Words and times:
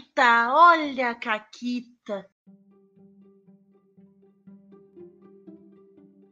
Caquita, 0.00 0.54
olha 0.54 1.10
a 1.10 1.14
Caquita. 1.14 2.26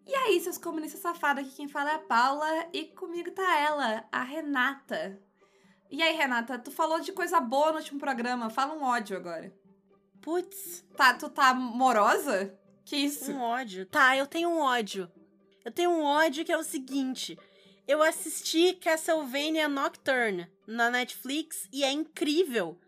E 0.07 0.15
aí, 0.15 0.41
seus 0.41 0.57
comunistas 0.57 1.01
safados, 1.01 1.45
aqui 1.45 1.55
quem 1.55 1.69
fala 1.69 1.91
é 1.91 1.95
a 1.97 1.99
Paula 1.99 2.49
e 2.73 2.87
comigo 2.87 3.31
tá 3.31 3.59
ela, 3.61 4.05
a 4.11 4.23
Renata. 4.23 5.21
E 5.91 6.03
aí, 6.03 6.17
Renata, 6.17 6.59
tu 6.59 6.71
falou 6.71 7.01
de 7.01 7.13
coisa 7.13 7.41
boa 7.41 7.73
no 7.73 7.79
último 7.79 8.01
programa, 8.01 8.49
fala 8.49 8.75
um 8.75 8.83
ódio 8.83 9.17
agora. 9.17 9.53
Putz. 10.23 10.85
Tá, 10.97 11.15
tu 11.15 11.29
tá 11.29 11.53
morosa? 11.53 12.59
Que 12.85 12.97
isso? 12.97 13.31
Um 13.33 13.41
ódio. 13.41 13.85
Tá, 13.87 14.17
eu 14.17 14.27
tenho 14.27 14.49
um 14.49 14.61
ódio. 14.61 15.11
Eu 15.65 15.71
tenho 15.71 15.91
um 15.91 16.03
ódio 16.03 16.45
que 16.45 16.53
é 16.53 16.57
o 16.57 16.65
seguinte. 16.65 17.39
Eu 17.87 18.03
assisti 18.03 18.75
Castlevania 18.75 19.69
Nocturne 19.69 20.51
na 20.67 20.91
Netflix 20.91 21.69
e 21.73 21.85
é 21.85 21.93
incrível. 21.93 22.79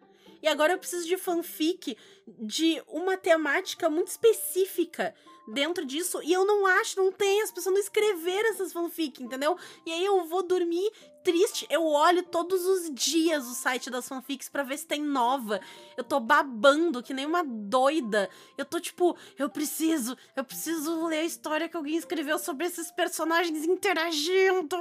E 0.42 0.48
agora 0.48 0.72
eu 0.72 0.78
preciso 0.78 1.06
de 1.06 1.16
fanfic 1.16 1.96
de 2.26 2.82
uma 2.86 3.16
temática 3.16 3.90
muito 3.90 4.08
específica 4.08 5.14
dentro 5.52 5.84
disso. 5.84 6.20
E 6.22 6.32
eu 6.32 6.44
não 6.44 6.66
acho, 6.66 6.98
não 6.98 7.12
tem, 7.12 7.42
as 7.42 7.50
pessoas 7.50 7.74
não 7.74 7.80
escreveram 7.80 8.50
essas 8.50 8.72
fanfic, 8.72 9.22
entendeu? 9.22 9.56
E 9.84 9.92
aí 9.92 10.04
eu 10.04 10.24
vou 10.24 10.42
dormir 10.42 10.90
triste. 11.22 11.66
Eu 11.68 11.84
olho 11.86 12.22
todos 12.22 12.64
os 12.64 12.90
dias 12.94 13.46
o 13.46 13.54
site 13.54 13.90
das 13.90 14.08
fanfics 14.08 14.48
para 14.48 14.62
ver 14.62 14.78
se 14.78 14.86
tem 14.86 15.02
nova. 15.02 15.60
Eu 15.96 16.04
tô 16.04 16.20
babando 16.20 17.02
que 17.02 17.14
nem 17.14 17.26
uma 17.26 17.44
doida. 17.44 18.28
Eu 18.56 18.64
tô 18.64 18.80
tipo, 18.80 19.16
eu 19.38 19.50
preciso, 19.50 20.16
eu 20.34 20.44
preciso 20.44 21.06
ler 21.06 21.20
a 21.20 21.24
história 21.24 21.68
que 21.68 21.76
alguém 21.76 21.96
escreveu 21.96 22.38
sobre 22.38 22.66
esses 22.66 22.90
personagens 22.90 23.64
interagindo. 23.64 24.76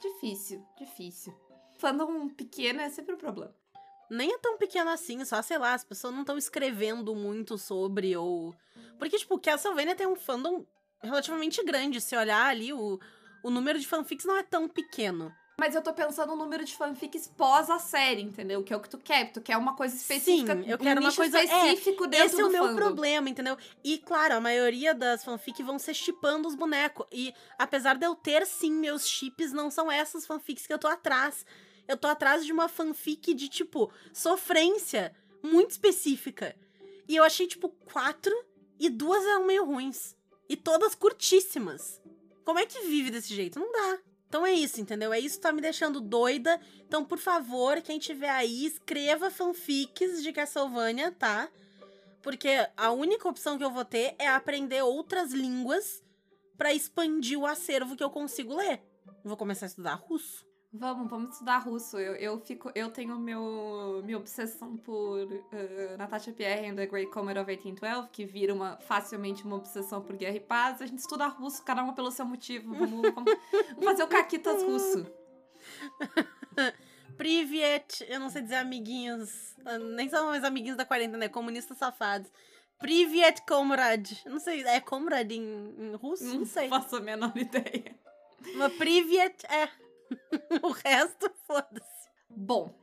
Difícil, 0.00 0.64
difícil. 0.78 1.34
Fandom 1.78 2.28
pequeno 2.28 2.80
é 2.80 2.90
sempre 2.90 3.14
um 3.14 3.18
problema. 3.18 3.54
Nem 4.14 4.32
é 4.32 4.38
tão 4.38 4.56
pequeno 4.56 4.90
assim, 4.90 5.24
só 5.24 5.42
sei 5.42 5.58
lá, 5.58 5.74
as 5.74 5.84
pessoas 5.84 6.14
não 6.14 6.20
estão 6.20 6.38
escrevendo 6.38 7.14
muito 7.14 7.58
sobre 7.58 8.16
ou. 8.16 8.54
Porque, 8.98 9.18
tipo, 9.18 9.38
Castlevania 9.38 9.94
tem 9.94 10.06
um 10.06 10.16
fandom 10.16 10.64
relativamente 11.02 11.62
grande. 11.64 12.00
Se 12.00 12.16
olhar 12.16 12.46
ali, 12.46 12.72
o, 12.72 12.98
o 13.42 13.50
número 13.50 13.78
de 13.78 13.86
fanfics 13.86 14.24
não 14.24 14.36
é 14.36 14.42
tão 14.42 14.68
pequeno. 14.68 15.34
Mas 15.58 15.74
eu 15.74 15.82
tô 15.82 15.92
pensando 15.92 16.30
no 16.30 16.36
número 16.36 16.64
de 16.64 16.74
fanfics 16.74 17.28
pós 17.28 17.70
a 17.70 17.78
série, 17.78 18.22
entendeu? 18.22 18.62
Que 18.64 18.72
é 18.72 18.76
o 18.76 18.80
que 18.80 18.88
tu 18.88 18.98
quer. 18.98 19.30
Tu 19.32 19.40
quer 19.40 19.56
uma 19.56 19.76
coisa 19.76 19.94
específica. 19.94 20.54
Sim, 20.54 20.68
eu 20.68 20.76
quero 20.76 21.00
um 21.00 21.04
uma 21.04 21.12
coisa 21.12 21.40
específico 21.40 22.04
é, 22.04 22.08
dentro 22.08 22.26
Esse 22.26 22.40
é 22.40 22.44
o 22.44 22.50
meu 22.50 22.64
fandom. 22.64 22.76
problema, 22.76 23.28
entendeu? 23.28 23.56
E 23.84 23.98
claro, 23.98 24.34
a 24.34 24.40
maioria 24.40 24.92
das 24.92 25.24
fanfics 25.24 25.64
vão 25.64 25.78
ser 25.78 25.94
chipando 25.94 26.48
os 26.48 26.56
bonecos. 26.56 27.06
E 27.12 27.32
apesar 27.56 27.96
de 27.96 28.04
eu 28.04 28.16
ter 28.16 28.44
sim 28.46 28.72
meus 28.72 29.06
chips, 29.06 29.52
não 29.52 29.70
são 29.70 29.90
essas 29.90 30.26
fanfics 30.26 30.66
que 30.66 30.72
eu 30.72 30.78
tô 30.78 30.88
atrás. 30.88 31.46
Eu 31.86 31.96
tô 31.96 32.06
atrás 32.06 32.44
de 32.44 32.52
uma 32.52 32.68
fanfic 32.68 33.34
de 33.34 33.48
tipo 33.48 33.92
sofrência 34.12 35.14
muito 35.42 35.72
específica. 35.72 36.56
E 37.06 37.16
eu 37.16 37.24
achei 37.24 37.46
tipo 37.46 37.68
quatro 37.92 38.34
e 38.78 38.88
duas 38.88 39.24
eram 39.24 39.46
meio 39.46 39.64
ruins. 39.64 40.16
E 40.48 40.56
todas 40.56 40.94
curtíssimas. 40.94 42.00
Como 42.44 42.58
é 42.58 42.66
que 42.66 42.86
vive 42.86 43.10
desse 43.10 43.34
jeito? 43.34 43.58
Não 43.58 43.70
dá. 43.72 43.98
Então 44.28 44.44
é 44.44 44.52
isso, 44.52 44.80
entendeu? 44.80 45.12
É 45.12 45.18
isso 45.20 45.36
que 45.36 45.42
tá 45.42 45.52
me 45.52 45.60
deixando 45.60 46.00
doida. 46.00 46.60
Então, 46.86 47.04
por 47.04 47.18
favor, 47.18 47.80
quem 47.80 47.98
tiver 47.98 48.30
aí, 48.30 48.66
escreva 48.66 49.30
fanfics 49.30 50.22
de 50.22 50.32
Castlevania, 50.32 51.12
tá? 51.12 51.48
Porque 52.20 52.48
a 52.76 52.90
única 52.90 53.28
opção 53.28 53.56
que 53.56 53.64
eu 53.64 53.70
vou 53.70 53.84
ter 53.84 54.14
é 54.18 54.26
aprender 54.26 54.82
outras 54.82 55.32
línguas 55.32 56.02
pra 56.56 56.74
expandir 56.74 57.38
o 57.38 57.46
acervo 57.46 57.96
que 57.96 58.02
eu 58.02 58.10
consigo 58.10 58.56
ler. 58.56 58.82
Vou 59.22 59.36
começar 59.36 59.66
a 59.66 59.68
estudar 59.68 59.94
russo. 59.94 60.43
Vamos, 60.76 61.08
vamos 61.08 61.30
estudar 61.34 61.58
russo. 61.58 61.96
Eu, 61.96 62.16
eu 62.16 62.40
fico, 62.40 62.68
eu 62.74 62.90
tenho 62.90 63.16
meu 63.16 64.02
minha 64.04 64.18
obsessão 64.18 64.76
por 64.76 65.22
uh, 65.22 65.96
Natasha 65.96 66.32
Pierre 66.32 66.68
and 66.68 66.74
the 66.74 66.84
Great 66.84 67.12
Comet 67.12 67.38
of 67.38 67.46
1812, 67.46 68.08
que 68.10 68.24
vira 68.24 68.52
uma 68.52 68.76
facilmente 68.78 69.44
uma 69.44 69.54
obsessão 69.54 70.02
por 70.02 70.16
guerra 70.16 70.34
e 70.34 70.40
paz. 70.40 70.82
A 70.82 70.86
gente 70.86 70.98
estuda 70.98 71.28
russo, 71.28 71.62
cada 71.62 71.80
uma 71.84 71.92
pelo 71.92 72.10
seu 72.10 72.26
motivo. 72.26 72.74
Vamos, 72.74 73.12
vamos, 73.14 73.32
vamos 73.68 73.84
fazer 73.84 74.02
o 74.02 74.08
caquitas 74.08 74.64
russo. 74.64 75.06
Privet, 77.16 78.04
eu 78.08 78.18
não 78.18 78.28
sei 78.28 78.42
dizer 78.42 78.56
amiguinhos, 78.56 79.54
nem 79.94 80.08
são 80.08 80.26
mais 80.26 80.42
amiguinhos 80.42 80.76
da 80.76 80.84
quarentena, 80.84 81.18
né? 81.18 81.28
Comunistas 81.28 81.78
safados. 81.78 82.28
Privet 82.80 83.42
Comrade. 83.46 84.20
Não 84.26 84.40
sei, 84.40 84.64
é 84.64 84.80
Comrade 84.80 85.36
em, 85.36 85.74
em 85.78 85.94
russo? 85.94 86.24
Não, 86.24 86.44
sei. 86.44 86.68
faço 86.68 86.96
a 86.96 87.00
menor 87.00 87.32
ideia. 87.38 87.94
Mas 88.56 88.72
Privet 88.72 89.46
é. 89.46 89.83
o 90.62 90.70
resto, 90.70 91.30
foda-se. 91.46 92.08
Bom, 92.28 92.74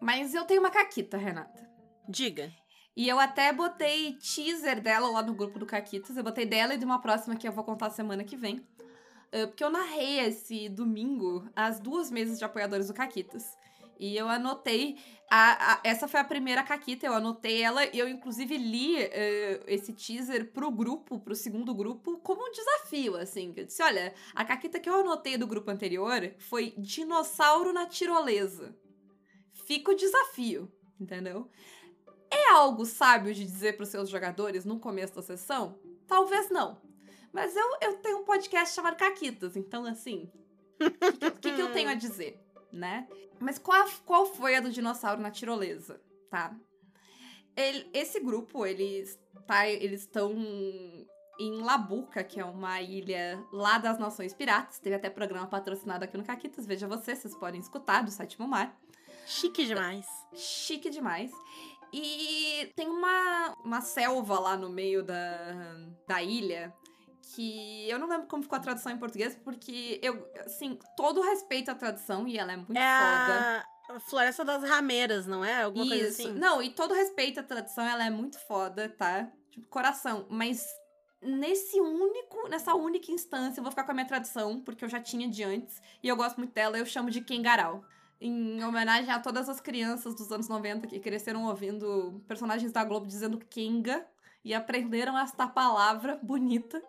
mas 0.00 0.34
eu 0.34 0.44
tenho 0.44 0.60
uma 0.60 0.70
caquita, 0.70 1.16
Renata. 1.16 1.68
Diga. 2.08 2.52
E 2.96 3.08
eu 3.08 3.18
até 3.18 3.52
botei 3.52 4.14
teaser 4.14 4.80
dela 4.80 5.08
lá 5.08 5.22
no 5.22 5.34
grupo 5.34 5.58
do 5.58 5.66
Caquitas. 5.66 6.16
Eu 6.16 6.24
botei 6.24 6.44
dela 6.44 6.74
e 6.74 6.78
de 6.78 6.84
uma 6.84 7.00
próxima 7.00 7.36
que 7.36 7.46
eu 7.46 7.52
vou 7.52 7.62
contar 7.62 7.90
semana 7.90 8.24
que 8.24 8.36
vem. 8.36 8.56
Uh, 9.32 9.46
porque 9.46 9.62
eu 9.62 9.70
narrei 9.70 10.20
esse 10.20 10.68
domingo 10.68 11.48
as 11.54 11.78
duas 11.78 12.10
mesas 12.10 12.38
de 12.38 12.44
apoiadores 12.44 12.88
do 12.88 12.94
Caquitas. 12.94 13.56
E 13.98 14.16
eu 14.16 14.28
anotei. 14.28 14.96
A, 15.30 15.74
a- 15.74 15.80
essa 15.84 16.08
foi 16.08 16.20
a 16.20 16.24
primeira 16.24 16.62
Caquita, 16.62 17.04
eu 17.06 17.12
anotei 17.12 17.60
ela 17.62 17.84
e 17.84 17.98
eu, 17.98 18.08
inclusive, 18.08 18.56
li 18.56 18.96
uh, 18.96 19.08
esse 19.66 19.92
teaser 19.92 20.52
pro 20.52 20.70
grupo, 20.70 21.18
pro 21.18 21.34
segundo 21.34 21.74
grupo, 21.74 22.18
como 22.18 22.46
um 22.46 22.50
desafio, 22.50 23.16
assim. 23.16 23.52
Eu 23.56 23.64
disse: 23.66 23.82
olha, 23.82 24.14
a 24.34 24.44
Caquita 24.44 24.80
que 24.80 24.88
eu 24.88 24.94
anotei 25.00 25.36
do 25.36 25.46
grupo 25.46 25.70
anterior 25.70 26.32
foi 26.38 26.72
Dinossauro 26.78 27.72
na 27.72 27.86
Tirolesa. 27.86 28.74
Fica 29.66 29.90
o 29.90 29.96
desafio, 29.96 30.72
entendeu? 30.98 31.50
É 32.30 32.50
algo 32.52 32.86
sábio 32.86 33.34
de 33.34 33.44
dizer 33.44 33.76
pros 33.76 33.88
seus 33.88 34.08
jogadores 34.08 34.64
no 34.64 34.78
começo 34.78 35.14
da 35.14 35.22
sessão? 35.22 35.78
Talvez 36.06 36.48
não. 36.50 36.80
Mas 37.32 37.54
eu, 37.54 37.66
eu 37.82 37.96
tenho 37.98 38.18
um 38.20 38.24
podcast 38.24 38.74
chamado 38.74 38.96
Caquitas, 38.96 39.56
então 39.56 39.84
assim. 39.84 40.30
O 40.80 40.90
que, 40.90 41.30
que, 41.30 41.30
que 41.40 41.52
que 41.52 41.60
eu 41.60 41.72
tenho 41.72 41.88
a 41.90 41.94
dizer, 41.94 42.40
né? 42.72 43.08
Mas 43.40 43.58
qual, 43.58 43.86
qual 44.04 44.26
foi 44.26 44.56
a 44.56 44.60
do 44.60 44.70
dinossauro 44.70 45.20
na 45.20 45.30
tirolesa, 45.30 46.00
tá? 46.30 46.54
Ele- 47.56 47.88
esse 47.92 48.20
grupo, 48.20 48.64
eles 48.66 49.18
tá, 49.46 49.68
estão 49.68 50.32
em 51.38 51.60
Labuca, 51.62 52.22
que 52.24 52.40
é 52.40 52.44
uma 52.44 52.80
ilha 52.82 53.42
lá 53.52 53.78
das 53.78 53.98
Nações 53.98 54.34
Piratas. 54.34 54.78
Teve 54.78 54.96
até 54.96 55.08
programa 55.08 55.46
patrocinado 55.46 56.04
aqui 56.04 56.16
no 56.16 56.24
Caquitas. 56.24 56.66
Veja 56.66 56.88
você, 56.88 57.14
vocês 57.14 57.34
podem 57.36 57.60
escutar 57.60 58.02
do 58.02 58.10
Sétimo 58.10 58.46
Mar 58.46 58.76
Chique 59.26 59.66
demais. 59.66 60.06
chique 60.34 60.88
demais. 60.88 61.30
E 61.92 62.72
tem 62.74 62.88
uma, 62.88 63.54
uma 63.64 63.80
selva 63.80 64.38
lá 64.38 64.56
no 64.56 64.68
meio 64.70 65.02
da, 65.02 65.54
da 66.06 66.22
ilha 66.22 66.74
que 67.34 67.88
eu 67.88 67.98
não 67.98 68.08
lembro 68.08 68.26
como 68.26 68.42
ficou 68.42 68.56
a 68.56 68.60
tradução 68.60 68.92
em 68.92 68.96
português, 68.98 69.34
porque 69.44 69.98
eu, 70.02 70.26
assim, 70.44 70.78
todo 70.96 71.20
respeito 71.20 71.70
à 71.70 71.74
tradução 71.74 72.26
e 72.26 72.38
ela 72.38 72.52
é 72.52 72.56
muito 72.56 72.76
É 72.76 72.98
foda. 72.98 73.96
a 73.96 74.00
Floresta 74.00 74.44
das 74.44 74.62
Rameiras, 74.62 75.26
não 75.26 75.44
é? 75.44 75.62
Alguma 75.62 75.86
coisa 75.86 76.08
Isso. 76.08 76.22
assim? 76.22 76.32
Não, 76.32 76.62
e 76.62 76.70
todo 76.70 76.94
respeito 76.94 77.40
à 77.40 77.42
tradução, 77.42 77.84
ela 77.84 78.04
é 78.04 78.10
muito 78.10 78.38
foda, 78.46 78.88
tá? 78.88 79.30
Tipo, 79.50 79.66
coração. 79.68 80.26
Mas 80.30 80.66
nesse 81.20 81.80
único, 81.80 82.48
nessa 82.48 82.74
única 82.74 83.10
instância, 83.12 83.60
eu 83.60 83.62
vou 83.62 83.70
ficar 83.72 83.84
com 83.84 83.90
a 83.90 83.94
minha 83.94 84.06
tradução, 84.06 84.60
porque 84.60 84.84
eu 84.84 84.88
já 84.88 85.00
tinha 85.00 85.28
de 85.28 85.42
antes, 85.44 85.80
e 86.02 86.08
eu 86.08 86.16
gosto 86.16 86.36
muito 86.38 86.52
dela, 86.54 86.78
eu 86.78 86.86
chamo 86.86 87.10
de 87.10 87.20
Kengarau. 87.20 87.84
Em 88.20 88.64
homenagem 88.64 89.10
a 89.12 89.20
todas 89.20 89.48
as 89.48 89.60
crianças 89.60 90.12
dos 90.14 90.32
anos 90.32 90.48
90 90.48 90.88
que 90.88 90.98
cresceram 90.98 91.44
ouvindo 91.46 92.20
personagens 92.26 92.72
da 92.72 92.82
Globo 92.82 93.06
dizendo 93.06 93.38
Kenga 93.38 94.04
e 94.44 94.54
aprenderam 94.54 95.18
esta 95.18 95.46
palavra 95.46 96.18
bonita. 96.22 96.82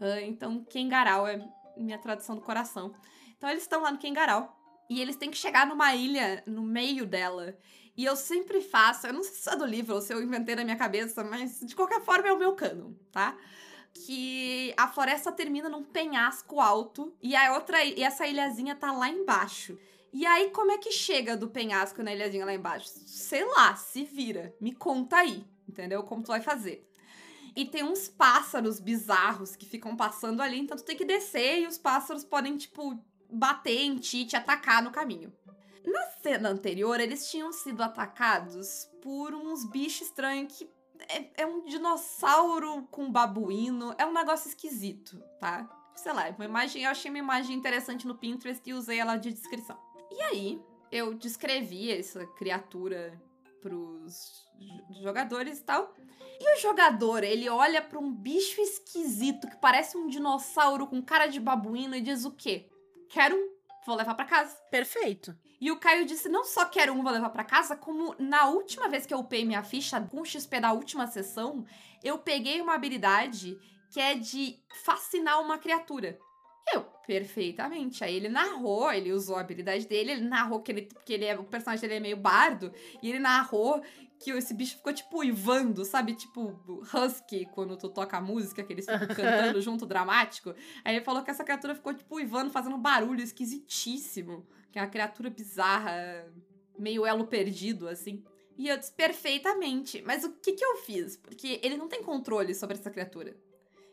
Ah, 0.00 0.20
então, 0.22 0.64
Kengarau 0.64 1.26
é 1.26 1.46
minha 1.76 1.98
tradução 1.98 2.34
do 2.34 2.42
coração. 2.42 2.94
Então, 3.36 3.50
eles 3.50 3.62
estão 3.62 3.82
lá 3.82 3.90
no 3.90 3.98
Kengarau. 3.98 4.56
E 4.88 5.00
eles 5.00 5.16
têm 5.16 5.30
que 5.30 5.36
chegar 5.36 5.66
numa 5.66 5.94
ilha 5.94 6.42
no 6.46 6.62
meio 6.62 7.04
dela. 7.04 7.56
E 7.96 8.04
eu 8.04 8.14
sempre 8.14 8.60
faço, 8.60 9.06
eu 9.06 9.12
não 9.12 9.22
sei 9.22 9.32
se 9.32 9.48
é 9.48 9.56
do 9.56 9.64
livro 9.64 9.94
ou 9.94 10.00
se 10.00 10.12
eu 10.12 10.22
inventei 10.22 10.54
na 10.54 10.64
minha 10.64 10.76
cabeça, 10.76 11.24
mas 11.24 11.60
de 11.60 11.74
qualquer 11.74 12.02
forma 12.02 12.28
é 12.28 12.32
o 12.32 12.38
meu 12.38 12.54
canon, 12.54 12.92
tá? 13.10 13.36
Que 13.94 14.74
a 14.76 14.86
floresta 14.86 15.32
termina 15.32 15.68
num 15.68 15.82
penhasco 15.82 16.60
alto 16.60 17.16
e 17.22 17.34
a 17.34 17.54
outra 17.54 17.82
e 17.82 18.02
essa 18.02 18.26
ilhazinha 18.26 18.76
tá 18.76 18.92
lá 18.92 19.08
embaixo. 19.08 19.78
E 20.12 20.26
aí 20.26 20.50
como 20.50 20.72
é 20.72 20.78
que 20.78 20.92
chega 20.92 21.36
do 21.36 21.48
penhasco 21.48 22.02
na 22.02 22.12
ilhazinha 22.12 22.44
lá 22.44 22.52
embaixo? 22.52 22.90
Sei 23.06 23.44
lá, 23.44 23.74
se 23.74 24.04
vira. 24.04 24.54
Me 24.60 24.74
conta 24.74 25.16
aí, 25.16 25.46
entendeu? 25.68 26.02
Como 26.02 26.22
tu 26.22 26.28
vai 26.28 26.40
fazer. 26.40 26.88
E 27.54 27.64
tem 27.64 27.82
uns 27.82 28.08
pássaros 28.08 28.78
bizarros 28.78 29.56
que 29.56 29.64
ficam 29.64 29.96
passando 29.96 30.42
ali, 30.42 30.58
então 30.58 30.76
tu 30.76 30.84
tem 30.84 30.96
que 30.96 31.04
descer 31.04 31.60
e 31.60 31.66
os 31.66 31.78
pássaros 31.78 32.24
podem 32.24 32.56
tipo 32.56 33.02
bater 33.30 33.80
em 33.80 33.96
ti, 33.96 34.26
te 34.26 34.36
atacar 34.36 34.82
no 34.82 34.90
caminho. 34.90 35.32
Na 35.84 36.02
cena 36.22 36.50
anterior, 36.50 37.00
eles 37.00 37.30
tinham 37.30 37.52
sido 37.52 37.82
atacados 37.82 38.90
por 39.00 39.34
uns 39.34 39.64
bichos 39.64 40.08
estranhos 40.08 40.52
que 40.56 40.68
é, 41.08 41.42
é 41.42 41.46
um 41.46 41.64
dinossauro 41.64 42.86
com 42.90 43.10
babuíno. 43.10 43.94
É 43.96 44.04
um 44.04 44.12
negócio 44.12 44.48
esquisito, 44.48 45.18
tá? 45.38 45.68
Sei 45.94 46.12
lá, 46.12 46.28
uma 46.30 46.44
imagem, 46.44 46.82
eu 46.82 46.90
achei 46.90 47.10
uma 47.10 47.18
imagem 47.18 47.56
interessante 47.56 48.06
no 48.06 48.16
Pinterest 48.16 48.62
e 48.68 48.74
usei 48.74 48.98
ela 48.98 49.16
de 49.16 49.32
descrição. 49.32 49.78
E 50.10 50.20
aí, 50.22 50.62
eu 50.90 51.14
descrevi 51.14 51.90
essa 51.90 52.26
criatura 52.26 53.20
pros 53.60 54.46
jogadores 55.02 55.58
e 55.58 55.64
tal. 55.64 55.94
E 56.38 56.56
o 56.56 56.60
jogador, 56.60 57.24
ele 57.24 57.48
olha 57.48 57.80
para 57.80 57.98
um 57.98 58.12
bicho 58.12 58.60
esquisito 58.60 59.48
que 59.48 59.56
parece 59.56 59.96
um 59.96 60.06
dinossauro 60.06 60.86
com 60.86 61.02
cara 61.02 61.26
de 61.26 61.40
babuíno 61.40 61.94
e 61.94 62.00
diz 62.00 62.24
o 62.24 62.30
quê? 62.30 62.68
Quero 63.08 63.34
um, 63.34 63.50
vou 63.86 63.96
levar 63.96 64.14
para 64.14 64.24
casa. 64.24 64.54
Perfeito. 64.70 65.36
E 65.60 65.70
o 65.70 65.78
Caio 65.78 66.04
disse: 66.04 66.28
não 66.28 66.44
só 66.44 66.66
quero 66.66 66.92
um, 66.92 67.02
vou 67.02 67.12
levar 67.12 67.30
para 67.30 67.44
casa, 67.44 67.76
como 67.76 68.14
na 68.18 68.48
última 68.48 68.88
vez 68.88 69.06
que 69.06 69.14
eu 69.14 69.20
upei 69.20 69.44
minha 69.44 69.62
ficha, 69.62 70.00
com 70.00 70.20
o 70.20 70.24
XP 70.24 70.60
da 70.60 70.72
última 70.72 71.06
sessão, 71.06 71.64
eu 72.04 72.18
peguei 72.18 72.60
uma 72.60 72.74
habilidade 72.74 73.58
que 73.90 74.00
é 74.00 74.14
de 74.14 74.58
fascinar 74.84 75.40
uma 75.40 75.58
criatura. 75.58 76.18
Eu, 76.72 76.82
perfeitamente. 77.06 78.02
Aí 78.02 78.16
ele 78.16 78.28
narrou, 78.28 78.90
ele 78.92 79.12
usou 79.12 79.36
a 79.36 79.40
habilidade 79.40 79.86
dele, 79.86 80.12
ele 80.12 80.24
narrou 80.24 80.60
que 80.60 80.72
ele, 80.72 80.88
que 81.04 81.12
ele 81.12 81.24
é, 81.24 81.38
o 81.38 81.44
personagem 81.44 81.82
dele 81.82 81.94
é 81.94 82.00
meio 82.00 82.16
bardo, 82.16 82.72
e 83.02 83.08
ele 83.10 83.18
narrou 83.18 83.82
que 84.18 84.30
esse 84.30 84.54
bicho 84.54 84.76
ficou 84.76 84.92
tipo 84.92 85.18
uivando, 85.18 85.84
sabe? 85.84 86.14
Tipo 86.14 86.58
husky, 86.94 87.46
quando 87.46 87.76
tu 87.76 87.88
toca 87.88 88.16
a 88.16 88.20
música, 88.20 88.62
que 88.62 88.72
eles 88.72 88.86
ficam 88.86 89.08
cantando 89.08 89.60
junto, 89.60 89.86
dramático. 89.86 90.54
Aí 90.84 90.96
ele 90.96 91.04
falou 91.04 91.22
que 91.22 91.30
essa 91.30 91.44
criatura 91.44 91.74
ficou 91.74 91.92
tipo 91.92 92.16
uivando, 92.16 92.50
fazendo 92.50 92.76
um 92.76 92.80
barulho 92.80 93.22
esquisitíssimo. 93.22 94.46
Que 94.72 94.78
é 94.78 94.82
uma 94.82 94.88
criatura 94.88 95.30
bizarra, 95.30 96.26
meio 96.78 97.06
elo 97.06 97.26
perdido, 97.26 97.88
assim. 97.88 98.24
E 98.56 98.68
eu 98.68 98.76
disse, 98.78 98.92
perfeitamente. 98.92 100.02
Mas 100.06 100.24
o 100.24 100.32
que 100.32 100.52
que 100.52 100.64
eu 100.64 100.76
fiz? 100.78 101.16
Porque 101.16 101.60
ele 101.62 101.76
não 101.76 101.88
tem 101.88 102.02
controle 102.02 102.54
sobre 102.54 102.76
essa 102.76 102.90
criatura. 102.90 103.36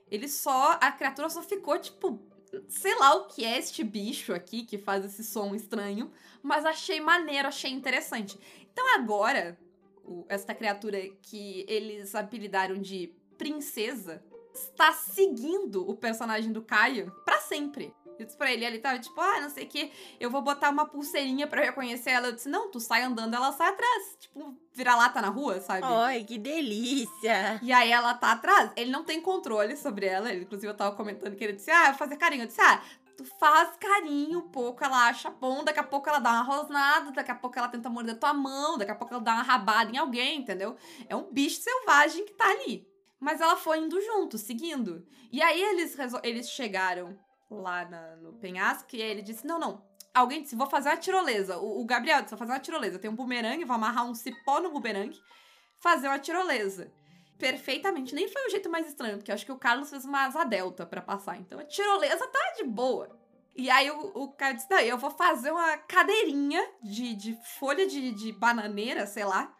Ele 0.10 0.28
só. 0.28 0.78
A 0.81 0.92
criatura 0.92 1.30
só 1.30 1.42
ficou, 1.42 1.78
tipo, 1.78 2.22
sei 2.68 2.98
lá 3.00 3.16
o 3.16 3.28
que 3.28 3.44
é 3.46 3.58
este 3.58 3.84
bicho 3.84 4.34
aqui 4.34 4.64
que 4.64 4.78
faz 4.78 5.06
esse 5.06 5.24
som 5.24 5.56
estranho, 5.56 6.12
mas 6.42 6.66
achei 6.66 7.00
maneiro, 7.00 7.48
achei 7.48 7.72
interessante. 7.72 8.38
Então 8.72 8.96
agora, 8.96 9.58
o, 10.04 10.26
esta 10.28 10.54
criatura 10.54 11.00
que 11.22 11.66
eles 11.68 12.14
apelidaram 12.16 12.78
de 12.80 13.14
princesa 13.38 14.24
está 14.54 14.92
seguindo 14.94 15.90
o 15.90 15.96
personagem 15.96 16.52
do 16.52 16.62
Caio 16.62 17.12
para 17.26 17.40
sempre. 17.42 17.94
Eu 18.19 18.25
disse 18.25 18.38
pra 18.38 18.51
ele, 18.51 18.65
ele 18.65 18.80
tava 18.80 19.00
tipo, 19.00 19.19
ah, 19.19 19.42
não 19.42 19.50
sei 19.50 19.65
o 19.65 19.68
que, 19.68 19.92
eu 20.19 20.30
vou 20.30 20.42
botar 20.42 20.69
uma 20.69 20.86
pulseirinha 20.86 21.48
pra 21.48 21.62
reconhecer 21.62 22.12
ela. 22.12 22.27
Eu 22.27 22.33
disse, 22.33 22.50
não, 22.50 22.69
tu 22.69 22.80
sai 22.80 23.04
andando, 23.04 23.36
ela 23.36 23.51
sai 23.51 23.69
atrás. 23.69 24.18
Tipo, 24.19 24.57
vira 24.74 24.95
lata 24.95 25.21
na 25.21 25.30
rua, 25.30 25.60
sabe? 25.60 25.81
Ai, 25.83 26.24
que 26.24 26.38
delícia! 26.38 27.60
E 27.62 27.71
aí 27.71 27.92
ela 27.92 28.13
tá 28.13 28.31
atrás. 28.31 28.71
Ele 28.75 28.92
não 28.92 29.04
tem 29.04 29.21
controle 29.21 29.75
sobre 29.75 30.06
ela. 30.06 30.31
Ele, 30.31 30.44
inclusive, 30.44 30.71
eu 30.71 30.77
tava 30.77 30.95
comentando 30.95 31.36
que 31.36 31.44
ele 31.44 31.54
disse, 31.54 31.71
ah, 31.71 31.86
eu 31.86 31.89
vou 31.89 32.00
fazer 32.00 32.18
carinho. 32.18 32.44
Eu 32.44 32.48
disse, 32.48 32.62
ah, 32.62 32.81
tu 33.18 33.25
faz 33.39 33.75
carinho 33.77 34.39
um 34.39 34.50
pouco, 34.50 34.83
ela 34.83 35.07
acha 35.07 35.30
bom, 35.30 35.63
daqui 35.63 35.80
a 35.80 35.83
pouco 35.83 36.09
ela 36.09 36.19
dá 36.19 36.31
uma 36.31 36.42
rosnada, 36.42 37.12
daqui 37.12 37.31
a 37.31 37.36
pouco 37.36 37.57
ela 37.57 37.68
tenta 37.68 37.89
morder 37.89 38.18
tua 38.18 38.33
mão, 38.33 38.77
daqui 38.77 38.92
a 38.92 38.95
pouco 38.95 39.13
ela 39.13 39.24
dá 39.24 39.33
uma 39.33 39.44
rabada 39.44 39.92
em 39.92 39.98
alguém, 39.98 40.39
entendeu? 40.39 40.75
É 41.07 41.16
um 41.16 41.31
bicho 41.31 41.62
selvagem 41.62 42.25
que 42.25 42.33
tá 42.33 42.50
ali. 42.50 42.88
Mas 43.19 43.39
ela 43.39 43.56
foi 43.56 43.80
indo 43.80 44.01
junto, 44.01 44.38
seguindo. 44.38 45.06
E 45.31 45.42
aí 45.42 45.62
eles, 45.62 45.95
eles 46.24 46.50
chegaram 46.50 47.18
lá 47.62 47.86
na, 47.86 48.16
no 48.18 48.34
penhasco, 48.34 48.96
e 48.96 49.02
aí 49.02 49.10
ele 49.10 49.22
disse: 49.22 49.46
Não, 49.46 49.60
não. 49.60 49.84
Alguém 50.14 50.42
disse: 50.42 50.56
Vou 50.56 50.68
fazer 50.68 50.90
uma 50.90 50.98
tirolesa. 50.98 51.58
O, 51.58 51.82
o 51.82 51.86
Gabriel 51.86 52.22
disse: 52.22 52.32
Vou 52.32 52.40
fazer 52.40 52.52
uma 52.52 52.60
tirolesa. 52.60 53.00
Tem 53.00 53.10
um 53.10 53.16
bumerangue, 53.16 53.66
vou 53.66 53.76
amarrar 53.76 54.06
um 54.06 54.14
cipó 54.14 54.60
no 54.60 54.72
bumerangue, 54.72 55.20
fazer 55.80 56.08
uma 56.08 56.20
tirolesa. 56.20 56.92
Perfeitamente. 57.38 58.14
Nem 58.14 58.28
foi 58.28 58.46
o 58.46 58.50
jeito 58.50 58.70
mais 58.70 58.88
estranho, 58.88 59.18
porque 59.18 59.32
eu 59.32 59.36
acho 59.36 59.46
que 59.46 59.52
o 59.52 59.58
Carlos 59.58 59.90
fez 59.90 60.06
uma 60.06 60.26
asa 60.26 60.44
delta 60.44 60.86
pra 60.86 61.02
passar. 61.02 61.38
Então 61.38 61.60
a 61.60 61.64
tirolesa 61.64 62.28
tá 62.28 62.54
de 62.58 62.64
boa. 62.64 63.20
E 63.56 63.70
aí 63.70 63.90
o, 63.92 64.12
o 64.16 64.32
cara 64.32 64.54
disse: 64.54 64.70
Não, 64.70 64.80
eu 64.80 64.98
vou 64.98 65.12
fazer 65.12 65.52
uma 65.52 65.78
cadeirinha 65.78 66.64
de, 66.82 67.16
de 67.16 67.38
folha 67.58 67.88
de, 67.88 68.12
de 68.12 68.32
bananeira, 68.32 69.06
sei 69.06 69.26
lá, 69.26 69.54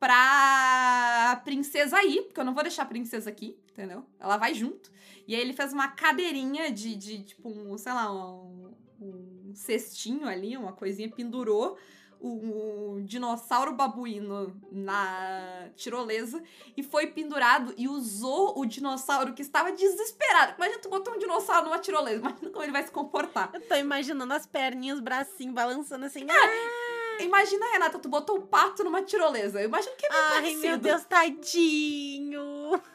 pra 0.00 1.42
princesa 1.44 2.02
ir, 2.02 2.22
porque 2.22 2.40
eu 2.40 2.44
não 2.44 2.54
vou 2.54 2.62
deixar 2.62 2.84
a 2.84 2.86
princesa 2.86 3.28
aqui, 3.28 3.56
entendeu? 3.70 4.04
Ela 4.18 4.38
vai 4.38 4.54
junto. 4.54 4.90
E 5.28 5.34
aí 5.34 5.40
ele 5.42 5.52
fez 5.52 5.74
uma 5.74 5.88
cadeirinha 5.88 6.72
de, 6.72 6.96
de 6.96 7.22
tipo, 7.22 7.50
um, 7.50 7.76
sei 7.76 7.92
lá, 7.92 8.10
um, 8.10 8.74
um 8.98 9.52
cestinho 9.54 10.26
ali, 10.26 10.56
uma 10.56 10.72
coisinha, 10.72 11.10
pendurou 11.10 11.76
o, 12.18 12.94
o, 12.96 13.02
dinossauro 13.02 13.74
babuíno 13.74 14.58
na 14.72 15.68
tirolesa 15.76 16.42
e 16.76 16.82
foi 16.82 17.08
pendurado 17.08 17.74
e 17.76 17.86
usou 17.86 18.58
o 18.58 18.64
dinossauro 18.64 19.34
que 19.34 19.42
estava 19.42 19.70
desesperado. 19.70 20.54
Imagina 20.56 20.80
tu 20.80 20.88
botou 20.88 21.14
um 21.14 21.18
dinossauro 21.18 21.66
numa 21.66 21.78
tirolesa, 21.78 22.20
imagina 22.20 22.50
como 22.50 22.64
ele 22.64 22.72
vai 22.72 22.82
se 22.82 22.90
comportar. 22.90 23.50
Eu 23.52 23.60
tô 23.60 23.74
imaginando 23.74 24.32
as 24.32 24.46
perninhas, 24.46 24.96
os 24.96 25.04
bracinhos 25.04 25.54
balançando 25.54 26.06
assim. 26.06 26.26
Ah! 26.28 26.79
Imagina, 27.24 27.72
Renata, 27.72 27.98
tu 27.98 28.08
botou 28.08 28.36
o 28.38 28.42
pato 28.46 28.82
numa 28.84 29.02
tirolesa. 29.02 29.60
Eu 29.60 29.66
imagino 29.68 29.94
que 29.96 30.06
é 30.06 30.08
bem 30.08 30.18
Ai, 30.18 30.30
parecido. 30.34 30.60
meu 30.60 30.78
Deus, 30.78 31.04
tadinho. 31.04 32.82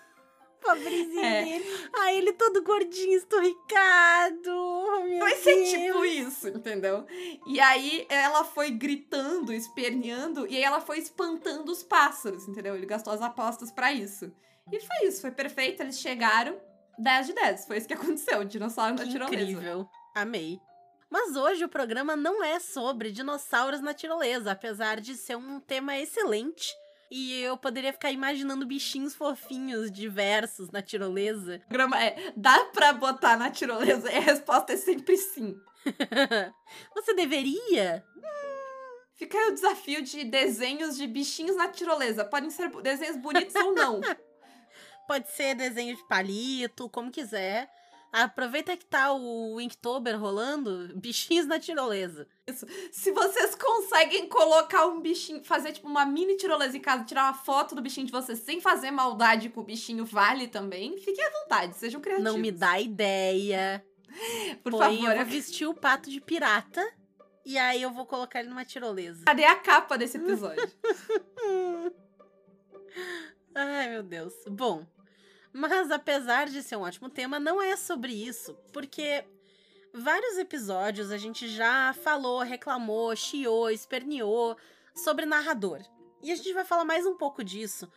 Pobrezinho 0.61 1.19
É. 1.23 1.43
dele. 1.43 1.65
Ai, 1.93 2.17
ele 2.17 2.33
todo 2.33 2.63
gordinho, 2.63 3.15
esturricado. 3.17 4.51
Meu 5.07 5.19
Vai 5.19 5.35
ser 5.35 5.55
Deus. 5.55 5.69
tipo 5.69 6.05
isso, 6.05 6.47
entendeu? 6.47 7.05
E 7.45 7.59
aí 7.59 8.05
ela 8.09 8.43
foi 8.43 8.71
gritando, 8.71 9.53
esperneando, 9.53 10.47
e 10.47 10.55
aí 10.55 10.63
ela 10.63 10.81
foi 10.81 10.97
espantando 10.97 11.71
os 11.71 11.83
pássaros, 11.83 12.47
entendeu? 12.47 12.75
Ele 12.75 12.85
gastou 12.87 13.13
as 13.13 13.21
apostas 13.21 13.71
pra 13.71 13.93
isso. 13.93 14.31
E 14.71 14.79
foi 14.79 15.07
isso, 15.07 15.21
foi 15.21 15.31
perfeito, 15.31 15.81
eles 15.83 15.99
chegaram 15.99 16.59
10 16.97 17.27
de 17.27 17.33
10. 17.33 17.65
Foi 17.67 17.77
isso 17.77 17.87
que 17.87 17.93
aconteceu, 18.25 18.39
o 18.39 18.45
dinossauro 18.45 18.95
na 18.95 19.05
tirolesa. 19.05 19.35
incrível. 19.43 19.87
Amei. 20.15 20.59
Mas 21.09 21.35
hoje 21.35 21.63
o 21.63 21.69
programa 21.69 22.15
não 22.15 22.43
é 22.43 22.59
sobre 22.59 23.11
dinossauros 23.11 23.81
na 23.81 23.93
tirolesa, 23.93 24.51
apesar 24.51 24.99
de 24.99 25.15
ser 25.15 25.35
um 25.35 25.59
tema 25.59 25.97
excelente. 25.97 26.73
E 27.09 27.39
eu 27.41 27.55
poderia 27.55 27.93
ficar 27.93 28.11
imaginando 28.11 28.65
bichinhos 28.65 29.13
fofinhos 29.15 29.91
diversos 29.91 30.71
na 30.71 30.81
tirolesa. 30.81 31.61
O 31.65 31.67
programa 31.67 32.03
é, 32.03 32.33
dá 32.35 32.65
pra 32.65 32.91
botar 32.93 33.37
na 33.37 33.51
tirolesa? 33.51 34.11
E 34.11 34.15
a 34.15 34.21
resposta 34.21 34.73
é 34.73 34.77
sempre 34.77 35.15
sim. 35.15 35.55
Você 36.95 37.13
deveria? 37.13 38.03
Fica 39.15 39.37
aí 39.37 39.49
o 39.49 39.53
desafio 39.53 40.01
de 40.01 40.25
desenhos 40.25 40.97
de 40.97 41.07
bichinhos 41.07 41.55
na 41.55 41.69
tirolesa. 41.69 42.25
Podem 42.25 42.49
ser 42.49 42.69
desenhos 42.81 43.17
bonitos 43.17 43.55
ou 43.55 43.73
não. 43.73 44.01
Pode 45.07 45.29
ser 45.31 45.55
desenho 45.55 45.95
de 45.95 46.07
palito, 46.07 46.89
como 46.89 47.11
quiser. 47.11 47.69
Aproveita 48.23 48.77
que 48.77 48.85
tá 48.85 49.11
o 49.11 49.59
Inktober 49.59 50.17
rolando, 50.17 50.89
bichinhos 50.95 51.45
na 51.45 51.59
tirolesa. 51.59 52.25
Se 52.89 53.11
vocês 53.11 53.55
conseguem 53.55 54.29
colocar 54.29 54.85
um 54.85 55.01
bichinho, 55.01 55.43
fazer 55.43 55.73
tipo 55.73 55.89
uma 55.89 56.05
mini 56.05 56.37
tirolesa 56.37 56.77
em 56.77 56.79
casa, 56.79 57.03
tirar 57.03 57.23
uma 57.23 57.33
foto 57.33 57.75
do 57.75 57.81
bichinho 57.81 58.05
de 58.05 58.13
vocês 58.13 58.39
sem 58.39 58.61
fazer 58.61 58.89
maldade 58.89 59.49
com 59.49 59.59
o 59.59 59.65
bichinho, 59.65 60.05
vale 60.05 60.47
também. 60.47 60.97
Fiquem 60.97 61.25
à 61.25 61.29
vontade, 61.29 61.75
sejam 61.75 61.99
criativos. 61.99 62.31
Não 62.31 62.39
me 62.39 62.53
dá 62.53 62.79
ideia. 62.79 63.85
Por 64.63 64.71
Porém, 64.71 64.99
favor. 65.01 65.11
eu 65.11 65.17
vou 65.17 65.25
vestir 65.25 65.67
o 65.67 65.73
pato 65.73 66.09
de 66.09 66.21
pirata 66.21 66.81
e 67.45 67.57
aí 67.57 67.81
eu 67.81 67.91
vou 67.91 68.05
colocar 68.05 68.39
ele 68.39 68.47
numa 68.47 68.63
tirolesa. 68.63 69.25
Cadê 69.25 69.43
a 69.43 69.57
capa 69.57 69.97
desse 69.97 70.15
episódio? 70.15 70.63
Ai, 73.53 73.89
meu 73.89 74.03
Deus. 74.03 74.33
Bom, 74.49 74.85
mas 75.55 75.89
apesar 75.89 76.47
de 76.49 76.61
ser 76.61 76.75
um 76.75 76.81
ótimo 76.81 77.09
tema, 77.09 77.39
não 77.39 77.61
é 77.61 77.77
sobre 77.77 78.11
isso, 78.11 78.53
porque 78.73 79.23
vários 79.93 80.37
episódios 80.37 81.11
a 81.11 81.17
gente 81.17 81.47
já 81.47 81.93
falou, 81.93 82.41
reclamou, 82.41 83.15
chiou, 83.15 83.71
esperneou 83.71 84.57
sobre 84.93 85.25
narrador. 85.25 85.79
E 86.21 86.29
a 86.29 86.35
gente 86.35 86.51
vai 86.51 86.65
falar 86.65 86.83
mais 86.83 87.05
um 87.05 87.15
pouco 87.15 87.41
disso, 87.41 87.89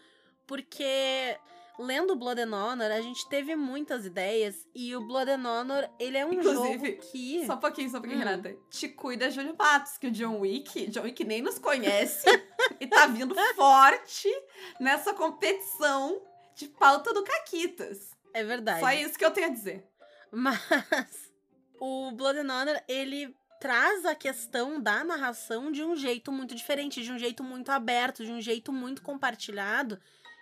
porque 0.46 1.36
lendo 1.80 2.14
Blood 2.14 2.40
and 2.42 2.54
Honor, 2.54 2.92
a 2.92 3.00
gente 3.00 3.28
teve 3.28 3.56
muitas 3.56 4.06
ideias 4.06 4.64
e 4.72 4.94
o 4.94 5.00
Blood 5.04 5.30
and 5.32 5.48
Honor, 5.48 5.88
ele 5.98 6.16
é 6.16 6.24
um 6.24 6.32
Inclusive, 6.32 6.90
jogo 6.90 7.02
que 7.10 7.44
Só 7.46 7.54
um 7.54 7.58
pouquinho, 7.58 7.90
só 7.90 7.98
um 7.98 8.00
pouquinho, 8.00 8.20
Hum. 8.22 8.24
Renata. 8.24 8.56
Te 8.70 8.88
cuida, 8.88 9.30
Júlio 9.32 9.54
Patos, 9.54 9.98
que 9.98 10.06
o 10.06 10.10
John 10.12 10.38
Wick, 10.38 10.86
John 10.90 11.02
Wick 11.02 11.24
nem 11.24 11.42
nos 11.42 11.58
conhece 11.58 12.24
e 12.80 12.86
tá 12.86 13.08
vindo 13.08 13.34
forte 13.56 14.28
nessa 14.80 15.12
competição 15.12 16.20
de 16.58 16.66
pauta 16.66 17.14
do 17.14 17.22
Caquitas. 17.22 18.10
é 18.34 18.42
verdade. 18.42 18.80
Só 18.80 18.90
isso 18.90 19.16
que 19.16 19.24
eu 19.24 19.30
tenho 19.30 19.46
a 19.46 19.50
dizer. 19.50 19.86
Mas 20.32 20.58
o 21.80 22.10
Blood 22.10 22.40
and 22.40 22.52
Honor, 22.52 22.82
ele 22.88 23.32
traz 23.60 24.04
a 24.04 24.14
questão 24.14 24.80
da 24.80 25.04
narração 25.04 25.70
de 25.70 25.84
um 25.84 25.94
jeito 25.94 26.32
muito 26.32 26.56
diferente, 26.56 27.02
de 27.02 27.12
um 27.12 27.18
jeito 27.18 27.44
muito 27.44 27.70
aberto, 27.70 28.24
de 28.24 28.32
um 28.32 28.40
jeito 28.40 28.72
muito 28.72 29.02
compartilhado. 29.02 30.00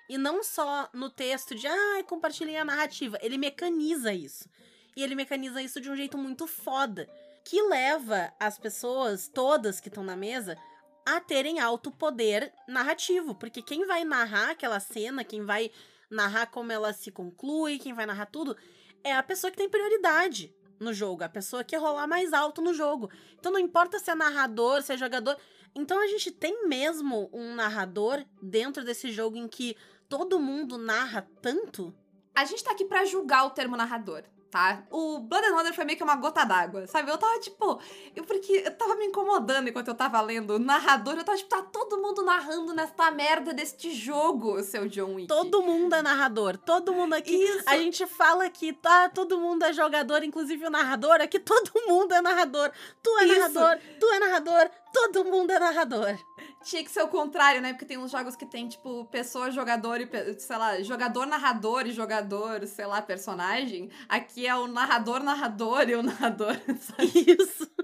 E 0.08 0.16
não 0.16 0.42
só 0.42 0.88
no 0.94 1.11
texto 1.11 1.54
de, 1.54 1.66
ah, 1.66 2.02
compartilhei 2.06 2.56
a 2.56 2.64
narrativa. 2.64 3.18
Ele 3.20 3.37
mecaniza 3.37 4.12
isso. 4.14 4.49
E 4.96 5.02
ele 5.02 5.14
mecaniza 5.14 5.61
isso 5.61 5.80
de 5.80 5.90
um 5.90 5.96
jeito 5.96 6.16
muito 6.16 6.46
foda. 6.46 7.06
Que 7.44 7.61
leva 7.61 8.32
as 8.40 8.58
pessoas, 8.58 9.28
todas 9.28 9.80
que 9.80 9.88
estão 9.88 10.02
na 10.02 10.16
mesa, 10.16 10.56
a 11.04 11.20
terem 11.20 11.61
alto 11.61 11.90
poder 11.90 12.52
narrativo. 12.66 13.35
Porque 13.35 13.61
quem 13.61 13.87
vai 13.87 14.04
narrar 14.04 14.50
aquela 14.50 14.80
cena, 14.80 15.23
quem 15.23 15.44
vai 15.44 15.70
narrar 16.11 16.47
como 16.47 16.73
ela 16.73 16.93
se 16.93 17.11
conclui, 17.11 17.79
quem 17.79 17.93
vai 17.93 18.07
narrar 18.07 18.27
tudo, 18.27 18.57
é 19.03 19.13
a 19.13 19.23
pessoa 19.23 19.51
que 19.51 19.57
tem 19.57 19.69
prioridade 19.69 20.55
no 20.79 20.93
jogo, 20.93 21.25
a 21.25 21.29
pessoa 21.29 21.65
que 21.65 21.77
rolar 21.77 22.07
mais 22.07 22.33
alto 22.33 22.61
no 22.61 22.75
jogo. 22.75 23.11
Então 23.39 23.53
não 23.53 23.59
importa 23.59 23.99
se 23.99 24.11
é 24.11 24.15
narrador, 24.15 24.83
se 24.83 24.93
é 24.93 24.97
jogador, 24.97 25.37
Então 25.75 26.01
a 26.01 26.07
gente 26.07 26.31
tem 26.31 26.67
mesmo 26.67 27.29
um 27.33 27.55
narrador 27.55 28.25
dentro 28.41 28.83
desse 28.83 29.13
jogo 29.13 29.37
em 29.37 29.47
que 29.47 29.77
todo 30.09 30.41
mundo 30.41 30.79
narra 30.79 31.29
tanto? 31.43 31.95
A 32.35 32.45
gente 32.45 32.65
tá 32.65 32.73
aqui 32.73 32.85
pra 32.85 33.05
julgar 33.05 33.45
o 33.45 33.51
termo 33.51 33.77
narrador, 33.77 34.23
tá? 34.50 34.85
O 34.91 35.21
Blood 35.21 35.47
and 35.47 35.55
Honor 35.55 35.75
foi 35.75 35.85
meio 35.85 35.97
que 35.97 36.05
uma 36.05 36.17
gota 36.17 36.45
d'água, 36.45 36.87
sabe? 36.87 37.11
Eu 37.11 37.19
tava 37.19 37.38
tipo. 37.41 37.81
Eu, 38.15 38.25
porque 38.25 38.62
eu 38.65 38.76
tava 38.76 38.95
me 38.97 39.07
incomodando 39.07 39.69
enquanto 39.69 39.88
eu 39.88 39.95
tava 39.95 40.21
lendo 40.21 40.55
o 40.55 40.59
narrador. 40.59 41.15
Eu 41.15 41.25
tava 41.25 41.37
tipo, 41.37 41.50
tá 41.50 41.62
todo 41.62 41.99
mundo 41.99 42.23
narrando 42.23 42.73
nesta 42.75 43.11
merda 43.11 43.53
deste 43.53 43.93
jogo, 43.93 44.62
seu 44.62 44.88
John 44.88 45.15
Wick. 45.15 45.29
Todo 45.29 45.62
mundo 45.62 45.95
é 45.95 46.03
narrador. 46.03 46.57
Todo 46.59 46.93
mundo 46.93 47.15
aqui. 47.15 47.35
Isso. 47.35 47.65
A 47.67 47.76
gente 47.76 48.07
fala 48.07 48.49
que 48.49 48.73
tá, 48.73 49.09
todo 49.09 49.38
mundo 49.38 49.65
é 49.65 49.73
jogador, 49.73 50.23
inclusive 50.23 50.67
o 50.67 50.71
narrador. 50.71 51.21
Aqui 51.21 51.38
todo 51.38 51.71
mundo 51.87 52.12
é 52.12 52.21
narrador. 52.21 52.71
Tu 53.03 53.11
é 53.19 53.25
Isso. 53.25 53.38
narrador, 53.38 53.79
tu 54.00 54.07
é 54.07 54.19
narrador, 54.19 54.71
todo 54.97 55.25
mundo 55.26 55.50
é 55.50 55.59
narrador. 55.59 56.19
Tinha 56.62 56.83
que 56.83 56.91
ser 56.91 57.03
o 57.03 57.09
contrário, 57.09 57.61
né? 57.61 57.73
Porque 57.73 57.85
tem 57.85 57.99
uns 57.99 58.11
jogos 58.11 58.35
que 58.35 58.47
tem, 58.47 58.67
tipo, 58.67 59.05
pessoa, 59.07 59.50
jogador 59.50 60.00
e, 60.00 60.09
sei 60.38 60.57
lá, 60.57 60.81
jogador, 60.81 61.26
narrador 61.26 61.87
e 61.87 61.93
jogador, 61.93 62.67
sei 62.67 62.87
lá, 62.87 63.03
personagem. 63.03 63.91
Aqui 64.09 64.47
é 64.47 64.57
o 64.57 64.67
narrador, 64.67 65.23
narrador 65.23 65.88
e 65.88 65.95
o 65.95 66.03
narrador. 66.03 66.55
Sabe? 66.81 67.12
Isso. 67.38 67.71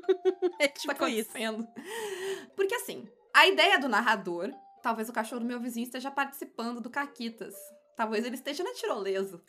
É 0.58 0.68
que 0.68 0.86
tá 0.86 0.94
tipo 0.94 1.06
isso. 1.08 1.30
acontecendo. 1.30 1.66
Porque 2.54 2.74
assim, 2.74 3.08
a 3.34 3.48
ideia 3.48 3.80
do 3.80 3.88
narrador, 3.88 4.52
talvez 4.80 5.08
o 5.08 5.12
cachorro 5.12 5.40
do 5.40 5.46
meu 5.46 5.58
vizinho 5.58 5.84
esteja 5.84 6.08
participando 6.08 6.80
do 6.80 6.90
Caquitas. 6.90 7.54
Talvez 7.96 8.24
ele 8.24 8.36
esteja 8.36 8.62
na 8.62 8.72
tirolesa. 8.72 9.42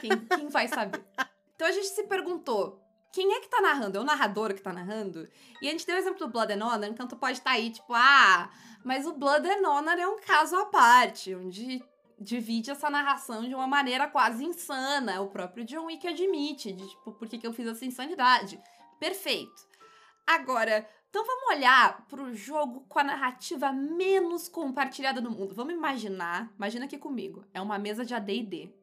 Quem, 0.00 0.10
quem 0.26 0.48
vai 0.48 0.68
saber? 0.68 1.04
Então 1.54 1.68
a 1.68 1.72
gente 1.72 1.86
se 1.86 2.02
perguntou. 2.04 2.83
Quem 3.14 3.32
é 3.32 3.40
que 3.40 3.48
tá 3.48 3.60
narrando? 3.60 3.96
É 3.96 4.00
o 4.00 4.04
narrador 4.04 4.52
que 4.52 4.60
tá 4.60 4.72
narrando? 4.72 5.28
E 5.62 5.68
a 5.68 5.70
gente 5.70 5.86
deu 5.86 5.94
o 5.94 5.98
exemplo 5.98 6.18
do 6.18 6.32
Blood 6.32 6.52
and 6.52 6.66
Honor, 6.66 6.88
então 6.88 7.06
tu 7.06 7.14
pode 7.14 7.38
estar 7.38 7.52
aí, 7.52 7.70
tipo, 7.70 7.94
ah, 7.94 8.50
mas 8.84 9.06
o 9.06 9.12
Blood 9.12 9.48
and 9.48 9.68
Honor 9.68 9.96
é 9.96 10.08
um 10.08 10.18
caso 10.18 10.56
à 10.56 10.66
parte, 10.66 11.32
onde 11.32 11.80
divide 12.18 12.72
essa 12.72 12.90
narração 12.90 13.48
de 13.48 13.54
uma 13.54 13.68
maneira 13.68 14.08
quase 14.08 14.44
insana. 14.44 15.20
O 15.20 15.28
próprio 15.28 15.64
John 15.64 15.86
Wick 15.86 16.08
admite, 16.08 16.72
de 16.72 16.88
tipo, 16.88 17.12
por 17.12 17.28
que, 17.28 17.38
que 17.38 17.46
eu 17.46 17.52
fiz 17.52 17.68
essa 17.68 17.84
insanidade? 17.84 18.60
Perfeito. 18.98 19.62
Agora, 20.26 20.84
então 21.08 21.24
vamos 21.24 21.56
olhar 21.56 22.04
pro 22.08 22.34
jogo 22.34 22.84
com 22.88 22.98
a 22.98 23.04
narrativa 23.04 23.72
menos 23.72 24.48
compartilhada 24.48 25.20
do 25.20 25.30
mundo. 25.30 25.54
Vamos 25.54 25.72
imaginar, 25.72 26.52
imagina 26.56 26.86
aqui 26.86 26.98
comigo, 26.98 27.44
é 27.54 27.62
uma 27.62 27.78
mesa 27.78 28.04
de 28.04 28.12
AD&D. 28.12 28.74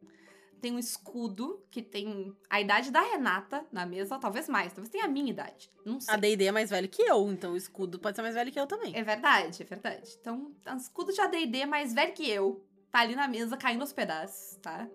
Tem 0.61 0.71
um 0.71 0.77
escudo 0.79 1.65
que 1.71 1.81
tem 1.81 2.35
a 2.47 2.61
idade 2.61 2.91
da 2.91 3.01
Renata 3.01 3.65
na 3.71 3.83
mesa, 3.85 4.19
talvez 4.19 4.47
mais, 4.47 4.71
talvez 4.71 4.89
tenha 4.89 5.05
a 5.05 5.07
minha 5.07 5.31
idade, 5.31 5.71
não 5.83 5.99
sei. 5.99 6.13
A 6.13 6.17
D&D 6.17 6.45
é 6.45 6.51
mais 6.51 6.69
velho 6.69 6.87
que 6.87 7.01
eu, 7.01 7.31
então 7.31 7.53
o 7.53 7.57
escudo 7.57 7.97
pode 7.97 8.15
ser 8.15 8.21
mais 8.21 8.35
velho 8.35 8.51
que 8.51 8.59
eu 8.59 8.67
também. 8.67 8.95
É 8.95 9.03
verdade, 9.03 9.63
é 9.63 9.65
verdade. 9.65 10.15
Então, 10.21 10.51
um 10.67 10.77
escudo 10.77 11.11
de 11.11 11.19
AD&D 11.19 11.65
mais 11.65 11.93
velho 11.93 12.13
que 12.13 12.29
eu, 12.29 12.63
tá 12.91 12.99
ali 12.99 13.15
na 13.15 13.27
mesa 13.27 13.57
caindo 13.57 13.81
aos 13.81 13.91
pedaços, 13.91 14.57
tá? 14.61 14.87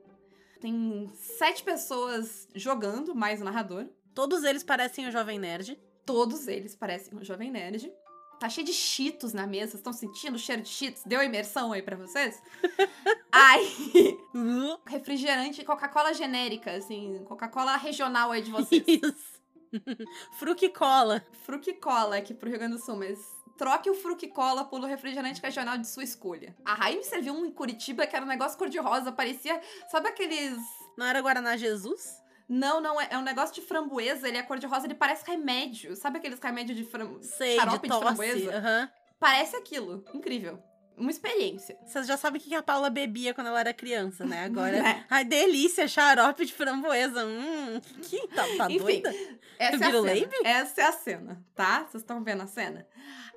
Tem 0.61 1.11
sete 1.15 1.65
pessoas 1.65 2.49
jogando, 2.55 3.15
mais 3.15 3.41
o 3.41 3.45
narrador. 3.45 3.89
Todos 4.15 4.45
eles 4.45 4.63
parecem 4.63 5.09
o 5.09 5.11
Jovem 5.11 5.39
Nerd. 5.39 5.79
Todos 6.07 6.47
eles 6.47 6.77
parecem 6.77 7.19
um 7.19 7.25
jovem 7.25 7.51
nerd. 7.51 7.93
Tá 8.39 8.49
cheio 8.49 8.67
de 8.67 8.73
cheetos 8.73 9.33
na 9.33 9.47
mesa. 9.47 9.73
Vocês 9.73 9.81
estão 9.81 9.93
sentindo 9.93 10.35
o 10.35 10.39
cheiro 10.39 10.63
de 10.63 10.69
cheetos? 10.69 11.03
Deu 11.05 11.23
imersão 11.23 11.73
aí 11.73 11.83
pra 11.83 11.97
vocês? 11.97 12.43
Aí, 13.33 14.19
refrigerante, 14.87 15.63
Coca-Cola 15.63 16.15
genérica, 16.15 16.73
assim, 16.73 17.23
Coca-Cola 17.27 17.77
regional 17.77 18.33
aí 18.33 18.41
de 18.41 18.51
vocês. 18.51 18.83
Isso. 18.87 19.43
Fruque-cola. 20.39 21.23
Fruque-cola 21.45 22.17
aqui 22.17 22.33
pro 22.33 22.49
Rio 22.49 22.59
Grande 22.59 22.77
do 22.77 22.83
Sul, 22.83 22.97
mas 22.97 23.19
troque 23.59 23.91
o 23.91 23.95
Fruque-cola 23.95 24.65
pelo 24.65 24.87
refrigerante 24.87 25.43
regional 25.43 25.77
de 25.77 25.87
sua 25.87 26.03
escolha. 26.03 26.57
A 26.65 26.75
Raí 26.75 26.97
me 26.97 27.05
serviu 27.05 27.35
um 27.35 27.45
em 27.45 27.53
Curitiba 27.53 28.07
que 28.07 28.17
era 28.17 28.25
um 28.25 28.29
negócio 28.29 28.57
cor-de-rosa, 28.57 29.13
parecia, 29.13 29.61
sabe 29.91 30.09
aqueles... 30.09 30.57
Não 30.97 31.05
era 31.05 31.21
Guaraná 31.21 31.59
Jesus? 31.59 32.23
Não, 32.49 32.81
não, 32.81 33.01
é, 33.01 33.09
é 33.11 33.19
um 33.19 33.23
negócio 33.23 33.55
de 33.55 33.61
framboesa, 33.61 34.29
ele 34.29 34.39
é 34.39 34.43
cor-de-rosa, 34.43 34.87
ele 34.87 34.95
parece 34.95 35.25
remédio. 35.27 35.97
Sabe 35.97 36.19
aqueles 36.19 36.39
remédios 36.39 36.77
de 36.77 36.85
framboesa? 36.85 37.37
Sei, 37.37 37.57
Xarope 37.57 37.89
de 37.89 37.95
de 37.95 38.01
framboesa? 38.01 38.57
aham. 38.57 38.91
Parece 39.19 39.57
aquilo. 39.57 40.05
Incrível. 40.15 40.63
Uma 40.97 41.11
experiência. 41.11 41.77
Vocês 41.85 42.07
já 42.07 42.17
sabem 42.17 42.41
o 42.41 42.45
que 42.45 42.55
a 42.55 42.63
Paula 42.63 42.89
bebia 42.89 43.35
quando 43.35 43.49
ela 43.49 43.61
era 43.61 43.75
criança, 43.75 44.25
né? 44.25 44.45
Agora. 44.45 44.83
Né? 44.83 45.05
Ai, 45.11 45.25
delícia, 45.25 45.87
xarope 45.87 46.47
de 46.47 46.55
framboesa. 46.55 47.27
Hum, 47.27 47.81
que 48.03 48.27
tá, 48.29 48.45
tá 48.57 48.71
Enfim, 48.71 48.79
doida? 48.79 49.15
Essa 49.59 49.85
é 49.85 49.89
a 49.89 50.03
cena. 50.03 50.29
Essa 50.45 50.81
é 50.81 50.85
a 50.85 50.93
cena, 50.93 51.45
tá? 51.55 51.81
Vocês 51.81 52.03
estão 52.03 52.25
vendo 52.25 52.43
a 52.43 52.47
cena? 52.47 52.87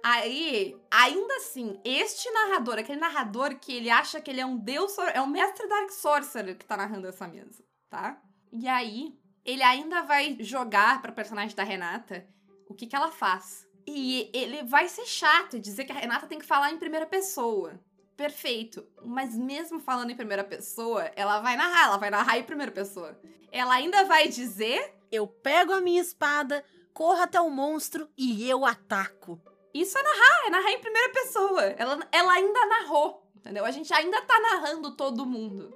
Aí, 0.01 0.77
ainda 0.89 1.35
assim, 1.35 1.77
este 1.83 2.31
narrador, 2.31 2.79
aquele 2.79 2.99
narrador 2.99 3.55
que 3.59 3.75
ele 3.75 3.89
acha 3.89 4.21
que 4.21 4.31
ele 4.31 4.39
é 4.39 4.45
um 4.45 4.57
deus, 4.57 4.97
é 5.13 5.19
um 5.19 5.27
mestre 5.27 5.67
Dark 5.67 5.91
Sorcerer 5.91 6.57
que 6.57 6.65
tá 6.65 6.77
narrando 6.77 7.07
essa 7.07 7.27
mesa, 7.27 7.61
tá? 7.89 8.21
E 8.51 8.67
aí, 8.67 9.17
ele 9.45 9.63
ainda 9.63 10.03
vai 10.03 10.37
jogar 10.39 11.01
pra 11.01 11.11
personagem 11.11 11.55
da 11.55 11.63
Renata 11.63 12.27
o 12.67 12.73
que 12.73 12.85
que 12.85 12.95
ela 12.95 13.11
faz. 13.11 13.67
E 13.87 14.29
ele 14.33 14.63
vai 14.63 14.87
ser 14.87 15.05
chato 15.05 15.57
e 15.57 15.59
dizer 15.59 15.85
que 15.85 15.91
a 15.91 15.95
Renata 15.95 16.27
tem 16.27 16.37
que 16.37 16.45
falar 16.45 16.71
em 16.71 16.77
primeira 16.77 17.05
pessoa. 17.05 17.79
Perfeito. 18.15 18.85
Mas 19.03 19.35
mesmo 19.35 19.79
falando 19.79 20.11
em 20.11 20.15
primeira 20.15 20.43
pessoa, 20.43 21.09
ela 21.15 21.39
vai 21.39 21.55
narrar, 21.55 21.85
ela 21.85 21.97
vai 21.97 22.09
narrar 22.09 22.37
em 22.37 22.43
primeira 22.43 22.71
pessoa. 22.71 23.19
Ela 23.51 23.75
ainda 23.75 24.03
vai 24.03 24.27
dizer 24.27 24.95
Eu 25.11 25.25
pego 25.25 25.73
a 25.73 25.81
minha 25.81 26.01
espada, 26.01 26.63
corro 26.93 27.21
até 27.21 27.41
o 27.41 27.49
monstro 27.49 28.07
e 28.15 28.47
eu 28.47 28.63
ataco. 28.63 29.41
Isso 29.73 29.97
é 29.97 30.03
narrar, 30.03 30.45
é 30.45 30.49
narrar 30.49 30.71
em 30.71 30.81
primeira 30.81 31.09
pessoa. 31.11 31.63
Ela, 31.77 32.07
ela 32.11 32.33
ainda 32.33 32.65
narrou, 32.67 33.25
entendeu? 33.35 33.65
A 33.65 33.71
gente 33.71 33.91
ainda 33.91 34.21
tá 34.21 34.39
narrando 34.39 34.95
todo 34.95 35.25
mundo. 35.25 35.75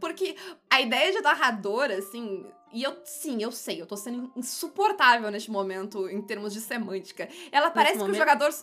Porque 0.00 0.36
a 0.70 0.80
ideia 0.80 1.12
de 1.12 1.20
narrador, 1.20 1.90
assim. 1.90 2.46
E 2.72 2.82
eu, 2.82 2.98
sim, 3.04 3.42
eu 3.42 3.50
sei, 3.50 3.80
eu 3.80 3.86
tô 3.86 3.96
sendo 3.96 4.30
insuportável 4.36 5.30
neste 5.30 5.50
momento 5.50 6.08
em 6.08 6.20
termos 6.20 6.52
de 6.52 6.60
semântica. 6.60 7.28
Ela 7.50 7.70
parece 7.70 7.94
que 7.94 7.98
o 7.98 8.02
momento? 8.06 8.18
jogador. 8.18 8.54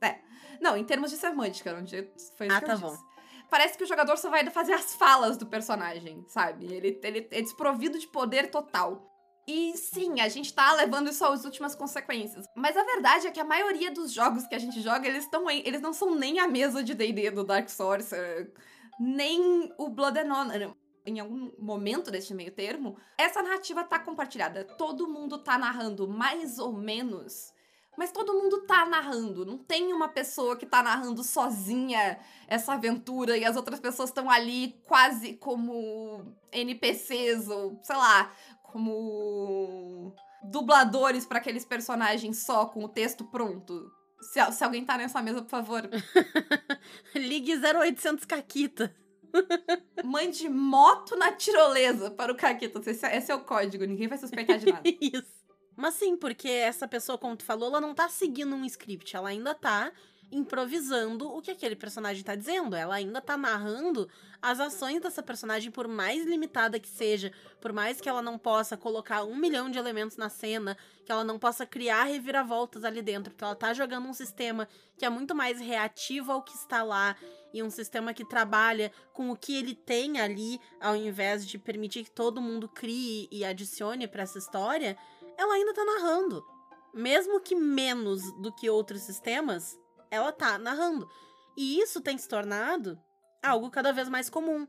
É. 0.00 0.18
Não, 0.60 0.76
em 0.76 0.84
termos 0.84 1.10
de 1.10 1.16
semântica, 1.16 1.74
onde 1.74 2.08
foi 2.36 2.46
isso 2.46 2.56
Ah, 2.56 2.60
que 2.60 2.66
tá 2.66 2.72
eu 2.72 2.78
bom. 2.78 2.90
disse. 2.90 3.02
Parece 3.50 3.76
que 3.76 3.84
o 3.84 3.86
jogador 3.86 4.16
só 4.16 4.30
vai 4.30 4.48
fazer 4.50 4.72
as 4.72 4.94
falas 4.94 5.36
do 5.36 5.46
personagem, 5.46 6.24
sabe? 6.26 6.64
Ele, 6.72 6.98
ele 7.02 7.28
é 7.30 7.42
desprovido 7.42 7.98
de 7.98 8.06
poder 8.08 8.50
total. 8.50 9.10
E 9.46 9.76
sim, 9.76 10.20
a 10.20 10.28
gente 10.28 10.52
tá 10.54 10.72
levando 10.72 11.10
isso 11.10 11.24
às 11.24 11.44
últimas 11.44 11.74
consequências. 11.74 12.46
Mas 12.56 12.76
a 12.76 12.82
verdade 12.82 13.26
é 13.26 13.30
que 13.30 13.38
a 13.38 13.44
maioria 13.44 13.90
dos 13.90 14.10
jogos 14.10 14.46
que 14.46 14.54
a 14.54 14.58
gente 14.58 14.80
joga, 14.80 15.06
eles 15.06 15.24
estão 15.24 15.50
eles 15.50 15.82
não 15.82 15.92
são 15.92 16.14
nem 16.14 16.40
a 16.40 16.48
mesa 16.48 16.82
de 16.82 16.94
D&D 16.94 17.30
do 17.30 17.44
Dark 17.44 17.68
Sorcerer, 17.68 18.50
nem 18.98 19.72
o 19.78 19.88
Blood 19.88 20.18
and 20.18 20.32
Honor. 20.32 20.76
Em 21.06 21.20
algum 21.20 21.52
momento 21.58 22.10
deste 22.10 22.32
meio 22.32 22.50
termo, 22.50 22.96
essa 23.18 23.42
narrativa 23.42 23.84
tá 23.84 23.98
compartilhada. 23.98 24.64
Todo 24.64 25.08
mundo 25.08 25.38
tá 25.38 25.58
narrando 25.58 26.08
mais 26.08 26.58
ou 26.58 26.72
menos, 26.72 27.52
mas 27.96 28.10
todo 28.10 28.32
mundo 28.32 28.62
tá 28.62 28.86
narrando. 28.86 29.44
Não 29.44 29.58
tem 29.58 29.92
uma 29.92 30.08
pessoa 30.08 30.56
que 30.56 30.64
tá 30.64 30.82
narrando 30.82 31.22
sozinha 31.22 32.18
essa 32.48 32.72
aventura 32.72 33.36
e 33.36 33.44
as 33.44 33.54
outras 33.54 33.80
pessoas 33.80 34.08
estão 34.08 34.30
ali 34.30 34.80
quase 34.86 35.34
como 35.34 36.34
NPCs 36.50 37.48
ou, 37.48 37.78
sei 37.82 37.96
lá, 37.96 38.32
como 38.62 40.14
dubladores 40.42 41.24
para 41.26 41.38
aqueles 41.38 41.64
personagens 41.64 42.44
só 42.44 42.66
com 42.66 42.84
o 42.84 42.88
texto 42.88 43.24
pronto. 43.24 43.90
Se, 44.24 44.52
se 44.52 44.64
alguém 44.64 44.84
tá 44.84 44.96
nessa 44.96 45.22
mesa, 45.22 45.42
por 45.42 45.50
favor, 45.50 45.88
Ligue 47.14 47.54
0800 47.54 48.24
Caquita. 48.24 48.94
mande 50.04 50.48
moto 50.48 51.16
na 51.16 51.32
tirolesa 51.32 52.10
para 52.10 52.32
o 52.32 52.36
Caquita. 52.36 52.78
Esse, 52.90 53.06
esse 53.06 53.32
é 53.32 53.34
o 53.34 53.40
código, 53.40 53.84
ninguém 53.84 54.08
vai 54.08 54.18
suspeitar 54.18 54.58
de 54.58 54.66
nada. 54.66 54.82
Isso. 55.00 55.44
Mas 55.76 55.94
sim, 55.94 56.16
porque 56.16 56.48
essa 56.48 56.86
pessoa, 56.86 57.18
como 57.18 57.36
tu 57.36 57.44
falou, 57.44 57.68
ela 57.68 57.80
não 57.80 57.94
tá 57.94 58.08
seguindo 58.08 58.54
um 58.54 58.64
script, 58.64 59.16
ela 59.16 59.28
ainda 59.28 59.54
tá 59.54 59.92
improvisando 60.34 61.32
o 61.32 61.40
que 61.40 61.52
aquele 61.52 61.76
personagem 61.76 62.24
tá 62.24 62.34
dizendo. 62.34 62.74
Ela 62.74 62.96
ainda 62.96 63.20
tá 63.20 63.36
narrando 63.36 64.08
as 64.42 64.58
ações 64.58 65.00
dessa 65.00 65.22
personagem, 65.22 65.70
por 65.70 65.86
mais 65.86 66.26
limitada 66.26 66.78
que 66.78 66.88
seja, 66.88 67.32
por 67.60 67.72
mais 67.72 68.00
que 68.00 68.08
ela 68.08 68.20
não 68.20 68.36
possa 68.36 68.76
colocar 68.76 69.22
um 69.24 69.36
milhão 69.36 69.70
de 69.70 69.78
elementos 69.78 70.16
na 70.16 70.28
cena, 70.28 70.76
que 71.06 71.12
ela 71.12 71.24
não 71.24 71.38
possa 71.38 71.64
criar 71.64 72.04
reviravoltas 72.04 72.84
ali 72.84 73.00
dentro, 73.00 73.30
porque 73.30 73.44
ela 73.44 73.54
tá 73.54 73.72
jogando 73.72 74.08
um 74.08 74.12
sistema 74.12 74.68
que 74.98 75.04
é 75.04 75.08
muito 75.08 75.34
mais 75.34 75.60
reativo 75.60 76.32
ao 76.32 76.42
que 76.42 76.54
está 76.54 76.82
lá 76.82 77.16
e 77.52 77.62
um 77.62 77.70
sistema 77.70 78.12
que 78.12 78.24
trabalha 78.24 78.90
com 79.12 79.30
o 79.30 79.36
que 79.36 79.56
ele 79.56 79.74
tem 79.74 80.20
ali, 80.20 80.60
ao 80.80 80.96
invés 80.96 81.46
de 81.46 81.56
permitir 81.56 82.04
que 82.04 82.10
todo 82.10 82.42
mundo 82.42 82.68
crie 82.68 83.28
e 83.30 83.44
adicione 83.44 84.08
pra 84.08 84.24
essa 84.24 84.38
história, 84.38 84.98
ela 85.38 85.54
ainda 85.54 85.72
tá 85.72 85.84
narrando. 85.84 86.44
Mesmo 86.92 87.40
que 87.40 87.54
menos 87.54 88.22
do 88.40 88.52
que 88.52 88.68
outros 88.68 89.02
sistemas, 89.02 89.78
ela 90.14 90.32
tá 90.32 90.58
narrando. 90.58 91.08
E 91.56 91.80
isso 91.80 92.00
tem 92.00 92.16
se 92.18 92.28
tornado 92.28 92.98
algo 93.42 93.70
cada 93.70 93.92
vez 93.92 94.08
mais 94.08 94.30
comum. 94.30 94.66